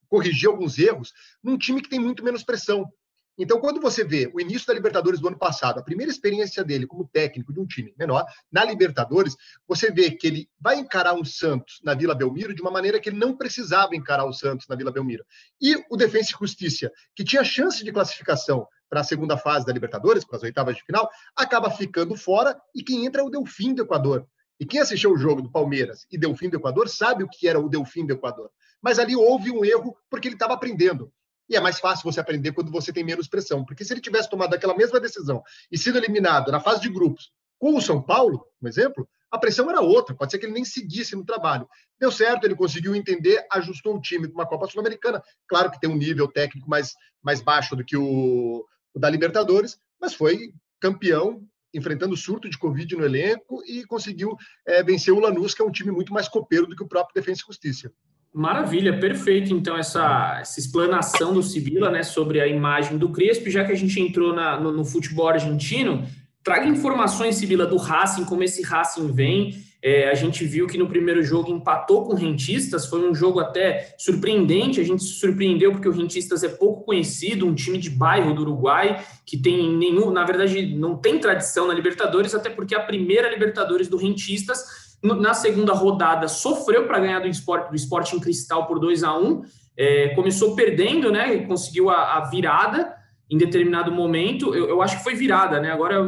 corrigir 0.07 0.47
alguns 0.47 0.79
erros 0.79 1.11
num 1.43 1.57
time 1.57 1.81
que 1.81 1.89
tem 1.89 1.99
muito 1.99 2.23
menos 2.23 2.43
pressão. 2.43 2.89
Então, 3.37 3.59
quando 3.59 3.81
você 3.81 4.03
vê 4.03 4.31
o 4.33 4.39
início 4.39 4.65
da 4.65 4.73
Libertadores 4.73 5.19
do 5.19 5.27
ano 5.27 5.37
passado, 5.37 5.77
a 5.77 5.83
primeira 5.83 6.09
experiência 6.09 6.63
dele 6.63 6.87
como 6.87 7.05
técnico 7.05 7.51
de 7.51 7.59
um 7.59 7.65
time 7.65 7.93
menor, 7.97 8.25
na 8.49 8.63
Libertadores, 8.63 9.35
você 9.67 9.91
vê 9.91 10.11
que 10.11 10.25
ele 10.25 10.49
vai 10.57 10.79
encarar 10.79 11.13
um 11.13 11.25
Santos 11.25 11.81
na 11.83 11.93
Vila 11.93 12.15
Belmiro 12.15 12.55
de 12.55 12.61
uma 12.61 12.71
maneira 12.71 12.97
que 12.97 13.09
ele 13.09 13.17
não 13.17 13.35
precisava 13.35 13.93
encarar 13.93 14.25
o 14.25 14.31
Santos 14.31 14.67
na 14.69 14.75
Vila 14.75 14.91
Belmiro. 14.91 15.25
E 15.61 15.75
o 15.89 15.97
Defensa 15.97 16.31
e 16.33 16.39
Justiça, 16.39 16.89
que 17.13 17.25
tinha 17.25 17.43
chance 17.43 17.83
de 17.83 17.91
classificação 17.91 18.65
para 18.89 19.01
a 19.01 19.03
segunda 19.03 19.37
fase 19.37 19.65
da 19.65 19.73
Libertadores, 19.73 20.25
para 20.25 20.37
as 20.37 20.43
oitavas 20.43 20.75
de 20.75 20.83
final, 20.83 21.09
acaba 21.35 21.69
ficando 21.69 22.15
fora 22.15 22.59
e 22.73 22.83
quem 22.83 23.05
entra 23.05 23.21
é 23.21 23.23
o 23.25 23.29
Delfim 23.29 23.73
do 23.73 23.83
Equador. 23.83 24.27
E 24.59 24.65
quem 24.65 24.79
assistiu 24.79 25.11
o 25.11 25.17
jogo 25.17 25.41
do 25.41 25.51
Palmeiras 25.51 26.05
e 26.09 26.17
Delfim 26.17 26.49
do 26.49 26.57
Equador 26.57 26.87
sabe 26.87 27.23
o 27.23 27.29
que 27.29 27.47
era 27.47 27.59
o 27.59 27.67
Delfim 27.67 28.05
do 28.05 28.13
Equador. 28.13 28.49
Mas 28.81 28.99
ali 28.99 29.15
houve 29.15 29.51
um 29.51 29.65
erro 29.65 29.97
porque 30.09 30.27
ele 30.27 30.35
estava 30.35 30.53
aprendendo. 30.53 31.11
E 31.49 31.55
é 31.55 31.59
mais 31.59 31.79
fácil 31.79 32.09
você 32.09 32.19
aprender 32.19 32.53
quando 32.53 32.71
você 32.71 32.91
tem 32.91 33.03
menos 33.03 33.27
pressão. 33.27 33.65
Porque 33.65 33.83
se 33.83 33.93
ele 33.93 34.01
tivesse 34.01 34.29
tomado 34.29 34.53
aquela 34.53 34.75
mesma 34.75 34.99
decisão 34.99 35.43
e 35.71 35.77
sido 35.77 35.97
eliminado 35.97 36.51
na 36.51 36.59
fase 36.59 36.81
de 36.81 36.89
grupos 36.89 37.31
com 37.59 37.75
o 37.75 37.81
São 37.81 38.01
Paulo, 38.01 38.45
por 38.59 38.67
exemplo, 38.67 39.07
a 39.31 39.37
pressão 39.37 39.69
era 39.69 39.81
outra. 39.81 40.15
Pode 40.15 40.31
ser 40.31 40.39
que 40.39 40.45
ele 40.45 40.53
nem 40.53 40.65
seguisse 40.65 41.15
no 41.15 41.25
trabalho. 41.25 41.67
Deu 41.99 42.11
certo, 42.11 42.45
ele 42.45 42.55
conseguiu 42.55 42.95
entender, 42.95 43.45
ajustou 43.51 43.95
o 43.95 44.01
time 44.01 44.27
para 44.27 44.35
uma 44.35 44.47
Copa 44.47 44.67
Sul-Americana. 44.67 45.21
Claro 45.47 45.69
que 45.69 45.79
tem 45.79 45.89
um 45.89 45.97
nível 45.97 46.27
técnico 46.27 46.69
mais, 46.69 46.93
mais 47.21 47.41
baixo 47.41 47.75
do 47.75 47.83
que 47.83 47.97
o, 47.97 48.03
o 48.03 48.65
da 48.95 49.09
Libertadores, 49.09 49.77
mas 49.99 50.13
foi 50.13 50.53
campeão 50.79 51.43
enfrentando 51.73 52.15
surto 52.15 52.49
de 52.49 52.57
Covid 52.57 52.95
no 52.95 53.03
elenco 53.03 53.61
e 53.67 53.83
conseguiu 53.83 54.37
é, 54.65 54.81
vencer 54.81 55.13
o 55.13 55.19
Lanús, 55.19 55.53
que 55.53 55.61
é 55.61 55.65
um 55.65 55.71
time 55.71 55.91
muito 55.91 56.13
mais 56.13 56.27
copeiro 56.29 56.67
do 56.67 56.75
que 56.75 56.83
o 56.83 56.87
próprio 56.87 57.13
Defensa 57.13 57.41
e 57.43 57.47
Justiça. 57.47 57.91
Maravilha, 58.33 58.99
perfeito. 58.99 59.53
Então, 59.53 59.77
essa, 59.77 60.39
essa 60.41 60.59
explanação 60.59 61.33
do 61.33 61.41
Sibila 61.41 61.89
né, 61.89 62.03
sobre 62.03 62.41
a 62.41 62.47
imagem 62.47 62.97
do 62.97 63.09
Crespo, 63.09 63.49
já 63.49 63.63
que 63.63 63.71
a 63.71 63.75
gente 63.75 63.99
entrou 63.99 64.33
na, 64.33 64.59
no, 64.59 64.71
no 64.71 64.83
futebol 64.83 65.29
argentino, 65.29 66.05
traga 66.43 66.67
informações, 66.67 67.35
Sibila, 67.35 67.65
do 67.65 67.77
Racing, 67.77 68.25
como 68.25 68.43
esse 68.43 68.61
Racing 68.61 69.11
vem. 69.11 69.57
É, 69.87 70.09
a 70.09 70.15
gente 70.15 70.43
viu 70.43 70.65
que 70.65 70.79
no 70.79 70.87
primeiro 70.87 71.21
jogo 71.21 71.51
empatou 71.51 72.05
com 72.05 72.13
o 72.13 72.15
Rentistas, 72.15 72.87
foi 72.87 73.07
um 73.07 73.13
jogo 73.13 73.39
até 73.39 73.93
surpreendente, 73.99 74.81
a 74.81 74.83
gente 74.83 75.03
se 75.03 75.19
surpreendeu 75.19 75.71
porque 75.71 75.87
o 75.87 75.91
Rentistas 75.91 76.43
é 76.43 76.49
pouco 76.49 76.83
conhecido, 76.83 77.45
um 77.45 77.53
time 77.53 77.77
de 77.77 77.91
bairro 77.91 78.33
do 78.33 78.41
Uruguai, 78.41 79.05
que 79.23 79.37
tem 79.37 79.77
nenhum, 79.77 80.09
na 80.09 80.25
verdade, 80.25 80.75
não 80.75 80.97
tem 80.97 81.19
tradição 81.19 81.67
na 81.67 81.73
Libertadores, 81.75 82.33
até 82.33 82.49
porque 82.49 82.73
a 82.73 82.79
primeira 82.79 83.29
Libertadores 83.29 83.87
do 83.87 83.95
Rentistas, 83.95 84.97
na 85.03 85.35
segunda 85.35 85.73
rodada, 85.73 86.27
sofreu 86.27 86.87
para 86.87 86.99
ganhar 86.99 87.19
do 87.19 87.27
esporte, 87.27 87.69
do 87.69 87.75
esporte 87.75 88.15
em 88.15 88.19
cristal 88.19 88.65
por 88.65 88.79
2 88.79 89.03
a 89.03 89.15
1 89.15 89.43
é, 89.77 90.09
começou 90.15 90.55
perdendo, 90.55 91.11
né? 91.11 91.45
Conseguiu 91.45 91.91
a, 91.91 92.17
a 92.17 92.29
virada 92.29 92.91
em 93.29 93.37
determinado 93.37 93.91
momento. 93.91 94.53
Eu, 94.55 94.69
eu, 94.69 94.81
acho 94.81 94.97
que 94.97 95.03
foi 95.03 95.15
virada, 95.15 95.59
né? 95.59 95.71
Agora 95.71 96.01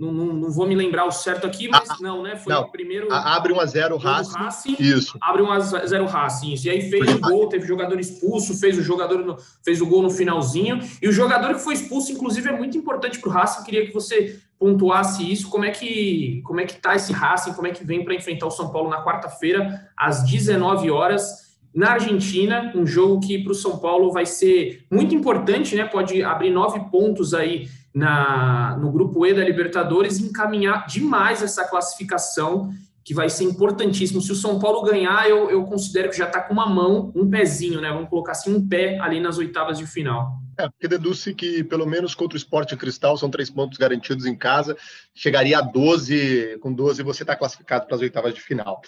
não, 0.00 0.10
não, 0.12 0.32
não, 0.32 0.50
vou 0.50 0.66
me 0.66 0.74
lembrar 0.74 1.04
o 1.04 1.10
certo 1.10 1.46
aqui, 1.46 1.68
mas 1.68 1.90
ah, 1.90 1.96
não, 2.00 2.22
né? 2.22 2.34
Foi 2.34 2.50
não. 2.50 2.62
o 2.62 2.70
primeiro. 2.70 3.12
Abre 3.12 3.52
1 3.52 3.60
a 3.60 3.66
0 3.66 3.94
o 3.96 3.98
Racing. 3.98 4.32
Racing. 4.32 4.76
Isso. 4.80 5.18
Abre 5.20 5.42
1 5.42 5.52
a 5.52 5.60
0 5.60 6.04
o 6.04 6.06
Racing. 6.06 6.54
Isso. 6.54 6.66
E 6.66 6.70
aí 6.70 6.88
fez 6.88 7.06
o 7.14 7.20
gol, 7.20 7.50
teve 7.50 7.66
jogador 7.66 8.00
expulso, 8.00 8.58
fez 8.58 8.78
o 8.78 8.82
jogador 8.82 9.18
no, 9.18 9.36
fez 9.62 9.82
o 9.82 9.86
gol 9.86 10.00
no 10.00 10.08
finalzinho. 10.08 10.80
E 11.02 11.06
o 11.06 11.12
jogador 11.12 11.54
que 11.54 11.60
foi 11.60 11.74
expulso, 11.74 12.10
inclusive, 12.12 12.48
é 12.48 12.56
muito 12.56 12.78
importante 12.78 13.18
para 13.18 13.28
o 13.28 13.32
Racing. 13.32 13.62
Queria 13.62 13.86
que 13.86 13.92
você 13.92 14.40
pontuasse 14.58 15.30
isso. 15.30 15.50
Como 15.50 15.66
é 15.66 15.70
que 15.70 16.40
como 16.46 16.60
é 16.60 16.64
que 16.64 16.80
tá 16.80 16.96
esse 16.96 17.12
Racing? 17.12 17.52
Como 17.52 17.66
é 17.66 17.70
que 17.70 17.84
vem 17.84 18.02
para 18.02 18.14
enfrentar 18.14 18.46
o 18.46 18.50
São 18.50 18.72
Paulo 18.72 18.88
na 18.88 19.04
quarta-feira 19.04 19.86
às 19.94 20.24
19 20.24 20.90
horas? 20.90 21.50
na 21.72 21.92
Argentina, 21.92 22.72
um 22.74 22.84
jogo 22.84 23.20
que 23.20 23.38
para 23.38 23.52
o 23.52 23.54
São 23.54 23.78
Paulo 23.78 24.10
vai 24.10 24.26
ser 24.26 24.84
muito 24.90 25.14
importante, 25.14 25.76
né? 25.76 25.84
Pode 25.84 26.20
abrir 26.20 26.50
nove 26.50 26.80
pontos 26.90 27.32
aí 27.32 27.68
na, 27.94 28.76
no 28.80 28.90
grupo 28.90 29.26
E 29.26 29.34
da 29.34 29.44
Libertadores 29.44 30.18
e 30.18 30.24
encaminhar 30.24 30.86
demais 30.86 31.42
essa 31.42 31.64
classificação, 31.64 32.70
que 33.04 33.14
vai 33.14 33.28
ser 33.28 33.44
importantíssimo. 33.44 34.20
Se 34.20 34.30
o 34.30 34.36
São 34.36 34.58
Paulo 34.58 34.82
ganhar, 34.82 35.28
eu, 35.28 35.50
eu 35.50 35.64
considero 35.64 36.10
que 36.10 36.16
já 36.16 36.26
está 36.26 36.40
com 36.40 36.52
uma 36.52 36.66
mão, 36.66 37.12
um 37.14 37.28
pezinho, 37.28 37.80
né? 37.80 37.90
Vamos 37.90 38.08
colocar 38.08 38.32
assim, 38.32 38.54
um 38.54 38.66
pé 38.66 38.98
ali 39.00 39.20
nas 39.20 39.38
oitavas 39.38 39.78
de 39.78 39.86
final. 39.86 40.38
É, 40.58 40.68
porque 40.68 40.86
deduz-se 40.86 41.34
que, 41.34 41.64
pelo 41.64 41.86
menos 41.86 42.14
contra 42.14 42.36
o 42.36 42.36
Esporte 42.36 42.76
Cristal, 42.76 43.16
são 43.16 43.30
três 43.30 43.48
pontos 43.48 43.78
garantidos 43.78 44.26
em 44.26 44.36
casa, 44.36 44.76
chegaria 45.14 45.58
a 45.58 45.62
12, 45.62 46.58
com 46.60 46.72
12 46.72 47.02
você 47.02 47.22
está 47.22 47.34
classificado 47.34 47.86
para 47.86 47.96
as 47.96 48.02
oitavas 48.02 48.34
de 48.34 48.40
final. 48.40 48.82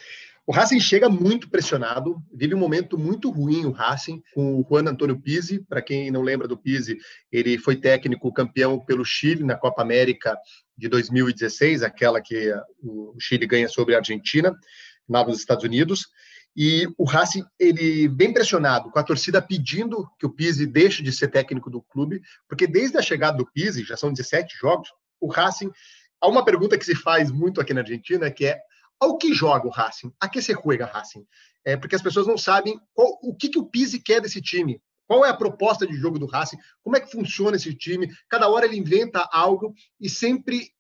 O 0.44 0.50
Racing 0.50 0.81
chega 0.81 1.09
muito 1.09 1.48
pressionado, 1.48 2.20
vive 2.35 2.52
um 2.52 2.59
momento 2.59 2.98
muito 2.98 3.31
ruim 3.31 3.64
o 3.64 3.70
Racing, 3.70 4.20
com 4.35 4.57
o 4.59 4.66
Juan 4.68 4.90
Antônio 4.90 5.20
Pizzi. 5.20 5.64
Para 5.68 5.81
quem 5.81 6.11
não 6.11 6.20
lembra 6.20 6.48
do 6.48 6.59
Pizzi, 6.59 6.98
ele 7.31 7.57
foi 7.59 7.76
técnico 7.76 8.33
campeão 8.33 8.78
pelo 8.85 9.05
Chile 9.05 9.44
na 9.44 9.57
Copa 9.57 9.83
América 9.83 10.37
de 10.76 10.88
2016, 10.88 11.85
aquela 11.85 12.20
que 12.20 12.52
o 12.83 13.14
Chile 13.20 13.46
ganha 13.46 13.68
sobre 13.68 13.94
a 13.94 13.98
Argentina, 13.98 14.52
lá 15.09 15.24
nos 15.24 15.38
Estados 15.38 15.64
Unidos. 15.64 16.09
E 16.57 16.88
o 16.98 17.05
Racing, 17.05 17.44
ele 17.57 18.09
bem 18.09 18.33
pressionado, 18.33 18.90
com 18.90 18.98
a 18.98 19.05
torcida 19.05 19.40
pedindo 19.40 20.09
que 20.18 20.26
o 20.26 20.31
Pizzi 20.31 20.66
deixe 20.66 21.05
de 21.05 21.12
ser 21.12 21.28
técnico 21.28 21.70
do 21.70 21.81
clube, 21.81 22.20
porque 22.48 22.66
desde 22.66 22.98
a 22.98 23.02
chegada 23.02 23.38
do 23.38 23.46
Pizzi, 23.46 23.85
já 23.85 23.96
são 23.96 24.12
17 24.12 24.57
jogos, 24.61 24.88
o 25.20 25.28
Racing. 25.28 25.70
Há 26.20 26.26
uma 26.26 26.44
pergunta 26.44 26.76
que 26.76 26.85
se 26.85 26.96
faz 26.96 27.31
muito 27.31 27.61
aqui 27.61 27.72
na 27.72 27.81
Argentina, 27.83 28.28
que 28.28 28.46
é 28.46 28.59
ao 29.02 29.18
que 29.18 29.34
joga 29.34 29.66
o 29.66 29.70
Racing? 29.70 30.12
A 30.20 30.28
que 30.28 30.40
se 30.40 30.52
juega 30.52 30.86
Racing? 30.86 31.26
É, 31.64 31.76
porque 31.76 31.96
as 31.96 32.02
pessoas 32.02 32.24
não 32.24 32.38
sabem 32.38 32.80
qual, 32.94 33.18
o 33.20 33.34
que, 33.34 33.48
que 33.48 33.58
o 33.58 33.66
Pizzi 33.66 33.98
quer 33.98 34.20
desse 34.20 34.40
time. 34.40 34.80
Qual 35.08 35.26
é 35.26 35.28
a 35.28 35.36
proposta 35.36 35.84
de 35.84 35.96
jogo 35.96 36.20
do 36.20 36.26
Racing? 36.26 36.56
Como 36.84 36.96
é 36.96 37.00
que 37.00 37.10
funciona 37.10 37.56
esse 37.56 37.74
time? 37.74 38.08
Cada 38.28 38.48
hora 38.48 38.64
ele 38.64 38.76
inventa 38.76 39.28
algo 39.32 39.74
e 40.00 40.08
sempre 40.08 40.70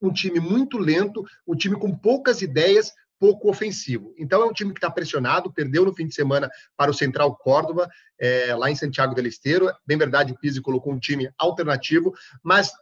um 0.00 0.12
time 0.12 0.38
muito 0.38 0.78
lento, 0.78 1.24
um 1.44 1.56
time 1.56 1.76
com 1.76 1.92
poucas 1.92 2.40
ideias, 2.40 2.92
pouco 3.18 3.50
ofensivo. 3.50 4.14
Então 4.16 4.42
é 4.42 4.46
um 4.46 4.52
time 4.52 4.72
que 4.72 4.78
está 4.78 4.90
pressionado, 4.90 5.52
perdeu 5.52 5.84
no 5.84 5.94
fim 5.94 6.06
de 6.06 6.14
semana 6.14 6.48
para 6.76 6.90
o 6.90 6.94
Central 6.94 7.36
Córdoba, 7.36 7.88
é, 8.18 8.54
lá 8.54 8.70
em 8.70 8.76
Santiago 8.76 9.14
del 9.14 9.26
Esteiro. 9.26 9.68
Bem 9.84 9.98
verdade, 9.98 10.32
o 10.32 10.38
Pizzi 10.38 10.60
colocou 10.60 10.92
um 10.92 10.98
time 11.00 11.28
alternativo, 11.36 12.12
mas 12.44 12.72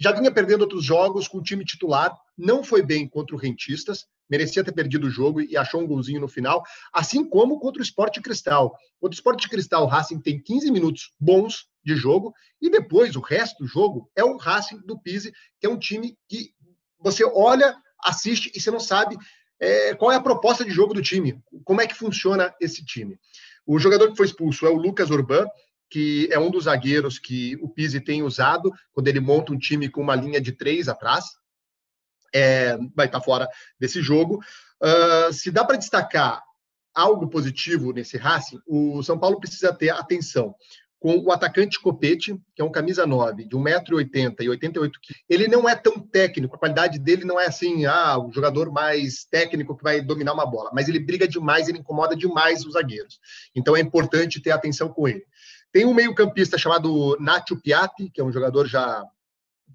já 0.00 0.12
vinha 0.12 0.32
perdendo 0.32 0.62
outros 0.62 0.82
jogos 0.82 1.28
com 1.28 1.38
o 1.38 1.42
time 1.42 1.62
titular, 1.62 2.16
não 2.36 2.64
foi 2.64 2.82
bem 2.82 3.06
contra 3.06 3.36
o 3.36 3.38
Rentistas, 3.38 4.06
merecia 4.30 4.64
ter 4.64 4.72
perdido 4.72 5.08
o 5.08 5.10
jogo 5.10 5.42
e 5.42 5.56
achou 5.58 5.82
um 5.82 5.86
golzinho 5.86 6.20
no 6.20 6.28
final, 6.28 6.62
assim 6.90 7.22
como 7.22 7.60
contra 7.60 7.80
o 7.80 7.84
Esporte 7.84 8.22
Cristal. 8.22 8.70
Contra 8.98 9.14
o 9.14 9.18
Esporte 9.18 9.48
Cristal, 9.48 9.84
o 9.84 9.86
Racing 9.86 10.20
tem 10.20 10.40
15 10.40 10.70
minutos 10.70 11.12
bons 11.20 11.66
de 11.84 11.94
jogo 11.94 12.32
e 12.62 12.70
depois 12.70 13.14
o 13.14 13.20
resto 13.20 13.62
do 13.62 13.68
jogo 13.68 14.10
é 14.16 14.24
o 14.24 14.38
Racing 14.38 14.78
do 14.86 14.98
Pise, 14.98 15.32
que 15.60 15.66
é 15.66 15.70
um 15.70 15.78
time 15.78 16.16
que 16.28 16.54
você 16.98 17.22
olha, 17.24 17.76
assiste 18.02 18.50
e 18.54 18.60
você 18.60 18.70
não 18.70 18.80
sabe 18.80 19.18
é, 19.60 19.94
qual 19.94 20.10
é 20.10 20.16
a 20.16 20.22
proposta 20.22 20.64
de 20.64 20.70
jogo 20.70 20.94
do 20.94 21.02
time, 21.02 21.38
como 21.64 21.82
é 21.82 21.86
que 21.86 21.94
funciona 21.94 22.54
esse 22.58 22.82
time. 22.84 23.18
O 23.66 23.78
jogador 23.78 24.10
que 24.10 24.16
foi 24.16 24.26
expulso 24.26 24.66
é 24.66 24.70
o 24.70 24.76
Lucas 24.76 25.10
Urban, 25.10 25.46
que 25.90 26.28
é 26.30 26.38
um 26.38 26.50
dos 26.50 26.64
zagueiros 26.64 27.18
que 27.18 27.56
o 27.60 27.68
Pise 27.68 28.00
tem 28.00 28.22
usado 28.22 28.72
quando 28.92 29.08
ele 29.08 29.20
monta 29.20 29.52
um 29.52 29.58
time 29.58 29.88
com 29.88 30.00
uma 30.00 30.14
linha 30.14 30.40
de 30.40 30.52
três 30.52 30.88
atrás 30.88 31.24
é, 32.34 32.76
vai 32.94 33.06
estar 33.06 33.20
fora 33.20 33.48
desse 33.78 34.00
jogo. 34.00 34.40
Uh, 34.80 35.32
se 35.32 35.50
dá 35.50 35.64
para 35.64 35.76
destacar 35.76 36.42
algo 36.94 37.28
positivo 37.28 37.92
nesse 37.92 38.16
Racing, 38.16 38.60
o 38.66 39.02
São 39.02 39.18
Paulo 39.18 39.38
precisa 39.38 39.72
ter 39.72 39.90
atenção 39.90 40.54
com 40.98 41.16
o 41.18 41.32
atacante 41.32 41.80
Copete, 41.80 42.38
que 42.54 42.60
é 42.60 42.64
um 42.64 42.70
camisa 42.70 43.06
9, 43.06 43.46
de 43.46 43.56
1,80m 43.56 44.36
e 44.40 44.48
88 44.50 45.00
kg. 45.00 45.14
Ele 45.30 45.48
não 45.48 45.66
é 45.66 45.74
tão 45.74 45.98
técnico, 45.98 46.54
a 46.54 46.58
qualidade 46.58 46.98
dele 46.98 47.24
não 47.24 47.40
é 47.40 47.46
assim, 47.46 47.86
ah, 47.86 48.18
o 48.18 48.30
jogador 48.30 48.70
mais 48.70 49.24
técnico 49.24 49.74
que 49.74 49.82
vai 49.82 50.02
dominar 50.02 50.34
uma 50.34 50.44
bola, 50.44 50.70
mas 50.74 50.88
ele 50.88 50.98
briga 50.98 51.26
demais, 51.26 51.68
ele 51.68 51.78
incomoda 51.78 52.14
demais 52.14 52.66
os 52.66 52.74
zagueiros. 52.74 53.18
Então 53.54 53.74
é 53.74 53.80
importante 53.80 54.42
ter 54.42 54.50
atenção 54.50 54.90
com 54.90 55.08
ele. 55.08 55.24
Tem 55.72 55.84
um 55.84 55.94
meio-campista 55.94 56.58
chamado 56.58 57.16
Nacho 57.20 57.60
Piatti, 57.60 58.10
que 58.10 58.20
é 58.20 58.24
um 58.24 58.32
jogador 58.32 58.66
já 58.66 59.04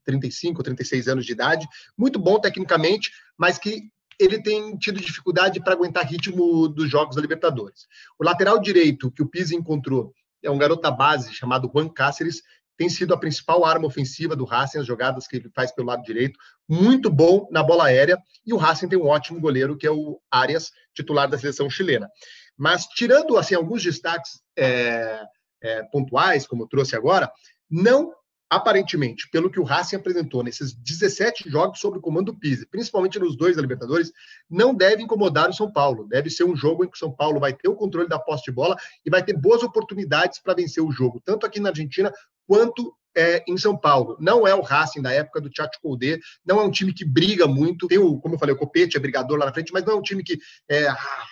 35, 0.05 0.61
36 0.61 1.07
anos 1.07 1.25
de 1.25 1.31
idade, 1.31 1.67
muito 1.97 2.19
bom 2.19 2.39
tecnicamente, 2.39 3.11
mas 3.37 3.57
que 3.57 3.89
ele 4.19 4.41
tem 4.41 4.77
tido 4.77 4.99
dificuldade 4.99 5.59
para 5.59 5.73
aguentar 5.73 6.05
ritmo 6.05 6.67
dos 6.67 6.89
jogos 6.89 7.15
da 7.15 7.21
Libertadores. 7.21 7.87
O 8.17 8.23
lateral 8.23 8.59
direito 8.59 9.11
que 9.11 9.21
o 9.21 9.27
Pisa 9.27 9.55
encontrou 9.55 10.13
é 10.43 10.49
um 10.49 10.57
garoto 10.57 10.81
da 10.81 10.91
base 10.91 11.33
chamado 11.33 11.69
Juan 11.73 11.89
Cáceres, 11.89 12.41
tem 12.77 12.89
sido 12.89 13.13
a 13.13 13.17
principal 13.17 13.63
arma 13.65 13.87
ofensiva 13.87 14.35
do 14.35 14.43
Racing, 14.43 14.79
as 14.79 14.85
jogadas 14.85 15.27
que 15.27 15.37
ele 15.37 15.49
faz 15.55 15.71
pelo 15.71 15.87
lado 15.87 16.03
direito, 16.03 16.37
muito 16.67 17.09
bom 17.09 17.47
na 17.49 17.63
bola 17.63 17.85
aérea, 17.85 18.17
e 18.45 18.53
o 18.53 18.57
Racing 18.57 18.89
tem 18.89 18.99
um 18.99 19.07
ótimo 19.07 19.39
goleiro, 19.39 19.77
que 19.77 19.87
é 19.87 19.91
o 19.91 20.19
Arias, 20.29 20.71
titular 20.93 21.29
da 21.29 21.37
seleção 21.37 21.69
chilena. 21.69 22.09
Mas, 22.57 22.85
tirando 22.85 23.37
assim 23.37 23.55
alguns 23.55 23.81
destaques 23.81 24.41
é, 24.57 25.21
é, 25.61 25.83
pontuais, 25.83 26.47
como 26.47 26.67
trouxe 26.67 26.95
agora, 26.95 27.31
não 27.69 28.13
aparentemente, 28.49 29.27
pelo 29.31 29.49
que 29.49 29.59
o 29.59 29.63
Racing 29.63 29.95
apresentou 29.95 30.43
nesses 30.43 30.73
17 30.73 31.49
jogos 31.49 31.79
sob 31.79 31.97
o 31.97 32.01
comando 32.01 32.31
do 32.31 32.39
Pise, 32.39 32.67
principalmente 32.67 33.19
nos 33.19 33.35
dois 33.35 33.55
da 33.55 33.61
Libertadores, 33.61 34.11
não 34.49 34.73
deve 34.73 35.01
incomodar 35.01 35.49
o 35.49 35.53
São 35.53 35.71
Paulo. 35.71 36.07
Deve 36.07 36.29
ser 36.29 36.43
um 36.43 36.55
jogo 36.55 36.85
em 36.85 36.87
que 36.89 36.95
o 36.95 36.99
São 36.99 37.11
Paulo 37.11 37.39
vai 37.39 37.53
ter 37.53 37.67
o 37.67 37.75
controle 37.75 38.07
da 38.07 38.19
posse 38.19 38.45
de 38.45 38.51
bola 38.51 38.77
e 39.05 39.09
vai 39.09 39.23
ter 39.23 39.33
boas 39.33 39.63
oportunidades 39.63 40.39
para 40.39 40.53
vencer 40.53 40.83
o 40.83 40.91
jogo, 40.91 41.21
tanto 41.25 41.45
aqui 41.45 41.59
na 41.59 41.69
Argentina 41.69 42.13
quanto 42.47 42.95
é, 43.15 43.43
em 43.47 43.57
São 43.57 43.75
Paulo. 43.75 44.15
Não 44.19 44.45
é 44.47 44.53
o 44.53 44.61
Racing 44.61 45.01
da 45.01 45.11
época 45.11 45.41
do 45.41 45.49
Tchatcho 45.49 45.79
Colde, 45.81 46.19
não 46.45 46.59
é 46.59 46.63
um 46.63 46.71
time 46.71 46.93
que 46.93 47.05
briga 47.05 47.47
muito. 47.47 47.87
Tem 47.87 47.97
o, 47.97 48.19
como 48.19 48.35
eu 48.35 48.39
falei, 48.39 48.53
o 48.53 48.57
Copete 48.57 48.97
é 48.97 48.99
brigador 48.99 49.39
lá 49.39 49.47
na 49.47 49.53
frente, 49.53 49.73
mas 49.73 49.83
não 49.83 49.93
é 49.93 49.97
um 49.97 50.01
time 50.01 50.23
que 50.23 50.37
é, 50.69 50.87
ah, 50.87 51.25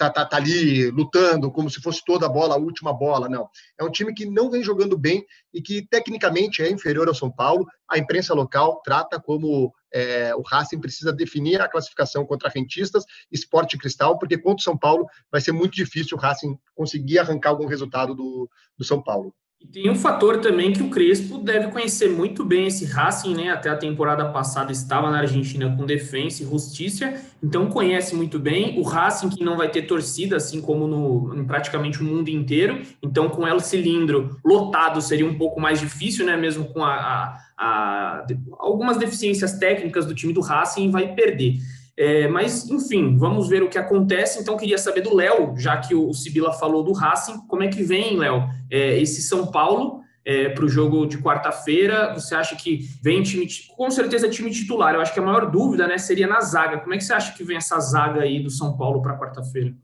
tá, 0.00 0.08
tá, 0.08 0.24
tá 0.24 0.38
ali 0.38 0.90
lutando 0.90 1.50
como 1.50 1.68
se 1.68 1.78
fosse 1.82 2.02
toda 2.02 2.24
a 2.24 2.28
bola, 2.28 2.54
a 2.54 2.58
última 2.58 2.90
bola, 2.90 3.28
não. 3.28 3.50
É 3.78 3.84
um 3.84 3.90
time 3.90 4.14
que 4.14 4.24
não 4.24 4.50
vem 4.50 4.62
jogando 4.62 4.96
bem 4.96 5.26
e 5.52 5.60
que 5.60 5.86
tecnicamente 5.86 6.62
é 6.62 6.70
inferior 6.70 7.06
ao 7.06 7.14
São 7.14 7.30
Paulo. 7.30 7.66
A 7.86 7.98
imprensa 7.98 8.32
local 8.32 8.80
trata 8.82 9.20
como 9.20 9.74
é, 9.92 10.34
o 10.34 10.40
Racing 10.40 10.80
precisa 10.80 11.12
definir 11.12 11.60
a 11.60 11.68
classificação 11.68 12.24
contra 12.24 12.48
rentistas, 12.48 13.04
esporte 13.30 13.76
cristal, 13.76 14.18
porque 14.18 14.38
contra 14.38 14.60
o 14.60 14.62
São 14.62 14.78
Paulo 14.78 15.06
vai 15.30 15.42
ser 15.42 15.52
muito 15.52 15.74
difícil 15.74 16.16
o 16.16 16.20
Racing 16.20 16.58
conseguir 16.74 17.18
arrancar 17.18 17.50
algum 17.50 17.66
resultado 17.66 18.14
do, 18.14 18.48
do 18.78 18.84
São 18.84 19.02
Paulo. 19.02 19.34
E 19.60 19.66
tem 19.66 19.90
um 19.90 19.94
fator 19.94 20.38
também 20.38 20.72
que 20.72 20.82
o 20.82 20.88
Crespo 20.88 21.36
deve 21.36 21.68
conhecer 21.68 22.08
muito 22.08 22.42
bem 22.42 22.66
esse 22.66 22.86
Racing, 22.86 23.34
né? 23.34 23.50
Até 23.50 23.68
a 23.68 23.76
temporada 23.76 24.24
passada 24.30 24.72
estava 24.72 25.10
na 25.10 25.18
Argentina 25.18 25.76
com 25.76 25.84
Defensa 25.84 26.42
e 26.42 26.46
Justiça, 26.46 27.14
então 27.42 27.66
conhece 27.66 28.14
muito 28.16 28.38
bem. 28.38 28.78
O 28.78 28.82
Racing 28.82 29.28
que 29.28 29.44
não 29.44 29.58
vai 29.58 29.70
ter 29.70 29.82
torcida, 29.82 30.36
assim 30.36 30.62
como 30.62 30.86
no, 30.86 31.34
em 31.36 31.44
praticamente 31.44 32.00
o 32.00 32.04
mundo 32.04 32.30
inteiro, 32.30 32.80
então 33.02 33.28
com 33.28 33.46
ela 33.46 33.60
cilindro 33.60 34.40
lotado 34.42 35.02
seria 35.02 35.26
um 35.26 35.36
pouco 35.36 35.60
mais 35.60 35.78
difícil, 35.78 36.24
né? 36.24 36.38
Mesmo 36.38 36.64
com 36.64 36.82
a, 36.82 36.94
a, 36.94 37.38
a 37.58 38.24
algumas 38.58 38.96
deficiências 38.96 39.58
técnicas 39.58 40.06
do 40.06 40.14
time 40.14 40.32
do 40.32 40.40
Racing, 40.40 40.90
vai 40.90 41.14
perder. 41.14 41.58
É, 42.00 42.26
mas, 42.28 42.66
enfim, 42.70 43.18
vamos 43.18 43.46
ver 43.46 43.62
o 43.62 43.68
que 43.68 43.76
acontece. 43.76 44.40
Então, 44.40 44.56
queria 44.56 44.78
saber 44.78 45.02
do 45.02 45.14
Léo, 45.14 45.54
já 45.58 45.76
que 45.76 45.94
o 45.94 46.14
Sibila 46.14 46.50
falou 46.50 46.82
do 46.82 46.94
Racing, 46.94 47.46
como 47.46 47.62
é 47.62 47.68
que 47.68 47.82
vem, 47.82 48.16
Léo, 48.16 48.48
é, 48.70 48.98
esse 48.98 49.20
São 49.20 49.48
Paulo 49.48 50.00
é, 50.24 50.48
para 50.48 50.64
o 50.64 50.68
jogo 50.68 51.04
de 51.04 51.18
quarta-feira? 51.18 52.14
Você 52.14 52.34
acha 52.34 52.56
que 52.56 52.88
vem 53.02 53.22
time, 53.22 53.46
com 53.76 53.90
certeza 53.90 54.30
time 54.30 54.50
titular? 54.50 54.94
Eu 54.94 55.02
acho 55.02 55.12
que 55.12 55.20
a 55.20 55.22
maior 55.22 55.50
dúvida 55.50 55.86
né, 55.86 55.98
seria 55.98 56.26
na 56.26 56.40
zaga. 56.40 56.78
Como 56.78 56.94
é 56.94 56.96
que 56.96 57.04
você 57.04 57.12
acha 57.12 57.36
que 57.36 57.44
vem 57.44 57.58
essa 57.58 57.78
zaga 57.78 58.22
aí 58.22 58.42
do 58.42 58.48
São 58.48 58.78
Paulo 58.78 59.02
para 59.02 59.18
quarta-feira? 59.18 59.74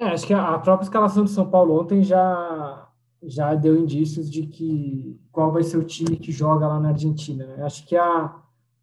É, 0.00 0.06
acho 0.06 0.26
que 0.26 0.32
a 0.32 0.58
própria 0.58 0.86
escalação 0.86 1.24
do 1.24 1.30
São 1.30 1.50
Paulo 1.50 1.78
ontem 1.78 2.02
já, 2.02 2.88
já 3.22 3.54
deu 3.54 3.76
indícios 3.76 4.30
de 4.30 4.46
que 4.46 5.20
qual 5.30 5.52
vai 5.52 5.62
ser 5.62 5.76
o 5.76 5.84
time 5.84 6.16
que 6.16 6.32
joga 6.32 6.66
lá 6.66 6.80
na 6.80 6.88
Argentina. 6.88 7.44
Né? 7.44 7.64
Acho 7.66 7.86
que 7.86 7.94
a 7.94 8.34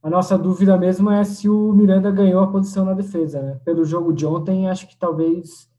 a 0.04 0.10
nossa 0.10 0.38
dúvida 0.38 0.78
mesmo 0.78 1.10
é 1.10 1.24
se 1.24 1.47
o 1.49 1.72
Miranda 1.72 2.12
ganhou 2.12 2.43
a 2.43 2.51
posição 2.51 2.84
na 2.84 2.93
defesa, 2.93 3.41
né? 3.41 3.62
Pelo 3.64 3.86
jogo 3.86 4.12
de 4.12 4.26
ontem, 4.26 4.68
acho 4.68 4.86
que 4.86 4.97
talvez 4.97 5.72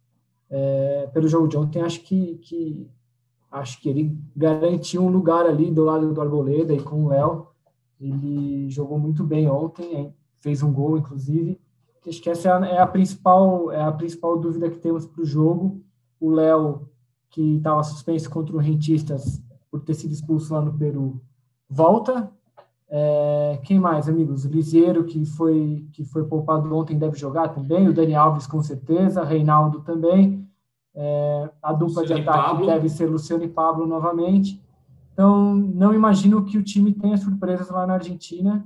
é, 0.48 1.10
pelo 1.12 1.28
jogo 1.28 1.46
de 1.46 1.58
ontem, 1.58 1.82
acho 1.82 2.00
que, 2.00 2.36
que 2.36 2.90
acho 3.50 3.78
que 3.82 3.88
ele 3.90 4.18
garantiu 4.34 5.02
um 5.02 5.10
lugar 5.10 5.44
ali 5.44 5.70
do 5.70 5.84
lado 5.84 6.10
do 6.10 6.20
Arboleda 6.22 6.72
e 6.72 6.80
com 6.80 7.04
o 7.04 7.08
Léo. 7.08 7.48
Ele 8.00 8.70
jogou 8.70 8.98
muito 8.98 9.22
bem 9.22 9.46
ontem, 9.46 10.14
fez 10.40 10.62
um 10.62 10.72
gol, 10.72 10.96
inclusive. 10.96 11.60
Acho 12.08 12.22
que 12.22 12.30
essa 12.30 12.48
é 12.48 12.52
a, 12.52 12.66
é 12.66 12.78
a 12.78 12.86
principal 12.86 13.70
é 13.70 13.82
a 13.82 13.92
principal 13.92 14.38
dúvida 14.38 14.70
que 14.70 14.78
temos 14.78 15.04
para 15.04 15.20
o 15.20 15.26
jogo. 15.26 15.82
O 16.18 16.30
Léo, 16.30 16.88
que 17.28 17.58
estava 17.58 17.82
suspenso 17.82 18.30
contra 18.30 18.56
o 18.56 18.58
Rentistas 18.58 19.42
por 19.70 19.80
ter 19.80 19.92
sido 19.92 20.12
expulso 20.12 20.54
lá 20.54 20.62
no 20.62 20.72
Peru, 20.72 21.20
volta 21.68 22.32
é, 22.88 23.58
quem 23.64 23.78
mais, 23.78 24.08
amigos? 24.08 24.44
O 24.44 24.48
Liseiro, 24.48 25.04
que 25.04 25.24
foi, 25.24 25.86
que 25.92 26.04
foi 26.04 26.24
poupado 26.24 26.72
ontem, 26.74 26.98
deve 26.98 27.18
jogar 27.18 27.48
também. 27.48 27.88
O 27.88 27.92
Dani 27.92 28.14
Alves, 28.14 28.46
com 28.46 28.62
certeza. 28.62 29.24
Reinaldo 29.24 29.80
também. 29.80 30.48
É, 30.94 31.50
a 31.62 31.72
dupla 31.72 32.02
Luciano 32.02 32.22
de 32.22 32.28
ataque 32.28 32.66
deve 32.66 32.88
ser 32.88 33.06
Luciano 33.06 33.44
e 33.44 33.48
Pablo 33.48 33.86
novamente. 33.86 34.62
Então, 35.12 35.54
não 35.54 35.94
imagino 35.94 36.44
que 36.44 36.58
o 36.58 36.62
time 36.62 36.92
tenha 36.92 37.16
surpresas 37.16 37.70
lá 37.70 37.86
na 37.86 37.94
Argentina. 37.94 38.64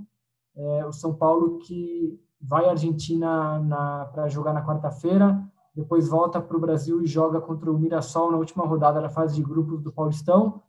É, 0.56 0.84
o 0.84 0.92
São 0.92 1.14
Paulo 1.14 1.58
que 1.58 2.18
vai 2.40 2.66
à 2.66 2.70
Argentina 2.70 4.08
para 4.12 4.28
jogar 4.28 4.52
na 4.52 4.64
quarta-feira, 4.64 5.42
depois 5.74 6.08
volta 6.08 6.40
para 6.40 6.56
o 6.56 6.60
Brasil 6.60 7.02
e 7.02 7.06
joga 7.06 7.40
contra 7.40 7.70
o 7.70 7.78
Mirassol 7.78 8.30
na 8.30 8.38
última 8.38 8.64
rodada 8.64 9.00
da 9.00 9.08
fase 9.08 9.36
de 9.36 9.42
grupos 9.42 9.82
do 9.82 9.92
Paulistão 9.92 10.62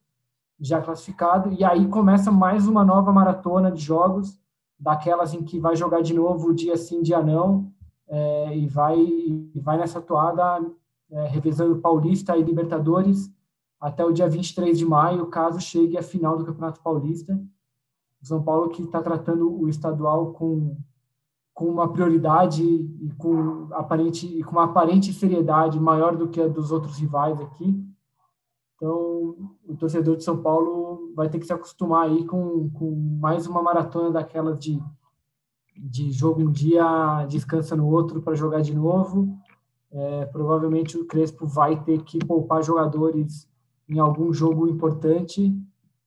já 0.60 0.82
classificado, 0.82 1.54
e 1.54 1.64
aí 1.64 1.88
começa 1.88 2.32
mais 2.32 2.68
uma 2.68 2.84
nova 2.84 3.12
maratona 3.12 3.72
de 3.72 3.82
jogos, 3.82 4.40
daquelas 4.80 5.34
em 5.34 5.44
que 5.44 5.60
vai 5.60 5.76
jogar 5.76 6.02
de 6.02 6.14
novo 6.14 6.54
dia 6.54 6.78
sim, 6.78 7.02
dia 7.02 7.22
não, 7.22 7.72
é, 8.08 8.58
e, 8.58 8.68
vai, 8.68 9.00
e 9.00 9.60
vai 9.62 9.78
nessa 9.78 10.02
toada 10.02 10.62
é, 11.12 11.76
Paulista 11.82 12.38
e 12.38 12.44
Libertadores 12.44 13.32
até 13.80 14.04
o 14.04 14.12
dia 14.12 14.28
23 14.28 14.78
de 14.78 14.86
maio, 14.86 15.28
caso 15.28 15.60
chegue 15.60 15.98
a 15.98 16.04
final 16.04 16.38
do 16.38 16.46
Campeonato 16.46 16.82
Paulista. 16.82 17.40
O 18.22 18.26
São 18.26 18.44
Paulo 18.44 18.70
que 18.70 18.84
está 18.84 19.02
tratando 19.02 19.50
o 19.50 19.70
estadual 19.70 20.34
com, 20.34 20.76
com 21.54 21.66
uma 21.66 21.92
prioridade 21.92 22.62
e 22.64 23.14
com, 23.18 23.70
aparente, 23.72 24.28
e 24.28 24.44
com 24.44 24.52
uma 24.52 24.66
aparente 24.66 25.14
seriedade 25.14 25.80
maior 25.80 26.18
do 26.18 26.28
que 26.28 26.42
a 26.42 26.48
dos 26.48 26.72
outros 26.72 26.98
rivais 26.98 27.40
aqui. 27.40 27.89
Então, 28.80 29.36
o 29.68 29.76
torcedor 29.78 30.16
de 30.16 30.24
São 30.24 30.42
Paulo 30.42 31.12
vai 31.14 31.28
ter 31.28 31.38
que 31.38 31.46
se 31.46 31.52
acostumar 31.52 32.08
aí 32.08 32.26
com, 32.26 32.70
com 32.70 32.96
mais 33.20 33.46
uma 33.46 33.62
maratona 33.62 34.10
daquela 34.10 34.56
de, 34.56 34.82
de 35.76 36.10
jogo 36.14 36.42
um 36.42 36.50
dia, 36.50 37.26
descansa 37.26 37.76
no 37.76 37.86
outro 37.90 38.22
para 38.22 38.36
jogar 38.36 38.62
de 38.62 38.74
novo. 38.74 39.38
É, 39.92 40.26
provavelmente 40.28 40.98
o 40.98 41.06
Crespo 41.06 41.46
vai 41.46 41.84
ter 41.84 42.02
que 42.04 42.20
poupar 42.20 42.64
jogadores 42.64 43.50
em 43.90 44.00
algum 44.00 44.32
jogo 44.32 44.66
importante. 44.70 45.54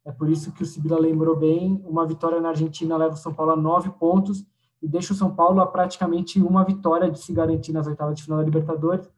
É 0.03 0.11
por 0.11 0.31
isso 0.31 0.51
que 0.51 0.63
o 0.63 0.67
Sibila 0.67 0.99
lembrou 0.99 1.37
bem: 1.37 1.79
uma 1.85 2.07
vitória 2.07 2.41
na 2.41 2.49
Argentina 2.49 2.97
leva 2.97 3.13
o 3.13 3.19
São 3.19 3.35
Paulo 3.35 3.53
a 3.53 3.57
nove 3.57 3.91
pontos 3.91 4.47
e 4.81 4.89
deixa 4.89 5.13
o 5.13 5.17
São 5.17 5.35
Paulo 5.35 5.61
a 5.61 5.67
praticamente 5.67 6.41
uma 6.41 6.65
vitória 6.65 7.11
de 7.11 7.19
se 7.19 7.35
garantir 7.35 7.73
nas 7.73 7.87
oitavas 7.87 8.17
de 8.17 8.23
final 8.23 8.39
da 8.39 8.45
Libertadores 8.45 9.11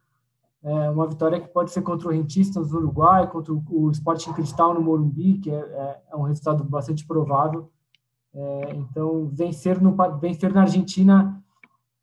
é 0.65 0.91
uma 0.91 1.07
vitória 1.07 1.39
que 1.39 1.49
pode 1.49 1.71
ser 1.71 1.83
contra 1.83 2.09
o 2.09 2.11
Rentistas 2.11 2.71
no 2.71 2.79
Uruguai, 2.79 3.31
contra 3.31 3.53
o 3.53 3.91
Sporting 3.91 4.33
Cristal 4.33 4.73
no 4.73 4.81
Morumbi, 4.81 5.39
que 5.39 5.51
é, 5.51 5.55
é, 5.55 6.01
é 6.12 6.17
um 6.17 6.23
resultado 6.23 6.65
bastante 6.65 7.07
provável. 7.07 7.71
É, 8.35 8.75
então, 8.75 9.29
vencer, 9.31 9.81
no, 9.81 9.95
vencer 10.19 10.53
na 10.55 10.62
Argentina 10.62 11.39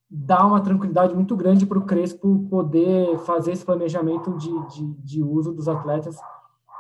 dá 0.08 0.46
uma 0.46 0.62
tranquilidade 0.62 1.16
muito 1.16 1.36
grande 1.36 1.66
para 1.66 1.80
o 1.80 1.86
Crespo 1.86 2.48
poder 2.50 3.18
fazer 3.20 3.54
esse 3.54 3.66
planejamento 3.66 4.38
de, 4.38 4.50
de, 4.68 4.94
de 4.96 5.24
uso 5.24 5.54
dos 5.54 5.68
atletas 5.68 6.18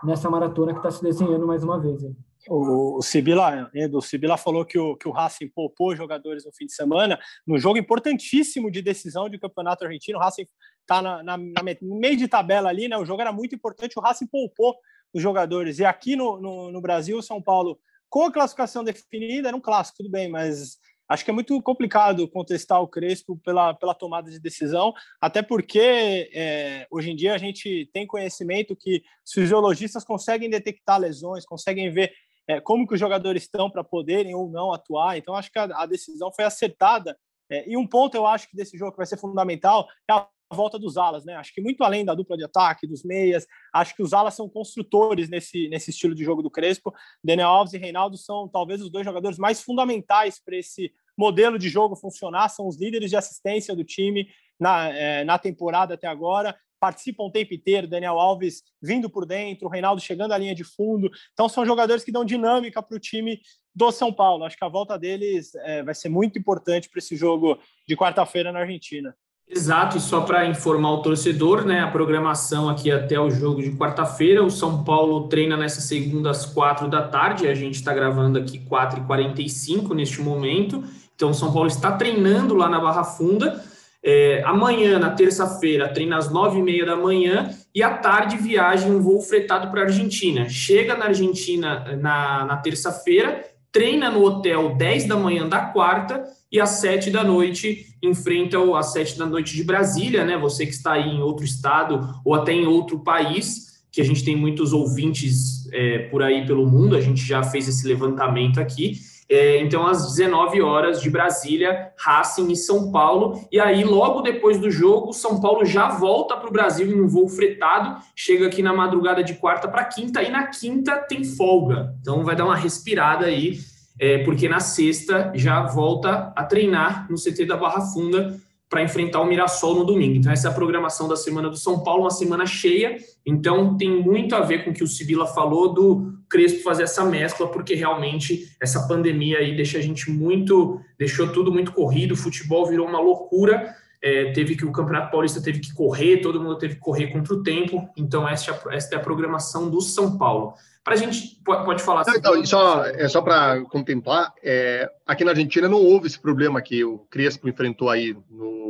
nessa 0.04 0.30
maratona 0.30 0.74
que 0.74 0.80
está 0.80 0.92
se 0.92 1.02
desenhando 1.02 1.48
mais 1.48 1.64
uma 1.64 1.80
vez. 1.80 2.04
Hein? 2.04 2.16
O, 2.48 2.98
o 2.98 3.02
Sibila, 3.02 3.70
Edu, 3.74 4.00
o 4.00 4.02
Sibila 4.02 4.36
falou 4.36 4.66
que 4.66 4.78
o, 4.78 4.96
que 4.96 5.08
o 5.08 5.12
Racing 5.12 5.48
poupou 5.50 5.96
jogadores 5.96 6.44
no 6.46 6.52
fim 6.52 6.66
de 6.66 6.74
semana, 6.74 7.20
no 7.46 7.58
jogo 7.58 7.78
importantíssimo 7.78 8.72
de 8.72 8.82
decisão 8.82 9.30
de 9.30 9.38
campeonato 9.38 9.86
argentino. 9.86 10.18
O 10.18 10.22
Racing 10.22 10.48
está 10.82 11.02
na, 11.02 11.24
na, 11.24 11.38
na, 11.38 11.62
no 11.82 12.00
meio 12.00 12.18
de 12.18 12.28
tabela 12.28 12.70
ali, 12.70 12.88
né? 12.88 12.98
O 12.98 13.06
jogo 13.06 13.22
era 13.22 13.32
muito 13.32 13.56
importante, 13.56 13.98
o 13.98 14.02
Racing 14.02 14.28
poupou 14.28 14.76
os 15.14 15.22
jogadores. 15.22 15.80
E 15.80 15.86
aqui 15.86 16.16
no, 16.16 16.40
no, 16.40 16.72
no 16.72 16.82
Brasil, 16.82 17.18
o 17.18 17.24
São 17.24 17.42
Paulo, 17.42 17.80
com 18.10 18.26
a 18.26 18.32
classificação 18.32 18.84
definida, 18.84 19.48
era 19.48 19.58
um 19.58 19.62
clássico, 19.62 19.98
tudo 19.98 20.10
bem, 20.10 20.30
mas 20.30 20.78
acho 21.08 21.26
que 21.26 21.32
é 21.32 21.34
muito 21.34 21.62
complicado 21.62 22.28
contestar 22.30 22.82
o 22.82 22.88
Crespo 22.88 23.38
pela, 23.44 23.74
pela 23.74 23.94
tomada 23.94 24.32
de 24.32 24.40
decisão, 24.40 24.94
até 25.20 25.42
porque 25.42 26.30
é, 26.34 26.88
hoje 26.90 27.12
em 27.12 27.16
dia 27.16 27.34
a 27.34 27.38
gente 27.38 27.90
tem 27.94 28.08
conhecimento 28.08 28.76
que 28.76 29.04
os 29.26 29.34
fisiologistas 29.34 30.06
conseguem 30.06 30.50
detectar 30.50 31.00
lesões, 31.00 31.46
conseguem 31.46 31.92
ver 31.92 32.14
é, 32.48 32.60
como 32.60 32.88
que 32.88 32.94
os 32.94 33.00
jogadores 33.00 33.44
estão 33.44 33.70
para 33.70 33.84
poderem 33.84 34.36
ou 34.36 34.50
não 34.50 34.74
atuar. 34.74 35.18
Então, 35.18 35.36
acho 35.36 35.52
que 35.52 35.60
a, 35.60 35.64
a 35.64 35.86
decisão 35.86 36.32
foi 36.32 36.46
acertada. 36.46 37.18
É, 37.50 37.70
e 37.70 37.78
um 37.78 37.88
ponto 37.88 38.16
eu 38.16 38.26
acho 38.26 38.50
que 38.50 38.56
desse 38.56 38.78
jogo 38.78 38.92
que 38.92 38.98
vai 38.98 39.06
ser 39.06 39.18
fundamental 39.18 39.88
é 40.10 40.14
a 40.14 40.28
volta 40.56 40.78
dos 40.78 40.98
alas, 40.98 41.26
né? 41.26 41.36
Acho 41.36 41.54
que 41.54 41.62
muito 41.62 41.84
além 41.84 42.06
da 42.06 42.14
dupla 42.14 42.38
de 42.38 42.44
ataque, 42.44 42.88
dos 42.88 43.04
meias, 43.04 43.46
acho 43.74 43.96
que 43.96 44.04
os 44.04 44.14
alas 44.14 44.34
são 44.34 44.50
construtores 44.50 45.30
nesse, 45.30 45.68
nesse 45.70 45.92
estilo 45.92 46.14
de 46.14 46.24
jogo 46.24 46.42
do 46.42 46.52
Crespo. 46.52 46.94
Daniel 47.24 47.50
Alves 47.50 47.74
e 47.74 47.78
Reinaldo 47.78 48.18
são 48.18 48.48
talvez 48.48 48.82
os 48.82 48.90
dois 48.90 49.06
jogadores 49.06 49.38
mais 49.38 49.62
fundamentais 49.62 50.40
para 50.44 50.58
esse 50.58 50.92
modelo 51.18 51.60
de 51.60 51.70
jogo 51.70 51.96
funcionar, 51.96 52.50
são 52.50 52.68
os 52.68 52.80
líderes 52.80 53.10
de 53.10 53.16
assistência 53.16 53.76
do 53.76 53.84
time 53.84 54.28
na, 54.60 54.90
é, 54.90 55.24
na 55.24 55.38
temporada 55.38 55.96
até 55.96 56.08
agora 56.08 56.56
participam 56.82 57.26
o 57.26 57.32
tempo 57.32 57.54
inteiro, 57.54 57.88
Daniel 57.88 58.20
Alves 58.20 58.64
vindo 58.82 59.08
por 59.08 59.24
dentro, 59.24 59.68
o 59.68 59.70
Reinaldo 59.70 60.02
chegando 60.02 60.32
à 60.32 60.38
linha 60.38 60.56
de 60.56 60.64
fundo. 60.64 61.12
Então, 61.32 61.48
são 61.48 61.64
jogadores 61.64 62.04
que 62.04 62.12
dão 62.12 62.26
dinâmica 62.26 62.82
para 62.82 62.98
o 62.98 63.00
time 63.00 63.40
do 63.74 63.92
São 63.92 64.12
Paulo. 64.12 64.44
Acho 64.44 64.58
que 64.58 64.66
a 64.66 64.70
volta 64.70 64.98
deles 64.98 65.54
é, 65.56 65.84
vai 65.84 65.94
ser 65.94 66.10
muito 66.10 66.40
importante 66.40 66.90
para 66.90 66.98
esse 66.98 67.16
jogo 67.16 67.60
de 67.88 67.96
quarta-feira 67.96 68.52
na 68.52 68.62
Argentina. 68.62 69.16
Exato, 69.54 69.98
e 69.98 70.00
só 70.00 70.22
para 70.22 70.46
informar 70.46 70.92
o 70.92 71.02
torcedor, 71.02 71.66
né, 71.66 71.82
a 71.82 71.88
programação 71.88 72.70
aqui 72.70 72.90
até 72.90 73.20
o 73.20 73.30
jogo 73.30 73.62
de 73.62 73.72
quarta-feira, 73.72 74.42
o 74.42 74.50
São 74.50 74.82
Paulo 74.82 75.28
treina 75.28 75.58
nessa 75.58 75.82
segunda 75.82 76.30
às 76.30 76.46
quatro 76.46 76.88
da 76.88 77.02
tarde, 77.02 77.50
a 77.50 77.54
gente 77.54 77.76
está 77.76 77.94
gravando 77.94 78.40
aqui 78.40 78.60
4h45 78.60 79.94
neste 79.94 80.22
momento, 80.22 80.82
então 81.14 81.32
o 81.32 81.34
São 81.34 81.52
Paulo 81.52 81.68
está 81.68 81.92
treinando 81.92 82.56
lá 82.56 82.70
na 82.70 82.80
Barra 82.80 83.04
Funda, 83.04 83.62
é, 84.02 84.42
amanhã, 84.46 84.98
na 84.98 85.10
terça-feira, 85.10 85.90
treina 85.90 86.18
às 86.18 86.32
nove 86.32 86.60
e 86.60 86.64
meia 86.64 86.86
da 86.86 86.96
manhã 86.96 87.54
e 87.76 87.84
à 87.84 87.90
tarde 87.90 88.38
viaja 88.38 88.88
um 88.88 89.02
voo 89.02 89.22
fretado 89.22 89.70
para 89.70 89.82
a 89.82 89.84
Argentina. 89.84 90.50
Chega 90.50 90.96
na 90.96 91.06
Argentina 91.06 91.98
na, 91.98 92.46
na 92.46 92.58
terça-feira, 92.58 93.44
treina 93.72 94.10
no 94.10 94.24
hotel 94.24 94.76
10 94.76 95.08
da 95.08 95.16
manhã 95.16 95.48
da 95.48 95.60
quarta 95.60 96.24
e 96.52 96.60
às 96.60 96.70
sete 96.70 97.12
da 97.12 97.24
noite 97.24 97.91
enfrenta 98.02 98.58
às 98.78 98.94
sete 98.94 99.18
da 99.18 99.26
noite 99.26 99.56
de 99.56 99.64
Brasília, 99.64 100.26
né? 100.26 100.38
Você 100.38 100.66
que 100.66 100.74
está 100.74 100.94
aí 100.94 101.10
em 101.10 101.22
outro 101.22 101.46
estado 101.46 102.16
ou 102.26 102.34
até 102.34 102.52
em 102.52 102.66
outro 102.66 103.00
país, 103.00 103.82
que 103.92 104.02
a 104.02 104.06
gente 104.06 104.24
tem 104.24 104.36
muitos 104.36 104.74
ouvintes 104.74 105.70
é, 105.72 106.00
por 106.10 106.24
aí 106.24 106.46
pelo 106.46 106.66
mundo, 106.66 106.96
a 106.96 107.02
gente 107.02 107.24
já 107.24 107.44
fez 107.44 107.68
esse 107.68 107.88
levantamento 107.88 108.60
aqui 108.60 109.00
É, 109.34 109.62
então, 109.62 109.88
às 109.88 110.10
19 110.10 110.62
horas 110.62 111.02
de 111.02 111.10
Brasília, 111.10 111.94
Racing 111.98 112.52
e 112.52 112.56
São 112.58 112.92
Paulo. 112.92 113.48
E 113.50 113.62
aí, 113.62 113.82
logo 113.82 114.22
depois 114.22 114.60
do 114.60 114.70
jogo, 114.70 115.14
São 115.14 115.40
Paulo 115.40 115.64
já 115.64 115.88
volta 115.88 116.36
para 116.36 116.50
o 116.50 116.52
Brasil 116.52 116.86
em 116.92 117.00
um 117.00 117.08
voo 117.08 117.30
fretado, 117.30 117.96
chega 118.14 118.48
aqui 118.48 118.62
na 118.62 118.74
madrugada 118.74 119.24
de 119.24 119.36
quarta 119.36 119.70
para 119.70 119.86
quinta, 119.86 120.22
e 120.22 120.30
na 120.30 120.48
quinta 120.48 120.98
tem 120.98 121.24
folga. 121.24 121.96
Então, 122.02 122.26
vai 122.26 122.36
dar 122.36 122.44
uma 122.44 122.58
respirada 122.58 123.26
aí, 123.26 123.58
é, 124.02 124.18
porque 124.24 124.50
na 124.50 124.60
sexta 124.60 125.32
já 125.36 125.62
volta 125.62 126.34
a 126.36 126.44
treinar 126.44 127.06
no 127.08 127.18
CT 127.18 127.46
da 127.46 127.56
Barra 127.56 127.82
Funda 127.82 128.36
para 128.68 128.82
enfrentar 128.82 129.22
o 129.22 129.26
Mirassol 129.26 129.76
no 129.76 129.86
domingo. 129.86 130.16
Então, 130.16 130.32
essa 130.32 130.48
é 130.48 130.52
a 130.52 130.54
programação 130.54 131.08
da 131.08 131.16
semana 131.16 131.52
do 131.52 131.56
São 131.56 131.84
Paulo, 131.84 132.04
uma 132.04 132.10
semana 132.10 132.48
cheia. 132.48 132.98
Então, 133.24 133.78
tem 133.78 134.02
muito 134.02 134.36
a 134.36 134.40
ver 134.40 134.64
com 134.64 134.72
o 134.72 134.74
que 134.74 134.84
o 134.84 134.88
Sibila 134.88 135.28
falou 135.28 135.72
do 135.72 136.14
Crespo 136.28 136.64
fazer 136.64 136.84
essa 136.84 137.06
mescla, 137.06 137.48
porque 137.50 137.76
realmente 137.76 138.50
essa 138.60 138.88
pandemia 138.88 139.38
aí 139.38 139.56
deixa 139.56 139.78
a 139.78 139.82
gente 139.82 140.10
muito, 140.10 140.82
deixou 140.98 141.28
tudo 141.28 141.52
muito 141.52 141.72
corrido, 141.72 142.14
o 142.14 142.18
futebol 142.18 142.66
virou 142.66 142.88
uma 142.88 143.00
loucura. 143.00 143.76
É, 144.04 144.32
teve 144.32 144.56
que 144.56 144.66
o 144.66 144.72
Campeonato 144.72 145.12
Paulista 145.12 145.42
teve 145.42 145.60
que 145.60 145.74
correr, 145.74 146.22
todo 146.22 146.42
mundo 146.42 146.58
teve 146.58 146.76
que 146.76 146.82
correr 146.82 147.08
contra 147.08 147.34
o 147.34 147.44
tempo. 147.44 147.88
Então, 147.96 148.28
esta, 148.28 148.60
esta 148.72 148.96
é 148.96 148.98
a 148.98 149.02
programação 149.02 149.70
do 149.70 149.80
São 149.80 150.18
Paulo. 150.18 150.56
Para 150.84 150.96
a 150.96 150.98
gente, 150.98 151.40
pode, 151.46 151.64
pode 151.64 151.84
falar. 151.84 152.04
Não, 152.08 152.16
então, 152.16 152.46
só, 152.46 152.86
é 152.86 153.08
só 153.08 153.22
para 153.22 153.62
contemplar, 153.66 154.34
é, 154.44 154.90
aqui 155.06 155.24
na 155.24 155.32
Argentina 155.32 155.70
não 155.70 155.78
houve 155.78 156.08
esse 156.08 156.20
problema 156.20 156.62
que 156.62 156.84
o 156.84 156.98
Crespo 157.10 157.48
enfrentou 157.48 157.88
aí 157.88 158.18
no, 158.32 158.61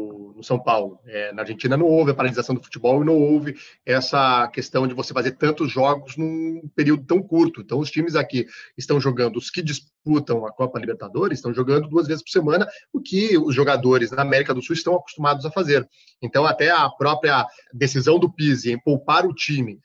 no 0.42 0.46
São 0.46 0.60
Paulo. 0.60 1.00
É, 1.06 1.32
na 1.32 1.44
Argentina 1.44 1.78
não 1.78 1.86
houve 1.86 2.12
a 2.12 2.16
paralisação 2.16 2.56
do 2.56 2.64
futebol 2.64 3.02
e 3.02 3.06
não 3.06 3.16
houve 3.16 3.56
essa 3.86 4.48
questão 4.48 4.88
de 4.88 4.94
você 4.94 5.14
fazer 5.14 5.34
tantos 5.34 5.72
jogos 5.72 6.18
num 6.18 6.68
período 6.76 7.06
tão 7.06 7.22
curto. 7.22 7.62
Então, 7.62 7.80
os 7.80 7.92
times 7.92 8.16
aqui 8.16 8.46
estão 8.76 9.00
jogando, 9.00 9.38
os 9.38 9.52
que 9.52 9.62
disputam 9.62 10.46
a 10.46 10.52
Copa 10.52 10.80
Libertadores, 10.80 11.38
estão 11.38 11.54
jogando 11.54 11.88
duas 11.88 12.08
vezes 12.08 12.24
por 12.24 12.32
semana, 12.32 12.68
o 12.92 13.00
que 13.00 13.38
os 13.38 13.54
jogadores 13.54 14.12
na 14.12 14.24
América 14.24 14.54
do 14.54 14.62
Sul 14.62 14.74
estão 14.74 14.96
acostumados 14.96 15.46
a 15.46 15.52
fazer. 15.52 15.88
Então, 16.22 16.46
até 16.46 16.72
a 16.72 16.90
própria 16.90 17.46
decisão 17.72 18.18
do 18.18 18.32
Pizzi 18.32 18.72
em 18.72 18.80
poupar 18.80 19.26
o 19.26 19.34
time 19.34 19.80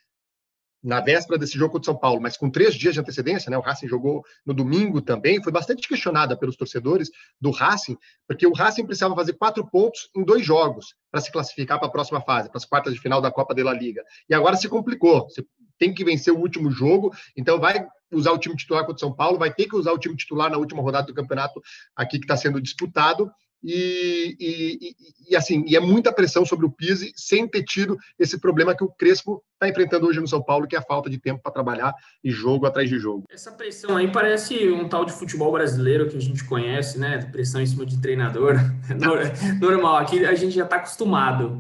na 0.87 1.01
véspera 1.01 1.37
desse 1.37 1.59
jogo 1.59 1.73
contra 1.73 1.91
o 1.91 1.93
São 1.93 2.01
Paulo, 2.01 2.21
mas 2.21 2.37
com 2.37 2.49
três 2.49 2.77
dias 2.77 2.95
de 2.95 3.01
antecedência, 3.01 3.51
né? 3.51 3.59
O 3.59 3.61
Racing 3.61 3.89
jogou 3.89 4.25
no 4.47 4.55
domingo 4.55 5.03
também, 5.03 5.43
foi 5.43 5.53
bastante 5.53 5.87
questionada 5.89 6.37
pelos 6.37 6.57
torcedores 6.57 7.11
do 7.41 7.51
Racing, 7.51 7.99
porque 8.27 8.47
o 8.47 8.53
Racing 8.53 8.87
precisava 8.87 9.15
fazer 9.17 9.33
quatro 9.33 9.69
pontos 9.69 10.09
em 10.15 10.25
dois 10.25 10.47
jogos 10.47 10.95
para 11.11 11.21
se 11.21 11.33
classificar 11.33 11.81
para 11.81 11.89
a 11.89 11.91
próxima 11.91 12.21
fase, 12.21 12.49
para 12.49 12.59
as 12.59 12.65
quartas 12.65 12.95
de 12.95 13.01
final 13.01 13.21
da 13.21 13.33
Copa 13.33 13.53
de 13.53 13.65
La 13.65 13.73
Liga. 13.73 14.05
E 14.31 14.35
agora 14.35 14.55
se 14.55 14.69
complicou. 14.69 15.25
Você 15.25 15.45
tem 15.77 15.93
que 15.93 16.05
vencer 16.05 16.33
o 16.33 16.39
último 16.39 16.71
jogo, 16.71 17.13
então 17.37 17.59
vai 17.59 17.85
usar 18.13 18.31
o 18.31 18.39
time 18.39 18.55
titular 18.55 18.83
contra 18.83 18.97
o 18.97 19.01
São 19.01 19.13
Paulo, 19.13 19.39
vai 19.39 19.53
ter 19.53 19.67
que 19.67 19.75
usar 19.75 19.91
o 19.91 19.99
time 19.99 20.17
titular 20.17 20.49
na 20.49 20.57
última 20.57 20.83
rodada 20.83 21.09
do 21.09 21.15
campeonato 21.15 21.61
aqui 21.97 22.19
que 22.19 22.25
está 22.25 22.37
sendo 22.37 22.61
disputado. 22.61 23.29
E, 23.63 24.37
e, 24.39 24.97
e, 25.31 25.37
assim, 25.37 25.65
e 25.67 25.77
é 25.77 25.81
muita 25.81 26.13
pressão 26.13 26.45
sobre 26.45 26.67
o 26.67 26.71
Pise 26.71 27.13
sem 27.17 27.49
ter 27.49 27.65
tido 27.65 27.97
esse 28.19 28.39
problema 28.39 28.77
que 28.77 28.85
o 28.85 28.89
Crespo 28.89 29.43
está 29.55 29.69
enfrentando 29.69 30.07
hoje 30.07 30.21
no 30.21 30.29
São 30.29 30.43
Paulo, 30.43 30.67
que 30.67 30.77
é 30.77 30.79
a 30.79 30.83
falta 30.83 31.09
de 31.09 31.19
tempo 31.19 31.43
para 31.43 31.53
trabalhar 31.53 31.95
e 32.23 32.31
jogo 32.31 32.67
atrás 32.67 32.89
de 32.89 32.99
jogo. 32.99 33.25
Essa 33.31 33.51
pressão 33.51 33.97
aí 33.97 34.11
parece 34.11 34.69
um 34.69 34.89
tal 34.89 35.05
de 35.05 35.13
futebol 35.13 35.51
brasileiro 35.51 36.09
que 36.09 36.17
a 36.17 36.21
gente 36.21 36.45
conhece, 36.45 36.99
né? 36.99 37.19
Pressão 37.33 37.61
em 37.61 37.67
cima 37.67 37.87
de 37.87 38.01
treinador. 38.01 38.57
Normal, 39.61 39.97
aqui 39.97 40.25
a 40.25 40.35
gente 40.35 40.55
já 40.55 40.65
está 40.65 40.77
acostumado. 40.77 41.57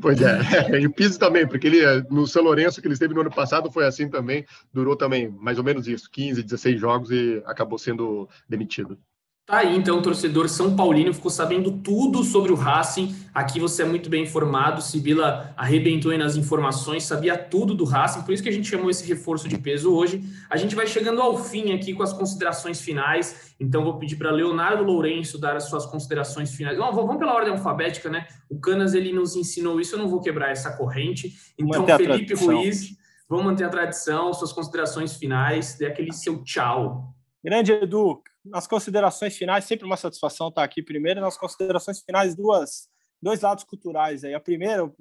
Pois 0.00 0.20
é, 0.22 0.38
e 0.80 0.86
o 0.86 0.92
Pise 0.92 1.18
também, 1.18 1.46
porque 1.46 1.66
ele 1.66 1.82
no 2.10 2.26
São 2.26 2.42
Lourenço 2.42 2.80
que 2.80 2.86
ele 2.86 2.94
esteve 2.94 3.14
no 3.14 3.20
ano 3.20 3.30
passado 3.30 3.70
foi 3.70 3.84
assim 3.84 4.08
também, 4.08 4.44
durou 4.72 4.96
também 4.96 5.28
mais 5.28 5.58
ou 5.58 5.64
menos 5.64 5.88
isso, 5.88 6.08
15, 6.10 6.42
16 6.42 6.80
jogos 6.80 7.10
e 7.10 7.42
acabou 7.44 7.78
sendo 7.78 8.28
demitido. 8.48 8.98
Tá 9.44 9.58
aí, 9.58 9.76
então, 9.76 10.00
torcedor 10.00 10.48
São 10.48 10.76
Paulino 10.76 11.12
ficou 11.12 11.30
sabendo 11.30 11.72
tudo 11.72 12.22
sobre 12.22 12.52
o 12.52 12.54
Racing. 12.54 13.12
Aqui 13.34 13.58
você 13.58 13.82
é 13.82 13.84
muito 13.84 14.08
bem 14.08 14.22
informado. 14.22 14.80
Sibila 14.80 15.52
arrebentou 15.56 16.12
aí 16.12 16.16
nas 16.16 16.36
informações, 16.36 17.02
sabia 17.02 17.36
tudo 17.36 17.74
do 17.74 17.84
Racing, 17.84 18.22
por 18.22 18.32
isso 18.32 18.42
que 18.42 18.48
a 18.48 18.52
gente 18.52 18.68
chamou 18.68 18.88
esse 18.88 19.04
reforço 19.06 19.48
de 19.48 19.58
peso 19.58 19.92
hoje. 19.92 20.22
A 20.48 20.56
gente 20.56 20.76
vai 20.76 20.86
chegando 20.86 21.20
ao 21.20 21.36
fim 21.36 21.72
aqui 21.72 21.92
com 21.92 22.04
as 22.04 22.12
considerações 22.12 22.80
finais. 22.80 23.54
Então, 23.58 23.82
vou 23.82 23.98
pedir 23.98 24.14
para 24.14 24.30
Leonardo 24.30 24.84
Lourenço 24.84 25.40
dar 25.40 25.56
as 25.56 25.64
suas 25.64 25.86
considerações 25.86 26.54
finais. 26.54 26.78
Não, 26.78 26.92
vamos 26.92 27.16
pela 27.16 27.34
ordem 27.34 27.52
alfabética, 27.52 28.08
né? 28.08 28.28
O 28.48 28.60
Canas 28.60 28.94
ele 28.94 29.12
nos 29.12 29.34
ensinou 29.34 29.80
isso, 29.80 29.96
eu 29.96 29.98
não 29.98 30.08
vou 30.08 30.20
quebrar 30.20 30.52
essa 30.52 30.70
corrente. 30.76 31.34
Então, 31.58 31.84
Felipe 31.84 32.34
Ruiz, 32.34 32.96
vamos 33.28 33.44
manter 33.44 33.64
a 33.64 33.68
tradição, 33.68 34.32
suas 34.32 34.52
considerações 34.52 35.16
finais, 35.16 35.76
dê 35.76 35.86
aquele 35.86 36.12
seu 36.12 36.44
tchau. 36.44 37.12
Grande 37.44 37.72
Edu, 37.72 38.22
nas 38.44 38.66
considerações 38.66 39.36
finais, 39.36 39.64
sempre 39.64 39.84
uma 39.84 39.96
satisfação 39.96 40.48
estar 40.48 40.62
aqui 40.62 40.82
primeiro. 40.82 41.20
Nas 41.20 41.36
considerações 41.36 42.00
finais, 42.00 42.36
duas, 42.36 42.88
dois 43.20 43.40
lados 43.40 43.64
culturais. 43.64 44.24
Aí. 44.24 44.34
A 44.34 44.40
primeira, 44.40 44.92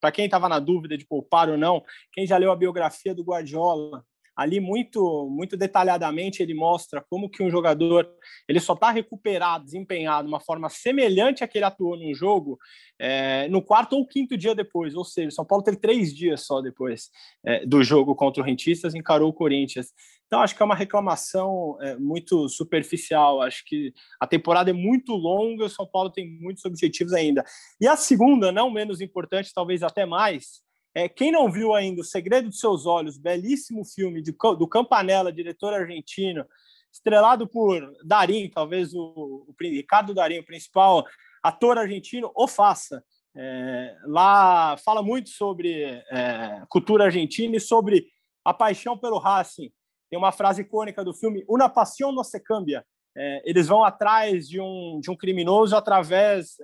para 0.00 0.12
quem 0.12 0.24
estava 0.24 0.48
na 0.48 0.58
dúvida 0.58 0.96
de 0.96 1.06
poupar 1.06 1.48
ou 1.48 1.56
não, 1.56 1.82
quem 2.12 2.26
já 2.26 2.36
leu 2.36 2.52
a 2.52 2.56
biografia 2.56 3.14
do 3.14 3.24
Guardiola, 3.24 4.04
ali 4.36 4.58
muito 4.58 5.28
muito 5.30 5.56
detalhadamente 5.56 6.42
ele 6.42 6.54
mostra 6.54 7.04
como 7.10 7.28
que 7.28 7.42
um 7.42 7.50
jogador 7.50 8.08
ele 8.48 8.58
só 8.58 8.72
está 8.72 8.90
recuperado, 8.90 9.64
desempenhado 9.64 10.28
de 10.28 10.32
uma 10.32 10.40
forma 10.40 10.68
semelhante 10.70 11.44
a 11.44 11.48
que 11.48 11.58
ele 11.58 11.64
atuou 11.64 11.96
no 11.96 12.14
jogo 12.14 12.58
é, 12.98 13.48
no 13.48 13.60
quarto 13.60 13.96
ou 13.96 14.06
quinto 14.06 14.38
dia 14.38 14.54
depois, 14.54 14.94
ou 14.94 15.04
seja, 15.04 15.30
São 15.30 15.44
Paulo 15.44 15.64
teve 15.64 15.76
três 15.76 16.14
dias 16.14 16.46
só 16.46 16.62
depois 16.62 17.10
é, 17.44 17.66
do 17.66 17.82
jogo 17.82 18.14
contra 18.14 18.42
o 18.42 18.46
Rentistas, 18.46 18.94
encarou 18.94 19.28
o 19.28 19.34
Corinthians. 19.34 19.92
Então 20.30 20.42
acho 20.42 20.54
que 20.54 20.62
é 20.62 20.64
uma 20.64 20.76
reclamação 20.76 21.76
é, 21.80 21.96
muito 21.96 22.48
superficial. 22.48 23.42
Acho 23.42 23.64
que 23.64 23.92
a 24.20 24.28
temporada 24.28 24.70
é 24.70 24.72
muito 24.72 25.12
longa, 25.12 25.64
o 25.64 25.68
São 25.68 25.84
Paulo 25.84 26.08
tem 26.08 26.38
muitos 26.40 26.64
objetivos 26.64 27.12
ainda. 27.12 27.44
E 27.80 27.88
a 27.88 27.96
segunda, 27.96 28.52
não 28.52 28.70
menos 28.70 29.00
importante, 29.00 29.52
talvez 29.52 29.82
até 29.82 30.06
mais, 30.06 30.62
é, 30.94 31.08
quem 31.08 31.32
não 31.32 31.50
viu 31.50 31.74
ainda 31.74 32.00
O 32.00 32.04
Segredo 32.04 32.48
dos 32.48 32.60
Seus 32.60 32.86
Olhos, 32.86 33.18
belíssimo 33.18 33.84
filme 33.84 34.22
de, 34.22 34.30
do 34.30 34.68
Campanella, 34.68 35.32
diretor 35.32 35.74
argentino, 35.74 36.46
estrelado 36.92 37.48
por 37.48 37.92
Darim, 38.04 38.48
talvez 38.48 38.94
o, 38.94 39.00
o 39.48 39.54
Ricardo 39.60 40.14
Darim, 40.14 40.38
o 40.38 40.46
principal 40.46 41.04
ator 41.42 41.76
argentino, 41.76 42.30
o 42.36 42.46
faça. 42.46 43.02
É, 43.36 43.96
lá 44.04 44.76
fala 44.76 45.02
muito 45.02 45.30
sobre 45.30 45.82
é, 45.82 46.62
cultura 46.68 47.06
argentina 47.06 47.56
e 47.56 47.60
sobre 47.60 48.06
a 48.44 48.54
paixão 48.54 48.96
pelo 48.96 49.18
Racing. 49.18 49.72
Tem 50.10 50.18
uma 50.18 50.32
frase 50.32 50.62
icônica 50.62 51.04
do 51.04 51.14
filme, 51.14 51.44
Una 51.48 51.68
pasión 51.68 52.12
no 52.12 52.24
se 52.24 52.40
cambia. 52.40 52.84
É, 53.16 53.42
eles 53.48 53.68
vão 53.68 53.84
atrás 53.84 54.48
de 54.48 54.60
um, 54.60 55.00
de 55.00 55.10
um 55.10 55.16
criminoso 55.16 55.76
através 55.76 56.56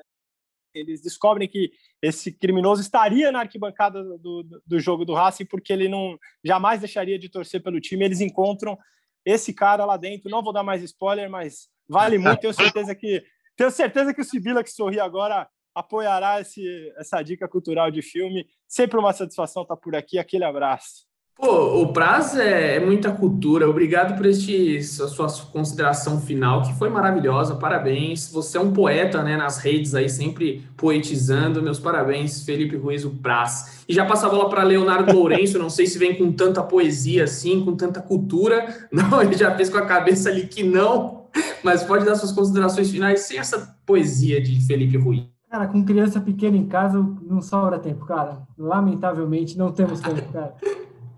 eles 0.79 1.01
descobrem 1.01 1.49
que 1.49 1.71
esse 2.03 2.31
criminoso 2.31 2.81
estaria 2.83 3.33
na 3.33 3.41
arquibancada 3.41 4.03
do, 4.19 4.45
do 4.67 4.79
jogo 4.79 5.05
do 5.05 5.15
Racing 5.15 5.47
porque 5.47 5.73
ele 5.73 5.89
não 5.89 6.19
jamais 6.45 6.81
deixaria 6.81 7.19
de 7.19 7.29
torcer 7.29 7.63
pelo 7.63 7.81
time. 7.81 8.05
Eles 8.05 8.21
encontram 8.21 8.79
esse 9.25 9.53
cara 9.53 9.85
lá 9.85 9.97
dentro. 9.97 10.31
Não 10.31 10.43
vou 10.43 10.53
dar 10.53 10.63
mais 10.63 10.83
spoiler, 10.83 11.31
mas 11.31 11.69
vale 11.89 12.19
muito. 12.19 12.41
Tenho 12.41 12.53
certeza 12.53 12.95
que 12.95 13.25
tenho 13.57 13.71
certeza 13.71 14.13
que 14.13 14.21
o 14.21 14.25
Sibila 14.25 14.63
que 14.63 14.71
sorri 14.71 15.01
agora 15.01 15.49
apoiará 15.75 16.41
esse, 16.41 16.93
essa 16.99 17.23
dica 17.23 17.49
cultural 17.49 17.91
de 17.91 18.03
filme. 18.03 18.47
Sempre 18.69 18.99
uma 18.99 19.13
satisfação 19.13 19.63
estar 19.63 19.77
por 19.77 19.97
aqui. 19.97 20.19
Aquele 20.19 20.45
abraço. 20.45 21.07
Pô, 21.39 21.83
o 21.83 21.93
Praz 21.93 22.35
é, 22.35 22.77
é, 22.77 22.81
muita 22.81 23.13
cultura. 23.13 23.69
Obrigado 23.69 24.17
por 24.17 24.25
este, 24.25 24.79
a 24.79 25.07
sua 25.07 25.29
consideração 25.53 26.19
final, 26.19 26.63
que 26.63 26.73
foi 26.79 26.89
maravilhosa. 26.89 27.55
Parabéns. 27.55 28.33
Você 28.33 28.57
é 28.57 28.61
um 28.61 28.73
poeta, 28.73 29.23
né, 29.23 29.37
nas 29.37 29.59
redes 29.59 29.95
aí, 29.95 30.09
sempre 30.09 30.67
poetizando. 30.79 31.63
Meus 31.63 31.79
parabéns, 31.79 32.43
Felipe 32.43 32.77
Ruiz, 32.77 33.05
o 33.05 33.11
Praz. 33.11 33.85
E 33.87 33.93
já 33.93 34.07
passa 34.07 34.27
a 34.27 34.31
bola 34.31 34.49
para 34.49 34.63
Leonardo 34.63 35.13
Lourenço. 35.13 35.59
Não 35.59 35.69
sei 35.69 35.87
se 35.87 35.99
vem 35.99 36.15
com 36.15 36.33
tanta 36.33 36.63
poesia 36.63 37.25
assim, 37.25 37.63
com 37.63 37.77
tanta 37.77 38.01
cultura. 38.01 38.75
Não, 38.91 39.21
ele 39.21 39.37
já 39.37 39.55
fez 39.55 39.69
com 39.69 39.77
a 39.77 39.85
cabeça 39.85 40.31
ali 40.31 40.47
que 40.47 40.63
não. 40.63 41.27
Mas 41.63 41.83
pode 41.83 42.07
dar 42.07 42.15
suas 42.15 42.33
considerações 42.33 42.91
finais 42.91 43.21
sem 43.21 43.39
essa 43.39 43.77
poesia 43.85 44.41
de 44.41 44.59
Felipe 44.67 44.97
Ruiz. 44.97 45.25
Cara, 45.51 45.67
com 45.67 45.85
criança 45.85 46.19
pequena 46.19 46.57
em 46.57 46.67
casa 46.67 46.99
não 47.23 47.43
sobra 47.43 47.79
tempo, 47.79 48.07
cara. 48.07 48.43
Lamentavelmente 48.57 49.59
não 49.59 49.71
temos 49.71 50.01
tempo, 50.01 50.33
cara. 50.33 50.55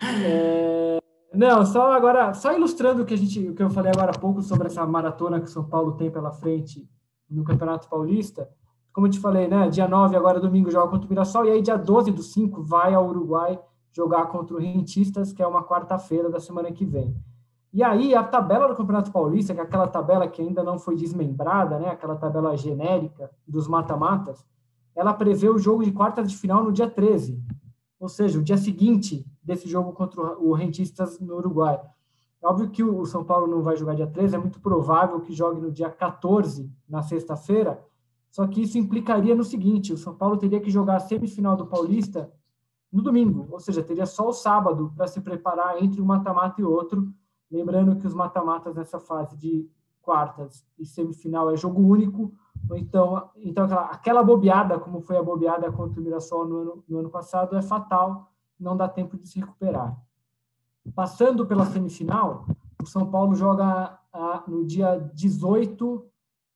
É... 0.03 0.99
Não, 1.34 1.64
só 1.64 1.92
agora, 1.92 2.32
só 2.32 2.53
ilustrando 2.53 3.03
o 3.03 3.07
que 3.07 3.14
a 3.14 3.16
gente, 3.16 3.49
o 3.49 3.55
que 3.55 3.62
eu 3.62 3.70
falei 3.70 3.92
agora 3.94 4.12
há 4.14 4.18
pouco 4.18 4.42
sobre 4.42 4.66
essa 4.66 4.86
maratona 4.86 5.38
que 5.40 5.46
o 5.46 5.51
São 5.51 5.64
Paulo 5.64 5.92
tem 5.92 6.11
pela 6.11 6.32
frente 6.32 6.88
no 7.30 7.44
Campeonato 7.44 7.88
Paulista. 7.88 8.49
Como 8.92 9.07
eu 9.07 9.11
te 9.11 9.20
falei, 9.20 9.46
né? 9.46 9.68
Dia 9.68 9.86
9, 9.86 10.16
agora 10.16 10.40
domingo, 10.40 10.70
joga 10.70 10.90
contra 10.90 11.07
o 11.07 11.11
Mirassol, 11.11 11.44
e 11.44 11.51
aí 11.51 11.62
dia 11.62 11.76
12 11.76 12.11
do 12.11 12.22
5 12.22 12.62
vai 12.62 12.94
ao 12.94 13.07
Uruguai 13.07 13.61
jogar 13.92 14.26
contra 14.26 14.57
o 14.57 14.59
Rentistas, 14.59 15.32
que 15.32 15.42
é 15.42 15.46
uma 15.46 15.62
quarta-feira 15.62 16.30
da 16.30 16.40
semana 16.40 16.72
que 16.72 16.84
vem. 16.84 17.14
E 17.72 17.82
aí 17.82 18.14
a 18.14 18.22
tabela 18.22 18.66
do 18.66 18.74
Campeonato 18.74 19.12
Paulista, 19.12 19.55
que 19.55 19.61
é 19.61 19.62
aquela 19.62 19.86
tabela 19.86 20.26
que 20.26 20.40
ainda 20.40 20.62
não 20.62 20.78
foi 20.78 20.96
desmembrada, 20.96 21.78
né? 21.78 21.90
Aquela 21.90 22.16
tabela 22.16 22.57
genérica 22.57 23.30
dos 23.46 23.68
mata-matas, 23.68 24.44
ela 24.96 25.12
prevê 25.12 25.49
o 25.49 25.59
jogo 25.59 25.84
de 25.84 25.92
quartas 25.92 26.30
de 26.30 26.36
final 26.36 26.64
no 26.64 26.72
dia 26.72 26.88
13 26.88 27.38
ou 27.99 28.09
seja, 28.09 28.38
o 28.38 28.42
dia 28.42 28.57
seguinte 28.57 29.26
desse 29.42 29.68
jogo 29.68 29.92
contra 29.92 30.38
o 30.38 30.53
Rentistas 30.53 31.18
no 31.18 31.36
Uruguai. 31.36 31.80
É 32.40 32.46
óbvio 32.46 32.70
que 32.70 32.82
o 32.84 33.05
São 33.05 33.24
Paulo 33.24 33.46
não 33.46 33.62
vai 33.62 33.76
jogar 33.76 33.94
dia 33.94 34.07
13, 34.07 34.36
é 34.36 34.38
muito 34.38 34.61
provável 34.61 35.20
que 35.20 35.32
jogue 35.32 35.61
no 35.61 35.72
dia 35.72 35.90
14, 35.90 36.70
na 36.88 37.03
sexta-feira, 37.03 37.84
só 38.30 38.46
que 38.46 38.62
isso 38.62 38.78
implicaria 38.78 39.34
no 39.34 39.44
seguinte: 39.44 39.92
o 39.92 39.99
São 39.99 40.14
Paulo 40.14 40.36
teria 40.36 40.61
que 40.61 40.70
jogar 40.70 40.96
a 40.96 41.01
semifinal 41.01 41.57
do 41.57 41.66
Paulista 41.66 42.32
no 42.90 43.03
domingo, 43.03 43.49
ou 43.51 43.61
seja, 43.61 43.82
teria 43.82 44.07
só 44.07 44.28
o 44.28 44.32
sábado 44.32 44.92
para 44.96 45.07
se 45.07 45.20
preparar 45.20 45.82
entre 45.82 46.01
um 46.01 46.05
mata-mata 46.05 46.61
e 46.61 46.64
outro. 46.64 47.12
Lembrando 47.51 47.96
que 47.96 48.07
os 48.07 48.14
mata-matas 48.14 48.74
nessa 48.74 48.99
fase 48.99 49.36
de 49.36 49.68
quartas 50.01 50.64
e 50.78 50.86
semifinal 50.86 51.51
é 51.51 51.57
jogo 51.57 51.82
único, 51.82 52.32
então, 52.76 53.30
então 53.36 53.64
aquela, 53.64 53.84
aquela 53.86 54.22
bobeada, 54.22 54.78
como 54.78 55.00
foi 55.00 55.16
a 55.16 55.22
bobeada 55.22 55.70
contra 55.72 56.00
o 56.00 56.02
Mirassol 56.02 56.46
no 56.46 56.56
ano, 56.56 56.84
no 56.88 56.98
ano 56.98 57.11
passado, 57.11 57.56
é 57.56 57.62
fatal, 57.62 58.30
não 58.59 58.76
dá 58.76 58.88
tempo 58.88 59.16
de 59.16 59.28
se 59.28 59.40
recuperar. 59.40 59.96
Passando 60.94 61.46
pela 61.46 61.66
semifinal, 61.66 62.46
o 62.82 62.86
São 62.86 63.11
Paulo 63.11 63.34
joga 63.34 63.98
ah, 64.12 64.42
no 64.46 64.64
dia 64.64 64.96
18 65.14 66.04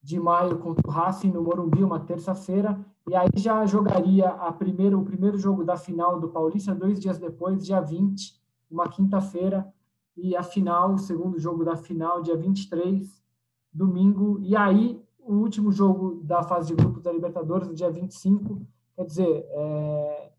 de 0.02 0.18
maio 0.18 0.58
contra 0.58 0.82
o 0.86 0.90
Racing 0.90 1.30
no 1.30 1.42
Morumbi, 1.42 1.84
uma 1.84 2.00
terça-feira, 2.00 2.78
e 3.08 3.14
aí 3.14 3.28
já 3.36 3.64
jogaria 3.66 4.28
a 4.28 4.52
primeira, 4.52 4.96
o 4.98 5.04
primeiro 5.04 5.38
jogo 5.38 5.64
da 5.64 5.76
final 5.76 6.18
do 6.18 6.28
Paulista 6.28 6.74
dois 6.74 6.98
dias 6.98 7.18
depois, 7.18 7.64
dia 7.64 7.80
20, 7.80 8.40
uma 8.70 8.88
quinta-feira, 8.88 9.72
e 10.16 10.36
a 10.36 10.42
final, 10.42 10.94
o 10.94 10.98
segundo 10.98 11.38
jogo 11.38 11.64
da 11.64 11.76
final, 11.76 12.20
dia 12.22 12.36
23, 12.36 13.22
domingo, 13.72 14.38
e 14.40 14.54
aí 14.54 15.01
o 15.24 15.34
último 15.34 15.70
jogo 15.70 16.20
da 16.24 16.42
fase 16.42 16.68
de 16.68 16.74
grupos 16.74 17.02
da 17.02 17.12
Libertadores, 17.12 17.68
no 17.68 17.74
dia 17.74 17.90
25, 17.90 18.60
quer 18.94 19.04
dizer, 19.04 19.46
é, 19.48 20.32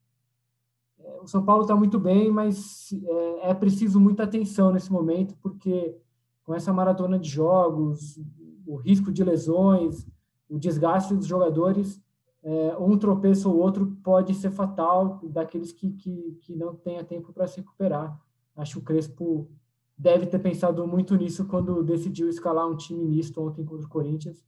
é, 1.00 1.20
o 1.22 1.28
São 1.28 1.44
Paulo 1.44 1.64
está 1.64 1.76
muito 1.76 2.00
bem, 2.00 2.30
mas 2.30 2.92
é, 2.94 3.50
é 3.50 3.54
preciso 3.54 4.00
muita 4.00 4.24
atenção 4.24 4.72
nesse 4.72 4.92
momento, 4.92 5.36
porque 5.42 5.98
com 6.44 6.54
essa 6.54 6.74
maratona 6.74 7.18
de 7.18 7.30
jogos, 7.30 8.20
o 8.66 8.76
risco 8.76 9.12
de 9.12 9.24
lesões, 9.24 10.06
o 10.50 10.60
desgaste 10.60 11.16
dos 11.16 11.26
jogadores, 11.26 12.02
é, 12.44 12.76
um 12.78 12.98
tropeço 12.98 13.50
ou 13.50 13.58
outro 13.58 13.98
pode 14.04 14.34
ser 14.34 14.52
fatal 14.52 15.22
daqueles 15.24 15.72
que, 15.72 15.92
que, 15.92 16.38
que 16.42 16.56
não 16.56 16.76
tenha 16.76 17.04
tempo 17.04 17.32
para 17.32 17.48
se 17.48 17.62
recuperar. 17.62 18.20
Acho 18.56 18.74
que 18.74 18.80
o 18.80 18.84
Crespo 18.84 19.50
deve 19.98 20.26
ter 20.26 20.40
pensado 20.40 20.86
muito 20.86 21.16
nisso 21.16 21.46
quando 21.46 21.82
decidiu 21.82 22.28
escalar 22.28 22.68
um 22.68 22.76
time 22.76 23.06
misto 23.06 23.42
ontem 23.42 23.64
contra 23.64 23.86
o 23.86 23.90
Corinthians 23.90 24.44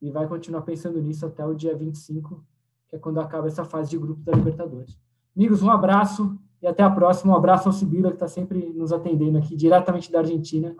e 0.00 0.10
vai 0.10 0.26
continuar 0.26 0.62
pensando 0.62 1.00
nisso 1.00 1.24
até 1.26 1.44
o 1.44 1.54
dia 1.54 1.76
25, 1.76 2.44
que 2.88 2.96
é 2.96 2.98
quando 2.98 3.20
acaba 3.20 3.46
essa 3.46 3.64
fase 3.64 3.90
de 3.90 3.98
grupo 3.98 4.20
da 4.22 4.32
Libertadores. 4.32 4.98
Amigos, 5.36 5.62
um 5.62 5.70
abraço 5.70 6.38
e 6.62 6.66
até 6.66 6.82
a 6.82 6.90
próxima. 6.90 7.32
Um 7.32 7.36
abraço 7.36 7.68
ao 7.68 7.72
Sibila, 7.72 8.08
que 8.08 8.16
está 8.16 8.28
sempre 8.28 8.72
nos 8.74 8.92
atendendo 8.92 9.38
aqui, 9.38 9.56
diretamente 9.56 10.10
da 10.10 10.20
Argentina. 10.20 10.74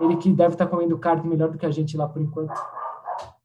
Ele 0.00 0.16
que 0.16 0.32
deve 0.32 0.54
estar 0.54 0.66
tá 0.66 0.70
comendo 0.70 0.98
carne 0.98 1.28
melhor 1.28 1.50
do 1.50 1.58
que 1.58 1.66
a 1.66 1.70
gente 1.70 1.96
lá 1.96 2.08
por 2.08 2.20
enquanto. 2.20 2.52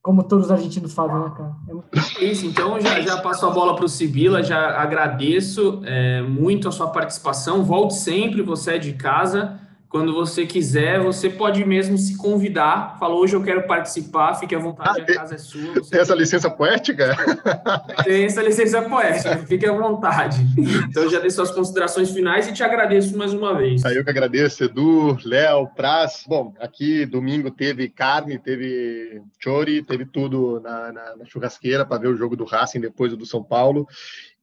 Como 0.01 0.23
todos 0.23 0.45
os 0.45 0.51
argentinos 0.51 0.93
fazem, 0.93 1.17
né, 1.17 1.33
cara? 1.35 1.55
É 1.67 1.73
muito... 1.73 1.87
Isso, 2.21 2.45
então 2.45 2.79
já, 2.79 3.01
já 3.01 3.21
passo 3.21 3.45
a 3.45 3.49
bola 3.49 3.75
para 3.75 3.85
o 3.85 3.89
Sibila, 3.89 4.43
já 4.43 4.79
agradeço 4.79 5.81
é, 5.83 6.21
muito 6.21 6.67
a 6.67 6.71
sua 6.71 6.87
participação. 6.87 7.63
Volte 7.63 7.95
sempre, 7.95 8.41
você 8.41 8.75
é 8.75 8.77
de 8.77 8.93
casa. 8.93 9.59
Quando 9.95 10.13
você 10.13 10.45
quiser, 10.45 10.99
você 10.99 11.29
pode 11.29 11.63
mesmo 11.63 11.97
se 11.97 12.17
convidar. 12.17 12.97
Falou, 12.99 13.21
hoje 13.21 13.33
eu 13.33 13.41
quero 13.41 13.65
participar, 13.65 14.35
fique 14.35 14.53
à 14.53 14.59
vontade, 14.59 14.99
ah, 14.99 15.03
a 15.09 15.15
casa 15.15 15.35
é 15.35 15.37
sua. 15.37 15.81
Tem 15.89 16.01
essa 16.01 16.13
licença 16.13 16.49
poética? 16.49 17.15
Tem 18.03 18.25
essa 18.25 18.43
licença 18.43 18.81
poética, 18.81 19.37
fique 19.47 19.65
à 19.65 19.71
vontade. 19.71 20.45
Então, 20.89 21.09
já 21.09 21.21
dei 21.21 21.29
suas 21.29 21.49
considerações 21.49 22.11
finais 22.11 22.45
e 22.45 22.51
te 22.51 22.61
agradeço 22.61 23.17
mais 23.17 23.31
uma 23.31 23.55
vez. 23.55 23.85
Eu 23.85 24.03
que 24.03 24.09
agradeço, 24.09 24.65
Edu, 24.65 25.17
Léo, 25.23 25.67
Praz. 25.67 26.25
Bom, 26.27 26.53
aqui 26.59 27.05
domingo 27.05 27.49
teve 27.49 27.87
carne, 27.87 28.37
teve 28.37 29.21
chori, 29.39 29.81
teve 29.81 30.05
tudo 30.05 30.59
na, 30.59 30.91
na, 30.91 31.15
na 31.15 31.25
churrasqueira 31.25 31.85
para 31.85 32.01
ver 32.01 32.09
o 32.09 32.17
jogo 32.17 32.35
do 32.35 32.43
Racing 32.43 32.81
depois 32.81 33.15
do 33.15 33.25
São 33.25 33.41
Paulo. 33.41 33.87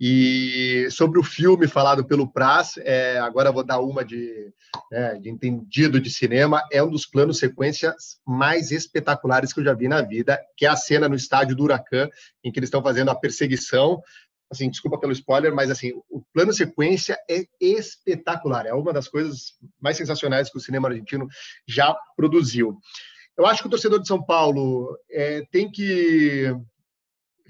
E 0.05 0.88
sobre 0.90 1.20
o 1.20 1.22
filme 1.22 1.68
falado 1.68 2.05
pelo 2.05 2.26
Praz, 2.26 2.72
é, 2.78 3.20
agora 3.20 3.53
vou 3.53 3.62
dar 3.62 3.78
uma 3.78 4.05
de, 4.05 4.53
né, 4.90 5.14
de 5.20 5.30
entendido 5.30 6.00
de 6.00 6.11
cinema, 6.11 6.61
é 6.72 6.82
um 6.82 6.90
dos 6.90 7.07
planos 7.07 7.38
sequências 7.38 8.18
mais 8.26 8.72
espetaculares 8.72 9.53
que 9.53 9.61
eu 9.61 9.64
já 9.64 9.72
vi 9.72 9.86
na 9.86 10.03
vida, 10.03 10.40
que 10.57 10.66
é 10.66 10.68
a 10.68 10.74
cena 10.74 11.09
no 11.09 11.14
estádio 11.14 11.55
do 11.55 11.62
Huracan, 11.62 12.09
em 12.42 12.50
que 12.50 12.59
eles 12.59 12.66
estão 12.66 12.82
fazendo 12.82 13.12
a 13.12 13.14
perseguição. 13.14 14.03
Assim, 14.50 14.68
desculpa 14.68 14.98
pelo 14.98 15.12
spoiler, 15.12 15.55
mas 15.55 15.70
assim, 15.70 15.92
o 16.11 16.20
plano 16.34 16.53
sequência 16.53 17.16
é 17.30 17.44
espetacular, 17.61 18.66
é 18.66 18.74
uma 18.74 18.92
das 18.92 19.07
coisas 19.07 19.53
mais 19.80 19.96
sensacionais 19.96 20.50
que 20.50 20.59
o 20.59 20.61
cinema 20.61 20.88
argentino 20.88 21.28
já 21.64 21.96
produziu. 22.16 22.76
Eu 23.38 23.46
acho 23.46 23.62
que 23.62 23.68
o 23.68 23.70
torcedor 23.70 24.00
de 24.00 24.09
São 24.09 24.20
Paulo 24.20 24.98
é, 25.09 25.44
tem 25.53 25.70
que 25.70 26.53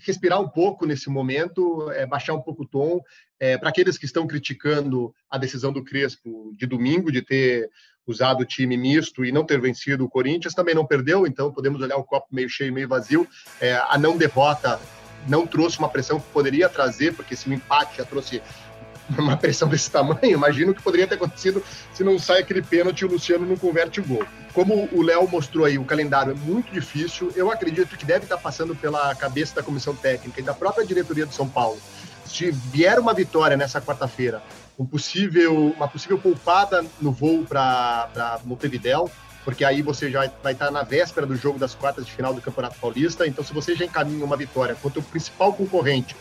respirar 0.05 0.41
um 0.41 0.49
pouco 0.49 0.87
nesse 0.87 1.09
momento, 1.09 1.91
é, 1.93 2.07
baixar 2.07 2.35
um 2.35 2.43
pouco 2.43 2.63
o 2.63 2.69
tom. 2.69 3.01
É, 3.39 3.57
Para 3.57 3.71
aqueles 3.71 3.99
que 3.99 4.07
estão 4.07 4.27
criticando 4.27 5.15
a 5.31 5.39
decisão 5.39 5.73
do 5.73 5.85
Crespo 5.85 6.53
de 6.57 6.67
domingo 6.67 7.11
de 7.11 7.23
ter 7.23 7.71
usado 8.07 8.43
o 8.43 8.47
time 8.47 8.77
misto 8.77 9.25
e 9.25 9.33
não 9.33 9.45
ter 9.45 9.61
vencido 9.61 10.05
o 10.05 10.09
Corinthians, 10.09 10.55
também 10.55 10.75
não 10.75 10.87
perdeu, 10.87 11.27
então 11.27 11.53
podemos 11.53 11.81
olhar 11.81 11.97
o 11.97 12.05
copo 12.05 12.27
meio 12.33 12.49
cheio, 12.49 12.73
meio 12.73 12.89
vazio. 12.89 13.27
É, 13.61 13.75
a 13.89 13.97
não 13.97 14.17
derrota 14.17 14.81
não 15.29 15.47
trouxe 15.47 15.79
uma 15.79 15.89
pressão 15.89 16.19
que 16.19 16.29
poderia 16.31 16.69
trazer, 16.69 17.15
porque 17.15 17.37
se 17.37 17.49
o 17.49 17.53
empate 17.53 17.99
já 17.99 18.05
trouxe 18.05 18.43
uma 19.21 19.37
pressão 19.37 19.69
desse 19.69 19.91
tamanho, 19.91 20.21
imagino 20.23 20.75
que 20.75 20.83
poderia 20.83 21.07
ter 21.07 21.17
acontecido 21.17 21.63
se 21.93 22.03
não 22.03 22.19
sai 22.19 22.41
aquele 22.41 22.63
pênalti 22.63 23.01
e 23.01 23.05
o 23.05 23.09
Luciano 23.09 23.47
não 23.47 23.57
converte 23.57 24.01
o 24.01 24.05
gol. 24.05 24.25
Como 24.53 24.89
o 24.93 25.03
Léo 25.03 25.29
mostrou 25.29 25.65
aí, 25.65 25.79
o 25.79 25.85
calendário 25.85 26.33
é 26.33 26.35
muito 26.35 26.73
difícil, 26.73 27.33
eu 27.35 27.51
acredito 27.51 27.97
que 27.97 28.05
deve 28.05 28.25
estar 28.25 28.39
passando 28.39 28.75
pela 28.77 29.15
cabeça 29.15 29.55
da 29.57 29.63
comissão 29.63 29.95
técnica 29.95 30.41
e 30.41 30.45
da 30.45 30.55
própria 30.55 30.87
diretoria 30.87 31.27
do 31.27 31.33
São 31.33 31.49
Paulo. 31.49 31.79
Se 32.25 32.51
vier 32.51 32.99
uma 32.99 33.13
vitória 33.13 33.57
nessa 33.57 33.81
quarta-feira, 33.81 34.43
um 34.79 34.87
possível, 34.87 35.73
uma 35.77 35.89
possível 35.89 36.19
poupada 36.19 36.85
no 37.01 37.13
voo 37.13 37.45
para 37.45 38.41
Montevidéu, 38.45 39.11
porque 39.45 39.65
aí 39.65 39.83
você 39.83 40.11
já 40.11 40.31
vai 40.43 40.53
estar 40.53 40.71
na 40.71 40.83
véspera 40.83 41.27
do 41.27 41.37
jogo 41.37 41.59
das 41.59 41.75
quartas 41.75 42.07
de 42.07 42.13
final 42.13 42.33
do 42.33 42.41
Campeonato 42.41 42.79
Paulista. 42.79 43.27
Então, 43.27 43.45
se 43.45 43.53
você 43.53 43.75
já 43.75 43.85
encaminha 43.85 44.25
uma 44.25 44.37
vitória 44.37 44.75
contra 44.77 45.01
o 45.01 45.03
principal 45.03 45.53
concorrente, 45.53 46.15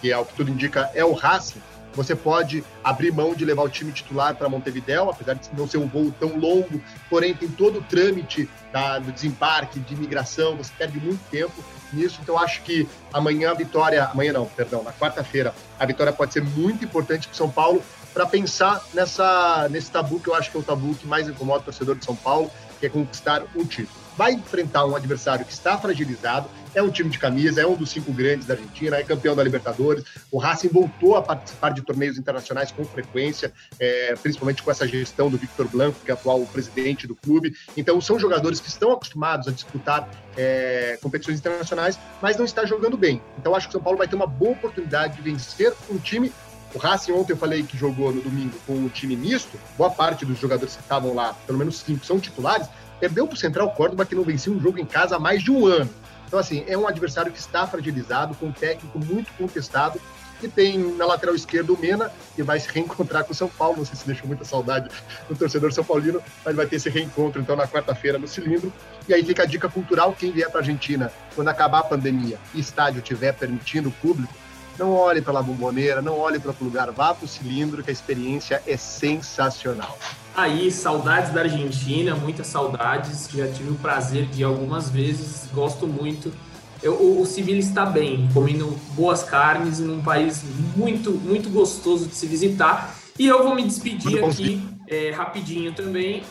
que 0.00 0.12
é 0.12 0.16
o 0.16 0.24
que 0.24 0.34
tudo 0.34 0.50
indica 0.50 0.90
é 0.94 1.04
o 1.04 1.12
Racing, 1.12 1.60
você 1.98 2.14
pode 2.14 2.64
abrir 2.82 3.10
mão 3.10 3.34
de 3.34 3.44
levar 3.44 3.62
o 3.62 3.68
time 3.68 3.90
titular 3.90 4.36
para 4.36 4.48
Montevidéu, 4.48 5.10
apesar 5.10 5.34
de 5.34 5.48
não 5.52 5.66
ser 5.66 5.78
um 5.78 5.88
voo 5.88 6.14
tão 6.18 6.38
longo, 6.38 6.80
porém 7.10 7.34
tem 7.34 7.48
todo 7.48 7.80
o 7.80 7.82
trâmite 7.82 8.48
da, 8.72 9.00
do 9.00 9.10
desembarque, 9.10 9.80
de 9.80 9.94
imigração, 9.94 10.56
você 10.56 10.70
perde 10.78 11.00
muito 11.00 11.20
tempo 11.28 11.52
nisso. 11.92 12.20
Então 12.22 12.38
acho 12.38 12.62
que 12.62 12.88
amanhã 13.12 13.50
a 13.50 13.54
vitória, 13.54 14.04
amanhã 14.04 14.32
não, 14.32 14.46
perdão, 14.46 14.84
na 14.84 14.92
quarta-feira, 14.92 15.52
a 15.76 15.84
vitória 15.84 16.12
pode 16.12 16.32
ser 16.32 16.44
muito 16.44 16.84
importante 16.84 17.26
para 17.26 17.36
São 17.36 17.50
Paulo 17.50 17.82
para 18.14 18.24
pensar 18.26 18.80
nessa, 18.94 19.68
nesse 19.68 19.90
tabu 19.90 20.20
que 20.20 20.28
eu 20.28 20.36
acho 20.36 20.52
que 20.52 20.56
é 20.56 20.60
o 20.60 20.62
tabu 20.62 20.94
que 20.94 21.06
mais 21.06 21.28
incomoda 21.28 21.62
o 21.62 21.64
torcedor 21.64 21.96
de 21.96 22.04
São 22.04 22.14
Paulo, 22.14 22.48
que 22.78 22.86
é 22.86 22.88
conquistar 22.88 23.42
um 23.56 23.64
título 23.64 23.97
vai 24.18 24.32
enfrentar 24.32 24.84
um 24.84 24.96
adversário 24.96 25.44
que 25.44 25.52
está 25.52 25.78
fragilizado, 25.78 26.48
é 26.74 26.82
um 26.82 26.90
time 26.90 27.08
de 27.08 27.20
camisa, 27.20 27.60
é 27.60 27.66
um 27.66 27.76
dos 27.76 27.90
cinco 27.90 28.12
grandes 28.12 28.48
da 28.48 28.54
Argentina, 28.54 28.96
é 28.96 29.04
campeão 29.04 29.36
da 29.36 29.44
Libertadores. 29.44 30.04
O 30.28 30.38
Racing 30.38 30.68
voltou 30.68 31.16
a 31.16 31.22
participar 31.22 31.70
de 31.70 31.82
torneios 31.82 32.18
internacionais 32.18 32.72
com 32.72 32.84
frequência, 32.84 33.52
é, 33.78 34.16
principalmente 34.20 34.60
com 34.60 34.72
essa 34.72 34.88
gestão 34.88 35.30
do 35.30 35.38
Victor 35.38 35.68
Blanco, 35.68 36.00
que 36.04 36.10
é 36.10 36.14
atual 36.14 36.40
presidente 36.46 37.06
do 37.06 37.14
clube. 37.14 37.54
Então, 37.76 38.00
são 38.00 38.18
jogadores 38.18 38.58
que 38.58 38.68
estão 38.68 38.90
acostumados 38.90 39.46
a 39.46 39.52
disputar 39.52 40.10
é, 40.36 40.98
competições 41.00 41.38
internacionais, 41.38 41.96
mas 42.20 42.36
não 42.36 42.44
está 42.44 42.66
jogando 42.66 42.96
bem. 42.96 43.22
Então, 43.38 43.54
acho 43.54 43.68
que 43.68 43.70
o 43.70 43.72
São 43.74 43.82
Paulo 43.82 43.98
vai 43.98 44.08
ter 44.08 44.16
uma 44.16 44.26
boa 44.26 44.50
oportunidade 44.50 45.16
de 45.16 45.22
vencer 45.22 45.72
um 45.88 45.96
time 45.96 46.32
o 46.74 46.78
Racing 46.78 47.12
ontem 47.12 47.32
eu 47.32 47.36
falei 47.36 47.62
que 47.62 47.78
jogou 47.78 48.12
no 48.12 48.20
domingo 48.20 48.54
com 48.66 48.74
um 48.74 48.88
time 48.88 49.16
misto, 49.16 49.58
boa 49.76 49.90
parte 49.90 50.26
dos 50.26 50.38
jogadores 50.38 50.76
que 50.76 50.82
estavam 50.82 51.14
lá, 51.14 51.34
pelo 51.46 51.58
menos 51.58 51.78
cinco, 51.78 52.04
são 52.04 52.20
titulares, 52.20 52.68
perdeu 53.00 53.26
para 53.26 53.34
o 53.34 53.38
Central 53.38 53.70
Córdoba, 53.70 54.04
que 54.04 54.14
não 54.14 54.22
vencia 54.22 54.52
um 54.52 54.60
jogo 54.60 54.78
em 54.78 54.86
casa 54.86 55.16
há 55.16 55.18
mais 55.18 55.42
de 55.42 55.50
um 55.50 55.66
ano. 55.66 55.90
Então, 56.26 56.38
assim, 56.38 56.64
é 56.66 56.76
um 56.76 56.86
adversário 56.86 57.32
que 57.32 57.38
está 57.38 57.66
fragilizado, 57.66 58.34
com 58.34 58.46
um 58.46 58.52
técnico 58.52 58.98
muito 58.98 59.32
contestado, 59.38 59.98
e 60.42 60.46
tem 60.46 60.78
na 60.94 61.04
lateral 61.04 61.34
esquerda 61.34 61.72
o 61.72 61.78
Mena, 61.78 62.12
que 62.36 62.42
vai 62.42 62.60
se 62.60 62.68
reencontrar 62.68 63.24
com 63.24 63.32
o 63.32 63.34
São 63.34 63.48
Paulo. 63.48 63.78
Não 63.78 63.84
sei 63.84 63.96
se 63.96 64.06
deixou 64.06 64.26
muita 64.26 64.44
saudade 64.44 64.88
do 65.28 65.34
torcedor 65.34 65.72
São 65.72 65.82
Paulino, 65.82 66.22
mas 66.44 66.54
vai 66.54 66.66
ter 66.66 66.76
esse 66.76 66.88
reencontro 66.88 67.40
então 67.40 67.56
na 67.56 67.66
quarta-feira 67.66 68.18
no 68.18 68.28
cilindro. 68.28 68.72
E 69.08 69.14
aí 69.14 69.24
fica 69.24 69.42
a 69.42 69.46
dica 69.46 69.68
cultural: 69.68 70.14
quem 70.16 70.30
vier 70.30 70.48
para 70.48 70.60
a 70.60 70.62
Argentina, 70.62 71.10
quando 71.34 71.48
acabar 71.48 71.80
a 71.80 71.84
pandemia 71.84 72.38
e 72.54 72.60
estádio 72.60 73.00
estiver 73.00 73.32
permitindo 73.32 73.88
o 73.88 73.92
público, 73.92 74.32
não 74.78 74.92
olhe 74.92 75.20
para 75.20 75.40
a 75.40 75.42
bomboneira, 75.42 76.00
não 76.00 76.18
olhe 76.18 76.38
para 76.38 76.50
outro 76.50 76.64
lugar, 76.64 76.90
vá 76.92 77.12
para 77.12 77.24
o 77.24 77.28
cilindro, 77.28 77.82
que 77.82 77.90
a 77.90 77.92
experiência 77.92 78.62
é 78.66 78.76
sensacional. 78.76 79.98
Aí, 80.34 80.70
saudades 80.70 81.32
da 81.32 81.40
Argentina, 81.40 82.14
muitas 82.14 82.46
saudades. 82.46 83.28
Já 83.34 83.48
tive 83.48 83.70
o 83.70 83.74
prazer 83.74 84.26
de 84.26 84.42
ir 84.42 84.44
algumas 84.44 84.88
vezes, 84.88 85.48
gosto 85.52 85.86
muito. 85.86 86.32
Eu, 86.80 86.94
o, 86.94 87.22
o 87.22 87.26
Civil 87.26 87.58
está 87.58 87.84
bem, 87.84 88.28
comendo 88.32 88.68
boas 88.94 89.24
carnes 89.24 89.80
num 89.80 90.00
país 90.00 90.44
muito, 90.76 91.10
muito 91.10 91.50
gostoso 91.50 92.06
de 92.06 92.14
se 92.14 92.26
visitar. 92.26 92.94
E 93.18 93.26
eu 93.26 93.42
vou 93.42 93.54
me 93.56 93.64
despedir 93.64 94.24
aqui 94.24 94.62
é, 94.86 95.10
rapidinho 95.10 95.72
também. 95.72 96.22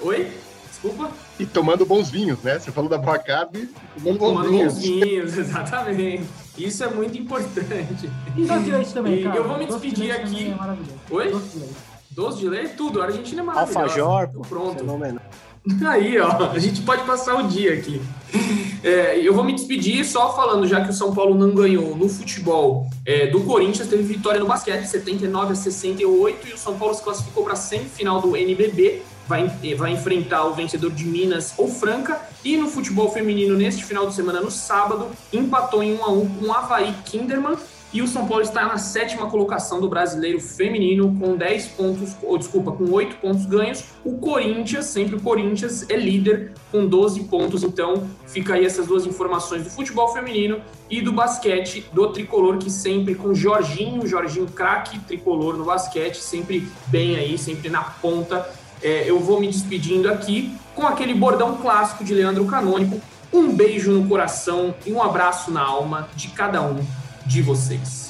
Oi? 0.00 0.30
Desculpa? 0.70 1.10
E 1.40 1.44
tomando 1.44 1.84
bons 1.84 2.10
vinhos, 2.10 2.40
né? 2.42 2.58
Você 2.58 2.70
falou 2.70 2.88
da 2.88 2.98
boa 2.98 3.18
carne, 3.18 3.68
tomando, 3.96 4.18
tomando 4.18 4.50
bons, 4.50 4.74
bons 4.74 4.78
vinhos. 4.78 5.36
exatamente. 5.38 6.26
Isso 6.58 6.82
é 6.84 6.88
muito 6.88 7.18
importante. 7.18 8.10
E 8.36 8.44
doce 8.44 8.64
de 8.64 8.70
leite 8.70 8.94
também, 8.94 9.22
cara. 9.22 9.36
Eu 9.36 9.48
vou 9.48 9.58
me 9.58 9.66
despedir 9.66 10.12
aqui. 10.12 10.48
É 10.50 11.14
Oi? 11.14 11.30
Doce 11.30 11.48
de 11.50 11.58
leite. 11.58 11.74
Doce 12.10 12.38
de 12.38 12.48
leite? 12.48 12.74
Tudo. 12.76 13.02
A 13.02 13.06
Argentina 13.06 13.42
é 13.42 13.44
maravilhosa. 13.44 13.80
Alfajor, 13.80 14.28
pronto. 14.48 14.78
Fenomenal. 14.78 15.22
Aí, 15.88 16.18
ó, 16.18 16.50
a 16.50 16.58
gente 16.58 16.82
pode 16.82 17.02
passar 17.04 17.34
o 17.34 17.48
dia 17.48 17.74
aqui. 17.74 18.00
É, 18.84 19.18
eu 19.18 19.34
vou 19.34 19.42
me 19.42 19.52
despedir 19.52 20.04
só 20.04 20.34
falando, 20.34 20.66
já 20.66 20.80
que 20.80 20.90
o 20.90 20.92
São 20.92 21.12
Paulo 21.12 21.34
não 21.34 21.52
ganhou 21.52 21.96
no 21.96 22.08
futebol 22.08 22.88
é, 23.04 23.26
do 23.26 23.40
Corinthians, 23.40 23.88
teve 23.88 24.04
vitória 24.04 24.38
no 24.38 24.46
basquete, 24.46 24.84
79 24.84 25.52
a 25.52 25.56
68, 25.56 26.48
e 26.48 26.52
o 26.52 26.58
São 26.58 26.78
Paulo 26.78 26.94
se 26.94 27.02
classificou 27.02 27.42
para 27.42 27.54
a 27.54 27.56
semifinal 27.56 28.20
do 28.20 28.36
NBB, 28.36 29.02
vai, 29.26 29.50
vai 29.76 29.92
enfrentar 29.92 30.44
o 30.44 30.54
vencedor 30.54 30.90
de 30.90 31.04
Minas 31.04 31.54
ou 31.56 31.68
Franca, 31.68 32.20
e 32.44 32.56
no 32.56 32.68
futebol 32.68 33.10
feminino, 33.10 33.56
neste 33.56 33.84
final 33.84 34.06
de 34.06 34.14
semana, 34.14 34.40
no 34.40 34.50
sábado, 34.50 35.08
empatou 35.32 35.82
em 35.82 35.94
1 35.94 36.04
a 36.04 36.10
1 36.10 36.28
com 36.28 36.46
o 36.46 36.52
Havaí 36.52 36.94
Kinderman, 37.04 37.56
e 37.92 38.02
o 38.02 38.06
São 38.06 38.26
Paulo 38.26 38.42
está 38.42 38.66
na 38.66 38.76
sétima 38.78 39.30
colocação 39.30 39.80
do 39.80 39.88
brasileiro 39.88 40.38
feminino, 40.38 41.16
com 41.18 41.36
10 41.36 41.68
pontos, 41.68 42.16
ou 42.22 42.36
desculpa, 42.36 42.72
com 42.72 42.90
8 42.90 43.16
pontos 43.16 43.46
ganhos. 43.46 43.84
O 44.04 44.18
Corinthians, 44.18 44.86
sempre 44.86 45.16
o 45.16 45.20
Corinthians, 45.20 45.88
é 45.88 45.96
líder 45.96 46.52
com 46.70 46.86
12 46.86 47.24
pontos. 47.24 47.62
Então, 47.62 48.06
fica 48.26 48.54
aí 48.54 48.66
essas 48.66 48.86
duas 48.86 49.06
informações 49.06 49.62
do 49.62 49.70
futebol 49.70 50.08
feminino 50.08 50.60
e 50.90 51.00
do 51.00 51.12
basquete 51.12 51.86
do 51.92 52.08
tricolor, 52.08 52.58
que 52.58 52.70
sempre 52.70 53.14
com 53.14 53.32
Jorginho, 53.32 54.06
Jorginho 54.06 54.46
craque 54.46 54.98
tricolor 55.00 55.56
no 55.56 55.64
basquete, 55.64 56.16
sempre 56.16 56.68
bem 56.88 57.16
aí, 57.16 57.38
sempre 57.38 57.70
na 57.70 57.82
ponta. 57.82 58.46
É, 58.82 59.08
eu 59.08 59.18
vou 59.20 59.40
me 59.40 59.48
despedindo 59.48 60.08
aqui 60.08 60.54
com 60.74 60.86
aquele 60.86 61.14
bordão 61.14 61.56
clássico 61.56 62.04
de 62.04 62.14
Leandro 62.14 62.44
Canônico. 62.44 63.00
Um 63.32 63.54
beijo 63.54 63.90
no 63.92 64.08
coração 64.08 64.74
e 64.84 64.92
um 64.92 65.02
abraço 65.02 65.50
na 65.50 65.62
alma 65.62 66.08
de 66.14 66.28
cada 66.28 66.62
um 66.62 66.84
de 67.26 67.42
vocês. 67.42 68.05